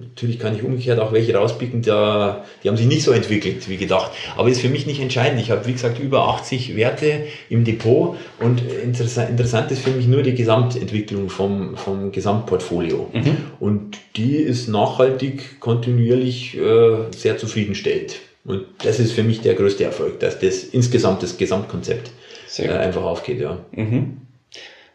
[0.00, 3.76] natürlich kann ich umgekehrt auch welche rauspicken, da, die haben sich nicht so entwickelt wie
[3.76, 4.10] gedacht.
[4.36, 5.40] Aber ist für mich nicht entscheidend.
[5.40, 10.06] Ich habe, wie gesagt, über 80 Werte im Depot und interessant, interessant ist für mich
[10.06, 13.10] nur die Gesamtentwicklung vom, vom Gesamtportfolio.
[13.12, 13.36] Mhm.
[13.60, 18.16] Und die ist nachhaltig, kontinuierlich äh, sehr zufriedenstellend.
[18.44, 22.10] Und das ist für mich der größte Erfolg, dass das insgesamt das Gesamtkonzept
[22.56, 23.40] äh, einfach aufgeht.
[23.40, 23.58] Ja.
[23.72, 24.22] Mhm.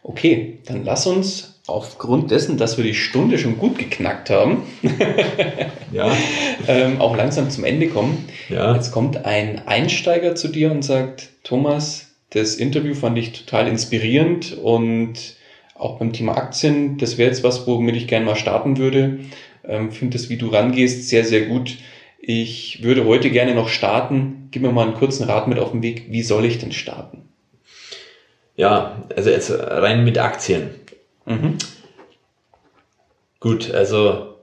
[0.04, 4.64] Okay, dann lass uns aufgrund dessen, dass wir die Stunde schon gut geknackt haben,
[5.92, 6.14] ja.
[6.68, 8.28] ähm, auch langsam zum Ende kommen.
[8.50, 8.74] Ja.
[8.74, 14.58] Jetzt kommt ein Einsteiger zu dir und sagt, Thomas, das Interview fand ich total inspirierend
[14.58, 15.36] und
[15.74, 19.20] auch beim Thema Aktien, das wäre jetzt was, womit ich gerne mal starten würde.
[19.66, 21.78] Ähm, Finde das, wie du rangehst, sehr, sehr gut.
[22.18, 24.48] Ich würde heute gerne noch starten.
[24.50, 26.06] Gib mir mal einen kurzen Rat mit auf den Weg.
[26.10, 27.22] Wie soll ich denn starten?
[28.56, 30.70] Ja, also jetzt rein mit Aktien.
[31.26, 31.56] Mhm.
[33.40, 34.36] Gut, also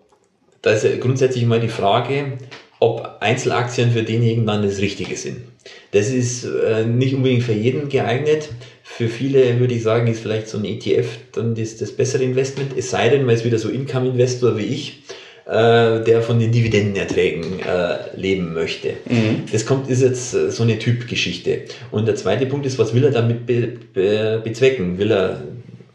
[0.61, 2.38] da ist ja grundsätzlich mal die Frage,
[2.79, 5.43] ob Einzelaktien für denjenigen dann das Richtige sind.
[5.91, 8.49] Das ist äh, nicht unbedingt für jeden geeignet.
[8.83, 12.73] Für viele würde ich sagen, ist vielleicht so ein ETF dann das, das bessere Investment,
[12.75, 15.03] es sei denn, man ist wieder so Income-Investor wie ich,
[15.52, 18.94] äh, der von den Dividendenerträgen äh, leben möchte.
[19.10, 19.44] Mhm.
[19.52, 21.64] Das kommt, ist jetzt äh, so eine Typgeschichte.
[21.91, 24.98] Und der zweite Punkt ist, was will er damit be, be, bezwecken?
[24.98, 25.41] Will er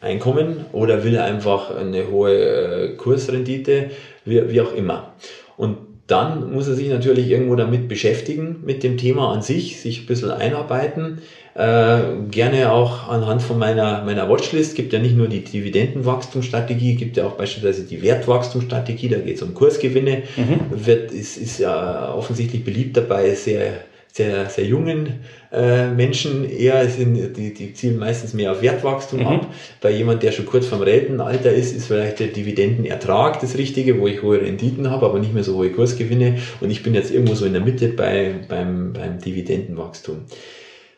[0.02, 3.90] Einkommen oder will er einfach eine hohe äh, Kursrendite,
[4.26, 5.14] wie, wie auch immer.
[5.56, 10.02] Und dann muss er sich natürlich irgendwo damit beschäftigen, mit dem Thema an sich, sich
[10.02, 11.18] ein bisschen einarbeiten.
[11.54, 12.00] Äh,
[12.30, 17.26] gerne auch anhand von meiner, meiner Watchlist, gibt ja nicht nur die Dividendenwachstumsstrategie, gibt ja
[17.26, 20.60] auch beispielsweise die Wertwachstumsstrategie, da geht es um Kursgewinne, mhm.
[20.70, 23.85] wird, ist, ist ja offensichtlich beliebt dabei, sehr
[24.16, 25.20] sehr, sehr jungen
[25.52, 29.26] äh, Menschen eher sind, die, die zielen meistens mehr auf Wertwachstum mhm.
[29.26, 29.54] ab.
[29.82, 34.06] Bei jemand, der schon kurz vom Rentenalter ist, ist vielleicht der Dividendenertrag das Richtige, wo
[34.06, 36.38] ich hohe Renditen habe, aber nicht mehr so hohe Kursgewinne.
[36.62, 40.22] Und ich bin jetzt irgendwo so in der Mitte bei, beim, beim Dividendenwachstum.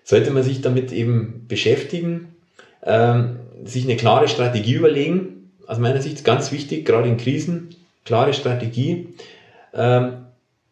[0.05, 2.29] Sollte man sich damit eben beschäftigen,
[2.85, 7.71] ähm, sich eine klare Strategie überlegen, aus meiner Sicht ganz wichtig, gerade in Krisen,
[8.05, 9.09] klare Strategie.
[9.75, 10.28] Ähm,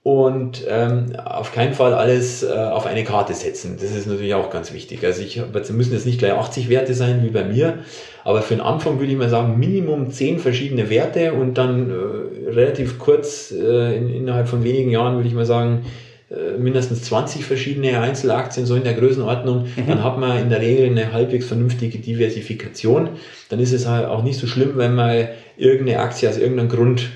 [0.07, 3.77] und ähm, auf keinen Fall alles äh, auf eine Karte setzen.
[3.81, 5.05] Das ist natürlich auch ganz wichtig.
[5.05, 7.81] Also ich jetzt müssen jetzt nicht gleich 80 Werte sein wie bei mir,
[8.23, 12.51] aber für den Anfang würde ich mal sagen Minimum 10 verschiedene Werte und dann äh,
[12.51, 15.87] relativ kurz äh, in, innerhalb von wenigen Jahren würde ich mal sagen
[16.31, 19.63] äh, mindestens 20 verschiedene Einzelaktien so in der Größenordnung.
[19.63, 19.89] Mhm.
[19.89, 23.09] Dann hat man in der Regel eine halbwegs vernünftige Diversifikation.
[23.49, 25.27] Dann ist es halt auch nicht so schlimm, wenn man
[25.57, 27.11] irgendeine Aktie aus irgendeinem Grund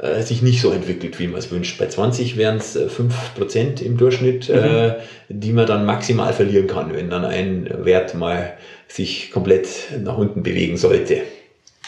[0.00, 1.78] äh, sich nicht so entwickelt, wie man es wünscht.
[1.78, 4.54] Bei 20 wären es 5% im Durchschnitt, mhm.
[4.54, 4.94] äh,
[5.28, 8.54] die man dann maximal verlieren kann, wenn dann ein Wert mal
[8.86, 9.68] sich komplett
[10.00, 11.22] nach unten bewegen sollte.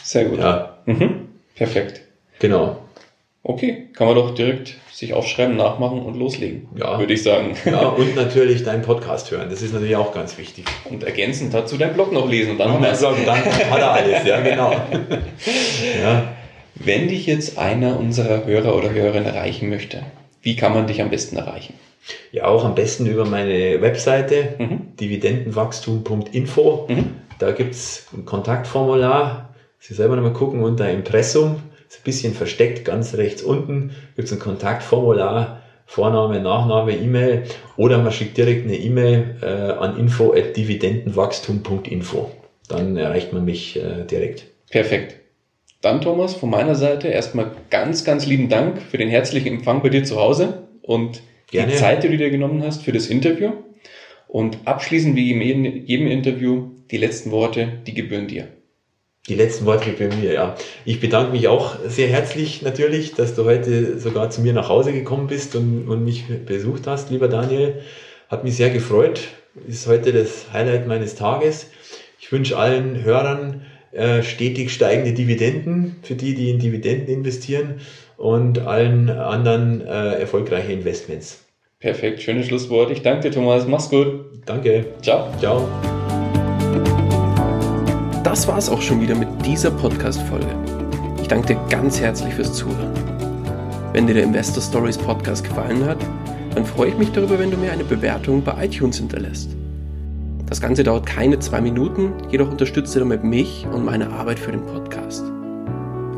[0.02, 0.40] Sehr gut.
[0.40, 0.78] Ja.
[0.86, 1.28] Mhm.
[1.54, 2.00] Perfekt.
[2.40, 2.78] Genau.
[3.42, 6.98] Okay, kann man doch direkt sich aufschreiben, nachmachen und loslegen, ja.
[6.98, 7.56] würde ich sagen.
[7.64, 9.48] Ja, und natürlich deinen Podcast hören.
[9.48, 10.66] Das ist natürlich auch ganz wichtig.
[10.84, 12.52] Und ergänzend dazu deinen Blog noch lesen.
[12.52, 14.72] Und dann, und dann, dann hat er alles, ja, genau.
[16.02, 16.36] ja.
[16.82, 20.02] Wenn dich jetzt einer unserer Hörer oder Hörerinnen erreichen möchte,
[20.40, 21.74] wie kann man dich am besten erreichen?
[22.32, 24.96] Ja, auch am besten über meine Webseite mhm.
[24.98, 26.86] dividendenwachstum.info.
[26.88, 27.16] Mhm.
[27.38, 29.54] Da gibt es ein Kontaktformular.
[29.78, 31.56] Sie selber nochmal gucken unter Impressum.
[31.86, 35.60] Ist ein bisschen versteckt, ganz rechts unten gibt es ein Kontaktformular.
[35.84, 37.42] Vorname, Nachname, E-Mail
[37.76, 42.30] oder man schickt direkt eine E-Mail äh, an info@dividendenwachstum.info.
[42.68, 44.46] Dann erreicht man mich äh, direkt.
[44.70, 45.19] Perfekt.
[45.80, 49.88] Dann, Thomas, von meiner Seite erstmal ganz, ganz lieben Dank für den herzlichen Empfang bei
[49.88, 51.72] dir zu Hause und Gerne.
[51.72, 53.52] die Zeit, die du dir genommen hast für das Interview.
[54.28, 58.48] Und abschließend, wie in jedem Interview, die letzten Worte, die gebühren dir.
[59.28, 60.54] Die letzten Worte gebühren mir, ja.
[60.84, 64.92] Ich bedanke mich auch sehr herzlich natürlich, dass du heute sogar zu mir nach Hause
[64.92, 67.80] gekommen bist und, und mich besucht hast, lieber Daniel.
[68.28, 69.20] Hat mich sehr gefreut.
[69.66, 71.70] Ist heute das Highlight meines Tages.
[72.18, 77.80] Ich wünsche allen Hörern äh, stetig steigende Dividenden für die, die in Dividenden investieren
[78.16, 81.44] und allen anderen äh, erfolgreiche Investments.
[81.80, 82.90] Perfekt, schönes Schlusswort.
[82.90, 83.66] Ich danke dir, Thomas.
[83.66, 84.26] Mach's gut.
[84.44, 84.84] Danke.
[85.00, 85.28] Ciao.
[85.38, 85.66] Ciao.
[88.22, 90.54] Das war's auch schon wieder mit dieser Podcast-Folge.
[91.20, 92.92] Ich danke dir ganz herzlich fürs Zuhören.
[93.92, 95.98] Wenn dir der Investor Stories Podcast gefallen hat,
[96.54, 99.59] dann freue ich mich darüber, wenn du mir eine Bewertung bei iTunes hinterlässt.
[100.50, 104.50] Das Ganze dauert keine zwei Minuten, jedoch unterstützt ihr damit mich und meine Arbeit für
[104.50, 105.22] den Podcast.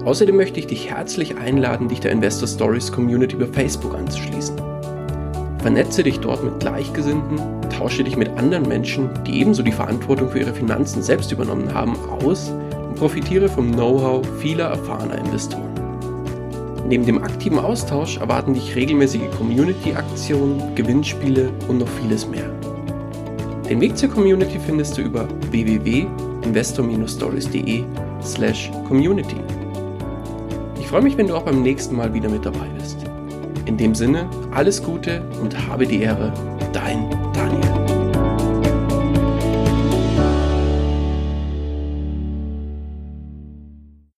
[0.06, 4.56] Außerdem möchte ich dich herzlich einladen, dich der Investor Stories Community über Facebook anzuschließen.
[5.58, 7.38] Vernetze dich dort mit Gleichgesinnten,
[7.68, 11.94] tausche dich mit anderen Menschen, die ebenso die Verantwortung für ihre Finanzen selbst übernommen haben,
[12.24, 15.68] aus und profitiere vom Know-how vieler erfahrener Investoren.
[16.88, 22.50] Neben dem aktiven Austausch erwarten dich regelmäßige Community-Aktionen, Gewinnspiele und noch vieles mehr.
[23.72, 27.84] Den Weg zur Community findest du über www.investor-stories.de
[28.22, 29.36] slash community.
[30.78, 32.98] Ich freue mich, wenn du auch beim nächsten Mal wieder mit dabei bist.
[33.64, 36.34] In dem Sinne, alles Gute und habe die Ehre,
[36.74, 37.81] dein Daniel.